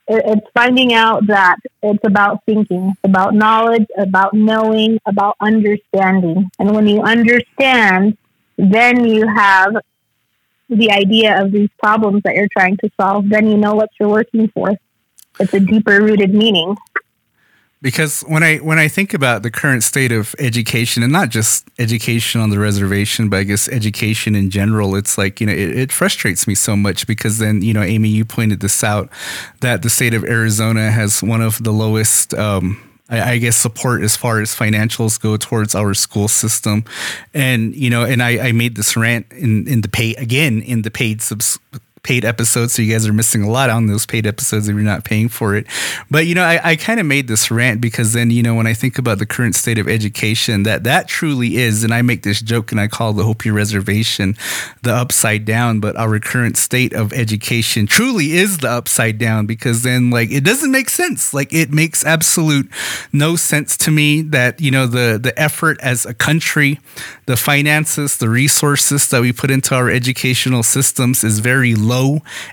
It's 0.08 0.48
finding 0.56 0.94
out 0.94 1.28
that 1.28 1.58
it's 1.84 2.04
about 2.04 2.44
thinking, 2.46 2.94
about 3.04 3.36
knowledge, 3.36 3.86
about 3.96 4.34
knowing, 4.34 5.00
about 5.06 5.36
understanding. 5.40 6.50
And 6.58 6.74
when 6.74 6.88
you 6.88 7.02
understand, 7.04 8.18
then 8.58 9.06
you 9.06 9.28
have 9.28 9.78
the 10.70 10.92
idea 10.92 11.42
of 11.42 11.52
these 11.52 11.70
problems 11.80 12.24
that 12.24 12.36
you're 12.36 12.48
trying 12.56 12.78
to 12.78 12.90
solve. 13.00 13.30
Then 13.30 13.48
you 13.48 13.58
know 13.58 13.76
what 13.76 13.90
you're 14.00 14.10
working 14.10 14.48
for. 14.50 14.76
It's 15.40 15.54
a 15.54 15.60
deeper 15.60 16.02
rooted 16.02 16.34
meaning. 16.34 16.78
because 17.82 18.22
when 18.24 18.44
I 18.44 18.58
when 18.58 18.78
I 18.78 18.88
think 18.88 19.14
about 19.14 19.44
the 19.44 19.52
current 19.52 19.84
state 19.84 20.12
of 20.12 20.36
education 20.38 21.02
and 21.02 21.14
not 21.14 21.30
just 21.30 21.68
education 21.80 22.42
on 22.42 22.50
the 22.50 22.60
reservation, 22.60 23.30
but 23.30 23.38
I 23.38 23.44
guess 23.44 23.70
education 23.70 24.36
in 24.36 24.50
general, 24.50 24.96
it's 24.96 25.18
like 25.18 25.40
you 25.40 25.48
know 25.48 25.54
it, 25.54 25.78
it 25.78 25.92
frustrates 25.92 26.48
me 26.48 26.56
so 26.56 26.76
much 26.76 27.08
because 27.08 27.38
then 27.38 27.62
you 27.62 27.74
know 27.74 27.82
Amy, 27.84 28.10
you 28.10 28.26
pointed 28.26 28.60
this 28.60 28.84
out 28.84 29.10
that 29.62 29.82
the 29.82 29.90
state 29.90 30.14
of 30.14 30.24
Arizona 30.24 30.92
has 30.92 31.24
one 31.24 31.42
of 31.42 31.64
the 31.64 31.72
lowest. 31.72 32.34
Um, 32.34 32.84
I 33.10 33.32
I 33.32 33.38
guess 33.38 33.58
support 33.58 34.04
as 34.04 34.16
far 34.16 34.42
as 34.42 34.56
financials 34.56 35.20
go 35.20 35.38
towards 35.38 35.76
our 35.76 35.94
school 35.94 36.28
system, 36.28 36.84
and 37.34 37.76
you 37.76 37.90
know, 37.90 38.04
and 38.04 38.22
I, 38.22 38.50
I 38.50 38.52
made 38.52 38.76
this 38.76 38.96
rant 38.96 39.32
in 39.32 39.68
in 39.68 39.82
the 39.82 39.90
pay 39.90 40.16
again 40.16 40.62
in 40.62 40.84
the 40.84 40.92
paid 40.92 41.22
subs 41.22 41.60
paid 42.04 42.26
episodes. 42.26 42.74
So 42.74 42.82
you 42.82 42.94
guys 42.94 43.08
are 43.08 43.14
missing 43.14 43.44
a 43.44 43.50
lot 43.50 43.70
on 43.70 43.88
those 43.88 44.06
paid 44.06 44.26
episodes 44.26 44.68
if 44.68 44.76
you're 44.76 44.84
not 44.84 45.04
paying 45.04 45.30
for 45.30 45.56
it. 45.56 45.68
But 46.10 46.26
you 46.26 46.36
know, 46.36 46.44
I, 46.44 46.72
I 46.72 46.76
kind 46.76 47.00
of 47.00 47.06
made 47.06 47.28
this 47.28 47.52
rant 47.52 47.82
because 47.82 48.14
then 48.14 48.32
you 48.32 48.44
know 48.44 48.56
when 48.56 48.68
I 48.68 48.74
think 48.74 48.98
about 48.98 49.20
the 49.20 49.26
current 49.26 49.56
state 49.56 49.78
of 49.78 49.88
education, 49.88 50.64
that 50.64 50.84
that 50.84 51.08
truly 51.08 51.58
is, 51.58 51.84
and 51.84 51.94
I 51.94 52.02
make 52.02 52.24
this 52.24 52.42
joke 52.42 52.72
and 52.72 52.80
I 52.80 52.88
call 52.88 53.14
the 53.14 53.24
Hopi 53.24 53.52
Reservation 53.52 54.36
the 54.82 54.94
upside 54.94 55.46
down. 55.46 55.80
But 55.80 55.96
our 55.96 56.20
current 56.20 56.58
state 56.58 56.94
of 56.94 57.14
education 57.14 57.86
truly 57.86 58.34
is 58.34 58.60
the 58.60 58.70
upside 58.70 59.18
down 59.18 59.46
because 59.46 59.84
then 59.84 60.10
like 60.10 60.32
it 60.32 60.44
doesn't 60.44 60.72
make 60.72 60.90
sense. 60.90 61.34
Like 61.34 61.54
it 61.54 61.72
makes 61.72 62.06
absolute 62.06 62.70
no 63.14 63.36
sense 63.36 63.78
to 63.78 63.92
me 63.92 64.22
that 64.22 64.62
you 64.62 64.72
know 64.72 64.88
the 64.88 65.20
the 65.22 65.38
effort 65.40 65.80
as 65.82 66.06
a 66.06 66.14
country, 66.14 66.80
the 67.26 67.38
finances, 67.38 68.18
the 68.18 68.30
resources 68.30 69.10
that 69.10 69.22
we 69.22 69.32
put 69.32 69.52
into 69.52 69.76
our 69.76 69.90
educational 69.90 70.64
systems 70.64 71.24
is 71.24 71.40
very 71.40 71.76
low. 71.76 71.99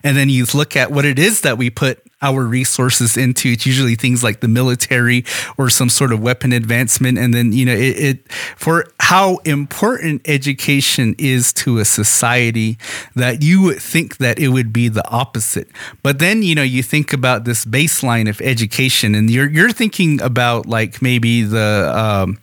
And 0.03 0.17
then 0.17 0.29
you 0.29 0.47
look 0.55 0.77
at 0.77 0.91
what 0.91 1.05
it 1.05 1.19
is 1.19 1.41
that 1.43 1.59
we 1.59 1.71
put 1.71 2.06
our 2.27 2.43
resources 2.45 3.17
into. 3.17 3.51
It's 3.53 3.67
usually 3.67 3.95
things 3.95 4.23
like 4.25 4.41
the 4.41 4.49
military 4.49 5.25
or 5.57 5.71
some 5.71 5.89
sort 5.89 6.13
of 6.13 6.21
weapon 6.21 6.53
advancement. 6.53 7.19
And 7.19 7.33
then, 7.33 7.53
you 7.53 7.65
know, 7.65 7.75
it, 7.75 7.97
it 8.09 8.33
for 8.57 8.87
how 9.01 9.37
important 9.45 10.23
education 10.27 11.15
is 11.19 11.53
to 11.53 11.79
a 11.79 11.85
society 11.85 12.79
that 13.15 13.43
you 13.43 13.63
would 13.63 13.81
think 13.81 14.17
that 14.19 14.39
it 14.39 14.49
would 14.49 14.73
be 14.73 14.89
the 14.89 15.09
opposite. 15.11 15.69
But 16.03 16.19
then, 16.19 16.43
you 16.43 16.55
know, 16.55 16.63
you 16.63 16.83
think 16.83 17.13
about 17.13 17.45
this 17.45 17.65
baseline 17.65 18.29
of 18.29 18.41
education 18.41 19.15
and 19.15 19.31
you're 19.31 19.49
you're 19.49 19.73
thinking 19.73 20.21
about 20.21 20.67
like 20.67 21.01
maybe 21.01 21.43
the 21.43 21.93
um 21.95 22.39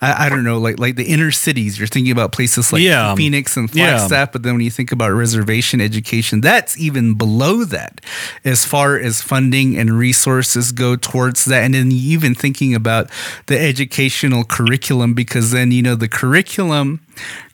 I, 0.00 0.26
I 0.26 0.28
don't 0.28 0.44
know, 0.44 0.58
like 0.58 0.78
like 0.78 0.96
the 0.96 1.04
inner 1.04 1.30
cities. 1.30 1.78
You're 1.78 1.88
thinking 1.88 2.12
about 2.12 2.32
places 2.32 2.72
like 2.72 2.82
Yeah. 2.82 3.14
Phoenix 3.14 3.56
and 3.56 3.68
Yeah. 3.74 4.26
But 4.32 4.42
then 4.42 4.54
when 4.54 4.62
you 4.64 4.70
think 4.70 4.92
about 4.92 5.10
reservation 5.12 5.80
education, 5.80 6.40
that's 6.40 6.78
even 6.78 7.14
below 7.14 7.64
that 7.64 8.00
as 8.44 8.64
far 8.64 8.98
as 8.98 9.22
funding 9.26 9.76
and 9.76 9.98
resources 9.98 10.72
go 10.72 10.96
towards 10.96 11.44
that. 11.46 11.64
And 11.64 11.74
then 11.74 11.90
even 11.92 12.34
thinking 12.34 12.74
about 12.74 13.10
the 13.46 13.58
educational 13.58 14.44
curriculum, 14.44 15.14
because 15.14 15.50
then, 15.50 15.72
you 15.72 15.82
know, 15.82 15.96
the 15.96 16.08
curriculum 16.08 17.00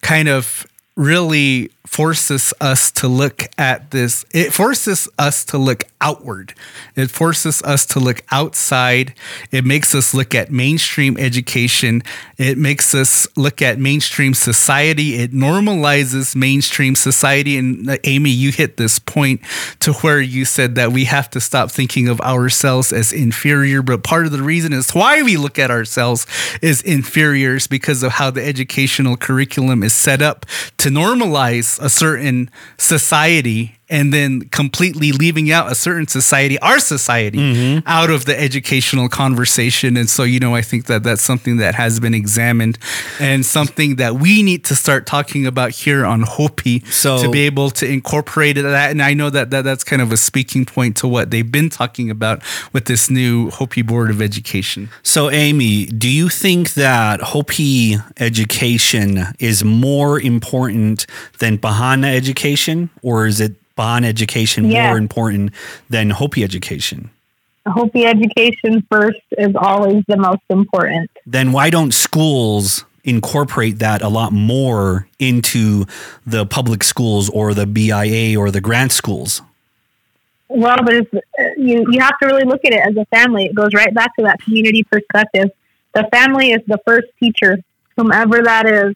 kind 0.03 0.29
of 0.29 0.66
really 0.97 1.70
forces 1.93 2.55
us 2.59 2.90
to 2.90 3.07
look 3.07 3.47
at 3.59 3.90
this 3.90 4.24
it 4.32 4.51
forces 4.51 5.09
us 5.18 5.45
to 5.45 5.59
look 5.59 5.84
outward. 6.01 6.53
It 6.97 7.11
forces 7.11 7.62
us 7.62 7.86
to 7.86 8.01
look 8.01 8.22
outside. 8.30 9.14
It 9.51 9.64
makes 9.64 9.95
us 9.95 10.12
look 10.12 10.34
at 10.34 10.51
mainstream 10.51 11.16
education. 11.16 12.03
It 12.38 12.59
makes 12.59 12.95
us 12.95 13.28
look 13.36 13.62
at 13.62 13.78
mainstream 13.78 14.34
society. 14.34 15.14
It 15.14 15.32
normalizes 15.32 16.34
mainstream 16.34 16.97
society. 16.97 17.57
And 17.57 17.88
uh, 17.88 17.99
amy 18.05 18.30
you 18.30 18.51
hit 18.51 18.78
this 18.78 18.99
point 18.99 19.43
to 19.80 19.93
where 19.95 20.20
you 20.20 20.45
said 20.45 20.74
that 20.74 20.93
we 20.93 21.05
have 21.05 21.30
to 21.30 21.40
stop 21.40 21.70
thinking 21.70 22.09
of 22.09 22.20
ourselves 22.22 22.93
as 22.93 23.12
inferior 23.12 23.82
but 23.82 24.03
part 24.03 24.26
of 24.26 24.32
the 24.32 24.43
reason 24.43 24.72
is 24.72 24.90
why 24.90 25.22
we 25.22 25.36
look 25.36 25.59
at 25.59 25.70
ourselves 25.70 26.26
as 26.62 26.80
inferiors 26.82 27.66
because 27.66 28.03
of 28.03 28.12
how 28.12 28.30
the 28.30 28.43
educational 28.43 29.16
curriculum 29.16 29.82
is 29.82 29.93
set 29.93 30.22
up 30.22 30.47
to 30.78 30.88
normalize 30.88 31.82
a 31.83 31.91
certain 31.91 32.49
society 32.78 33.76
and 33.93 34.12
then 34.12 34.40
completely 34.49 35.12
leaving 35.12 35.53
out 35.53 35.70
a 35.70 35.74
certain 35.74 36.09
society, 36.09 36.59
our 36.61 36.78
society, 36.78 37.38
mm-hmm. 37.38 37.86
out 37.86 38.09
of 38.09 38.24
the 38.24 38.38
educational 38.40 39.07
conversation. 39.07 39.99
And 39.99 40.09
so, 40.09 40.22
you 40.22 40.40
know, 40.40 40.55
I 40.55 40.62
think 40.62 40.86
that 40.86 41.03
that's 41.03 41.20
something 41.20 41.59
that 41.59 41.74
has 41.74 42.01
been 42.01 42.14
examined 42.14 42.78
and 43.20 43.45
something 43.45 43.97
that 43.97 44.14
we 44.14 44.43
need 44.43 44.64
to 44.64 44.74
start 44.74 45.07
talking 45.07 45.47
about 45.47 45.72
here 45.72 46.07
on 46.07 46.22
Hopi 46.22 46.80
So- 46.90 47.22
to 47.22 47.30
be 47.30 47.40
able 47.40 47.68
to 47.70 47.86
incorporate 47.86 48.57
that. 48.57 48.90
And 48.90 49.03
I 49.03 49.12
know 49.12 49.28
that, 49.28 49.51
that 49.51 49.62
that's 49.62 49.84
kind 49.84 50.01
of 50.01 50.11
a 50.11 50.16
speaking 50.16 50.64
point 50.64 50.97
to 50.97 51.07
what 51.07 51.30
they've 51.30 51.53
been 51.53 51.68
talking 51.68 52.09
about 52.11 52.43
with 52.72 52.86
this 52.86 53.11
new 53.11 53.51
Hopi 53.51 53.82
Board 53.82 54.09
of 54.09 54.22
Education. 54.22 54.88
So, 55.03 55.30
Amy, 55.30 55.84
do 55.84 56.09
you 56.09 56.30
think 56.30 56.72
that 56.74 57.20
Hopi 57.20 57.99
education 58.18 59.34
is 59.38 59.62
more 59.62 60.18
important 60.18 61.07
than 61.40 61.59
Bahana 61.59 62.14
education, 62.14 62.88
or 63.03 63.26
is 63.26 63.38
it 63.38 63.57
Bahana 63.77 64.05
education 64.07 64.70
Yeah. 64.70 64.89
more 64.89 64.99
important 64.99 65.53
than 65.91 66.11
Hopi 66.11 66.45
education? 66.45 67.11
Hopi 67.66 68.05
education 68.05 68.85
first 68.91 69.20
is 69.39 69.55
always 69.57 70.03
the 70.09 70.16
most 70.16 70.43
important. 70.51 71.11
Then 71.27 71.53
why 71.53 71.70
don't 71.70 71.93
schools 71.95 72.85
incorporate 73.05 73.79
that 73.79 74.03
a 74.03 74.09
lot 74.09 74.33
more 74.33 75.07
into 75.18 75.87
the 76.27 76.45
public 76.47 76.83
schools 76.85 77.29
or 77.31 77.55
the 77.55 77.66
BIA 77.66 78.39
or 78.39 78.51
the 78.51 78.61
grant 78.61 78.93
schools? 78.93 79.43
Well, 80.49 80.77
there's 80.85 81.07
uh, 81.14 81.20
you. 81.57 81.87
You 81.91 82.01
have 82.01 82.18
to 82.20 82.27
really 82.27 82.45
look 82.45 82.61
at 82.64 82.73
it 82.73 82.81
as 82.87 82.97
a 82.97 83.07
family. 83.07 83.47
It 83.47 83.55
goes 83.55 83.73
right 83.73 83.93
back 83.95 84.14
to 84.16 84.25
that 84.25 84.41
community 84.43 84.85
perspective. 84.85 85.51
The 85.95 86.07
family 86.12 86.51
is 86.51 86.61
the 86.66 86.79
first 86.87 87.07
teacher 87.18 87.59
whomever 87.97 88.43
that 88.43 88.66
is, 88.66 88.95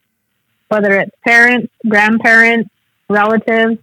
whether 0.69 0.99
it's 1.01 1.13
parents, 1.25 1.73
grandparents, 1.89 2.69
relatives, 3.09 3.79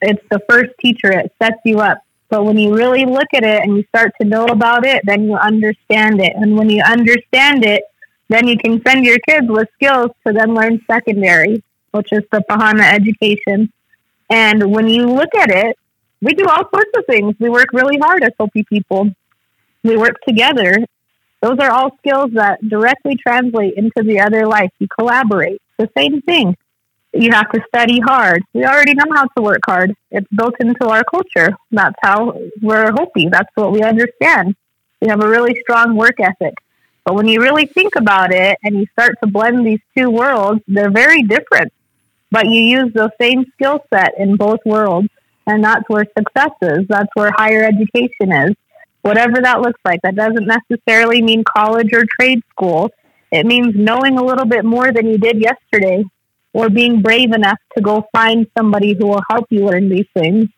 it's 0.00 0.22
the 0.30 0.40
first 0.48 0.70
teacher. 0.80 1.10
It 1.10 1.32
sets 1.42 1.60
you 1.64 1.80
up. 1.80 1.98
But 2.28 2.44
when 2.44 2.58
you 2.58 2.74
really 2.74 3.04
look 3.04 3.28
at 3.34 3.44
it 3.44 3.62
and 3.62 3.76
you 3.76 3.84
start 3.88 4.12
to 4.20 4.26
know 4.26 4.46
about 4.46 4.84
it, 4.84 5.02
then 5.04 5.24
you 5.24 5.36
understand 5.36 6.20
it. 6.20 6.32
And 6.34 6.56
when 6.56 6.68
you 6.68 6.82
understand 6.82 7.64
it, 7.64 7.84
then 8.28 8.48
you 8.48 8.58
can 8.58 8.82
send 8.84 9.04
your 9.04 9.18
kids 9.20 9.46
with 9.48 9.68
skills 9.74 10.10
to 10.26 10.32
then 10.32 10.54
learn 10.54 10.84
secondary, 10.90 11.62
which 11.92 12.08
is 12.12 12.24
the 12.32 12.42
Bahana 12.50 12.92
education. 12.92 13.72
And 14.28 14.72
when 14.72 14.88
you 14.88 15.06
look 15.06 15.32
at 15.36 15.50
it, 15.50 15.78
we 16.20 16.34
do 16.34 16.46
all 16.46 16.68
sorts 16.74 16.90
of 16.96 17.06
things. 17.06 17.36
We 17.38 17.48
work 17.48 17.68
really 17.72 17.98
hard 17.98 18.24
as 18.24 18.32
Hopi 18.38 18.64
people. 18.64 19.10
We 19.84 19.96
work 19.96 20.16
together. 20.26 20.84
Those 21.42 21.58
are 21.60 21.70
all 21.70 21.96
skills 21.98 22.32
that 22.32 22.66
directly 22.68 23.14
translate 23.16 23.74
into 23.74 24.02
the 24.02 24.20
other 24.20 24.46
life. 24.46 24.70
You 24.80 24.88
collaborate. 24.88 25.62
the 25.78 25.88
same 25.96 26.22
thing. 26.22 26.56
You 27.18 27.30
have 27.32 27.50
to 27.52 27.62
study 27.68 27.98
hard. 27.98 28.42
We 28.52 28.66
already 28.66 28.92
know 28.92 29.06
how 29.14 29.24
to 29.24 29.42
work 29.42 29.60
hard. 29.64 29.94
It's 30.10 30.26
built 30.36 30.54
into 30.60 30.86
our 30.86 31.02
culture. 31.02 31.56
That's 31.70 31.96
how 32.02 32.38
we're 32.60 32.92
Hopi. 32.92 33.30
That's 33.30 33.48
what 33.54 33.72
we 33.72 33.82
understand. 33.82 34.54
We 35.00 35.08
have 35.08 35.22
a 35.22 35.28
really 35.28 35.58
strong 35.62 35.96
work 35.96 36.20
ethic. 36.20 36.52
But 37.06 37.14
when 37.14 37.26
you 37.26 37.40
really 37.40 37.64
think 37.64 37.96
about 37.96 38.34
it 38.34 38.58
and 38.62 38.76
you 38.76 38.86
start 38.92 39.14
to 39.22 39.30
blend 39.30 39.66
these 39.66 39.80
two 39.96 40.10
worlds, 40.10 40.60
they're 40.68 40.90
very 40.90 41.22
different. 41.22 41.72
But 42.30 42.48
you 42.48 42.60
use 42.60 42.92
the 42.92 43.10
same 43.18 43.46
skill 43.54 43.80
set 43.94 44.12
in 44.18 44.36
both 44.36 44.60
worlds. 44.66 45.08
And 45.46 45.64
that's 45.64 45.88
where 45.88 46.04
success 46.18 46.50
is. 46.60 46.86
That's 46.86 47.08
where 47.14 47.32
higher 47.34 47.62
education 47.62 48.30
is. 48.30 48.54
Whatever 49.00 49.40
that 49.40 49.62
looks 49.62 49.80
like. 49.86 50.02
That 50.02 50.16
doesn't 50.16 50.46
necessarily 50.46 51.22
mean 51.22 51.44
college 51.44 51.94
or 51.94 52.04
trade 52.20 52.42
school. 52.50 52.90
It 53.32 53.46
means 53.46 53.74
knowing 53.74 54.18
a 54.18 54.22
little 54.22 54.44
bit 54.44 54.66
more 54.66 54.92
than 54.92 55.06
you 55.06 55.16
did 55.16 55.40
yesterday 55.40 56.04
or 56.56 56.70
being 56.70 57.02
brave 57.02 57.32
enough 57.32 57.58
to 57.76 57.82
go 57.82 58.08
find 58.12 58.46
somebody 58.56 58.94
who 58.98 59.06
will 59.06 59.22
help 59.28 59.44
you 59.50 59.66
learn 59.66 59.90
these 59.90 60.06
things. 60.14 60.48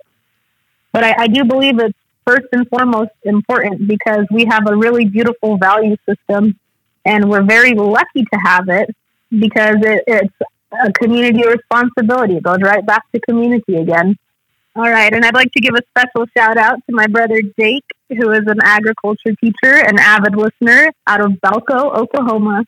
But 0.92 1.02
I, 1.02 1.24
I 1.24 1.26
do 1.26 1.44
believe 1.44 1.80
it's 1.80 1.98
first 2.24 2.46
and 2.52 2.68
foremost 2.68 3.10
important 3.24 3.88
because 3.88 4.24
we 4.30 4.44
have 4.48 4.68
a 4.68 4.76
really 4.76 5.06
beautiful 5.06 5.58
value 5.58 5.96
system 6.08 6.56
and 7.04 7.28
we're 7.28 7.42
very 7.42 7.74
lucky 7.74 8.22
to 8.32 8.38
have 8.44 8.68
it 8.68 8.94
because 9.28 9.78
it, 9.80 10.04
it's 10.06 10.34
a 10.70 10.92
community 10.92 11.42
responsibility. 11.44 12.36
It 12.36 12.44
goes 12.44 12.62
right 12.62 12.86
back 12.86 13.02
to 13.12 13.20
community 13.20 13.74
again. 13.74 14.16
All 14.76 14.88
right, 14.88 15.12
and 15.12 15.24
I'd 15.24 15.34
like 15.34 15.50
to 15.50 15.60
give 15.60 15.74
a 15.74 15.82
special 15.90 16.26
shout 16.36 16.58
out 16.58 16.76
to 16.86 16.94
my 16.94 17.08
brother 17.08 17.42
Jake, 17.58 17.86
who 18.08 18.30
is 18.30 18.44
an 18.46 18.60
agriculture 18.62 19.34
teacher 19.42 19.74
and 19.74 19.98
avid 19.98 20.36
listener 20.36 20.92
out 21.08 21.20
of 21.20 21.32
Belco, 21.44 21.96
Oklahoma. 21.96 22.64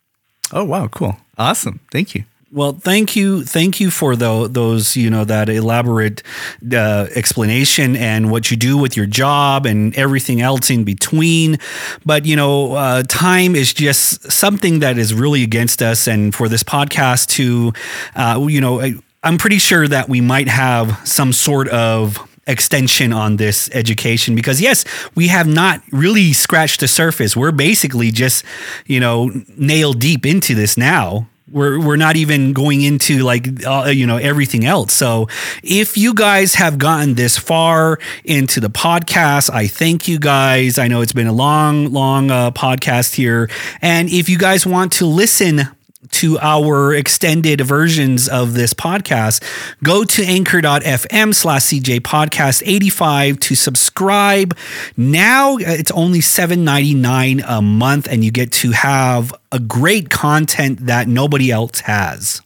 Oh, 0.52 0.64
wow, 0.64 0.88
cool. 0.88 1.18
Awesome. 1.38 1.78
Thank 1.92 2.16
you. 2.16 2.24
Well, 2.52 2.72
thank 2.72 3.14
you, 3.14 3.44
thank 3.44 3.78
you 3.78 3.92
for 3.92 4.16
the, 4.16 4.48
those 4.50 4.96
you 4.96 5.08
know 5.08 5.24
that 5.24 5.48
elaborate 5.48 6.24
uh, 6.72 7.06
explanation 7.14 7.94
and 7.94 8.28
what 8.30 8.50
you 8.50 8.56
do 8.56 8.76
with 8.76 8.96
your 8.96 9.06
job 9.06 9.66
and 9.66 9.94
everything 9.96 10.40
else 10.40 10.68
in 10.68 10.82
between. 10.82 11.58
But 12.04 12.26
you 12.26 12.34
know, 12.34 12.72
uh, 12.72 13.04
time 13.04 13.54
is 13.54 13.72
just 13.72 14.32
something 14.32 14.80
that 14.80 14.98
is 14.98 15.14
really 15.14 15.44
against 15.44 15.80
us, 15.80 16.08
and 16.08 16.34
for 16.34 16.48
this 16.48 16.64
podcast 16.64 17.28
to, 17.38 17.72
uh, 18.16 18.44
you 18.48 18.60
know. 18.60 18.82
I'm 19.22 19.36
pretty 19.36 19.58
sure 19.58 19.86
that 19.86 20.08
we 20.08 20.22
might 20.22 20.48
have 20.48 20.98
some 21.06 21.34
sort 21.34 21.68
of 21.68 22.18
extension 22.46 23.12
on 23.12 23.36
this 23.36 23.68
education 23.74 24.34
because 24.34 24.62
yes 24.62 24.84
we 25.14 25.28
have 25.28 25.46
not 25.46 25.82
really 25.92 26.32
scratched 26.32 26.80
the 26.80 26.88
surface 26.88 27.36
we're 27.36 27.52
basically 27.52 28.10
just 28.10 28.44
you 28.86 28.98
know 28.98 29.30
nail 29.56 29.92
deep 29.92 30.24
into 30.26 30.54
this 30.54 30.76
now 30.76 31.28
we're 31.50 31.80
we're 31.80 31.96
not 31.96 32.16
even 32.16 32.52
going 32.52 32.82
into 32.82 33.18
like 33.20 33.64
uh, 33.66 33.86
you 33.86 34.06
know 34.06 34.16
everything 34.16 34.64
else. 34.64 34.92
So 34.92 35.28
if 35.62 35.96
you 35.96 36.14
guys 36.14 36.54
have 36.54 36.78
gotten 36.78 37.14
this 37.14 37.36
far 37.36 37.98
into 38.24 38.60
the 38.60 38.70
podcast, 38.70 39.50
I 39.50 39.66
thank 39.66 40.08
you 40.08 40.18
guys. 40.18 40.78
I 40.78 40.88
know 40.88 41.00
it's 41.00 41.12
been 41.12 41.26
a 41.26 41.32
long, 41.32 41.92
long 41.92 42.30
uh, 42.30 42.50
podcast 42.52 43.14
here, 43.14 43.50
and 43.82 44.08
if 44.08 44.28
you 44.28 44.38
guys 44.38 44.66
want 44.66 44.92
to 44.92 45.06
listen 45.06 45.68
to 46.12 46.38
our 46.38 46.92
extended 46.94 47.60
versions 47.60 48.28
of 48.28 48.54
this 48.54 48.74
podcast, 48.74 49.42
go 49.82 50.04
to 50.04 50.22
anchor.fm 50.24 51.34
slash 51.34 51.62
CJ 51.62 52.00
podcast 52.00 52.62
85 52.64 53.40
to 53.40 53.54
subscribe. 53.54 54.56
Now 54.96 55.54
uh, 55.54 55.58
it's 55.60 55.90
only 55.92 56.20
$7.99 56.20 57.42
a 57.46 57.62
month, 57.62 58.08
and 58.08 58.24
you 58.24 58.30
get 58.30 58.52
to 58.52 58.72
have 58.72 59.34
a 59.52 59.58
great 59.58 60.10
content 60.10 60.86
that 60.86 61.08
nobody 61.08 61.50
else 61.50 61.80
has. 61.80 62.42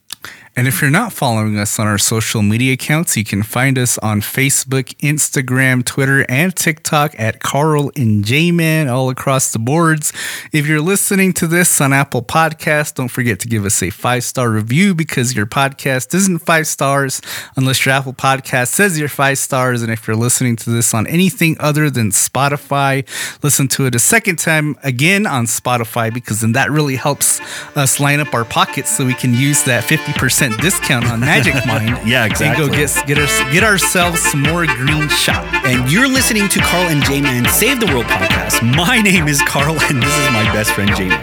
And 0.57 0.69
if 0.69 0.81
you're 0.81 0.91
not 0.91 1.13
following 1.13 1.59
us 1.59 1.81
on 1.81 1.89
our 1.89 1.99
social 1.99 2.41
media 2.41 2.75
accounts, 2.75 3.17
you 3.17 3.25
can 3.25 3.43
find 3.43 3.77
us 3.77 3.99
on 3.99 4.21
Facebook, 4.21 4.97
Instagram, 4.99 5.85
Twitter, 5.85 6.25
and 6.29 6.55
TikTok 6.55 7.19
at 7.19 7.41
Carl 7.41 7.91
and 7.97 8.25
J-Man 8.25 8.87
all 8.87 9.11
across 9.11 9.53
the 9.53 9.59
boards. 9.59 10.13
If 10.53 10.69
you're 10.69 10.81
listening 10.81 11.33
to 11.35 11.49
this 11.49 11.81
on 11.81 11.93
Apple 11.93 12.23
Podcasts, 12.23 12.95
don't 12.95 13.09
forget 13.09 13.41
to 13.41 13.49
give 13.49 13.65
us 13.65 13.83
a 13.83 13.91
five-star 13.91 14.49
review 14.49 14.95
because 14.95 15.35
your 15.35 15.47
podcast 15.47 16.15
isn't 16.15 16.39
five 16.39 16.69
stars 16.69 17.21
unless 17.57 17.85
your 17.85 17.93
Apple 17.93 18.15
Podcast 18.15 18.69
says 18.69 18.97
you're 18.97 19.09
five 19.09 19.39
stars. 19.39 19.83
And 19.83 19.91
if 19.91 20.07
you're 20.07 20.15
listening 20.15 20.55
to 20.57 20.71
this 20.71 20.95
on 20.95 21.09
anything 21.09 21.57
other 21.59 21.91
than 21.91 22.11
Spotify, 22.11 23.05
listen 23.43 23.67
to 23.69 23.87
it 23.87 23.97
a 23.97 23.99
second 23.99 24.39
time 24.39 24.77
again 24.85 25.27
on 25.27 25.47
Spotify 25.47 26.15
because 26.15 26.43
then 26.43 26.53
that 26.53 26.71
really 26.71 26.95
helps 26.95 27.41
us 27.77 27.99
line 27.99 28.21
up 28.21 28.33
our 28.33 28.45
pockets 28.45 28.97
so 28.97 29.05
we 29.05 29.15
can 29.15 29.35
use 29.35 29.65
that 29.65 29.83
50% 29.83 30.44
discount 30.53 31.07
on 31.07 31.21
Magic 31.21 31.55
Mind. 31.67 31.99
yeah, 32.07 32.25
exactly. 32.27 32.65
And 32.65 32.73
go 32.73 32.79
get 32.79 33.07
get, 33.07 33.19
our, 33.19 33.53
get 33.53 33.65
ourselves 33.65 34.21
some 34.23 34.43
more 34.43 34.67
green 34.67 35.09
shot. 35.09 35.45
And 35.65 35.91
you're 35.91 36.09
listening 36.09 36.49
to 36.49 36.59
Carl 36.61 36.89
and 36.89 37.03
J-Man 37.05 37.47
Save 37.49 37.81
the 37.81 37.87
World 37.87 38.07
podcast. 38.07 38.63
My 38.77 39.01
name 39.01 39.29
is 39.29 39.41
Carl, 39.43 39.79
and 39.81 40.03
this 40.03 40.17
is 40.19 40.31
my 40.33 40.45
best 40.53 40.73
friend 40.73 40.91
J-Man. 40.97 41.21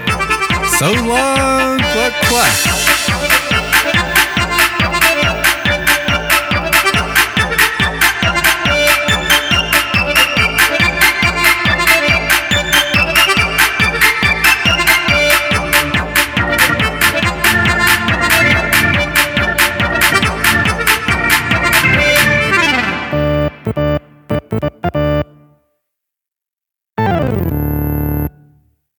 So 0.79 0.91
long, 0.91 1.77
but 1.77 2.13
class. 2.25 2.90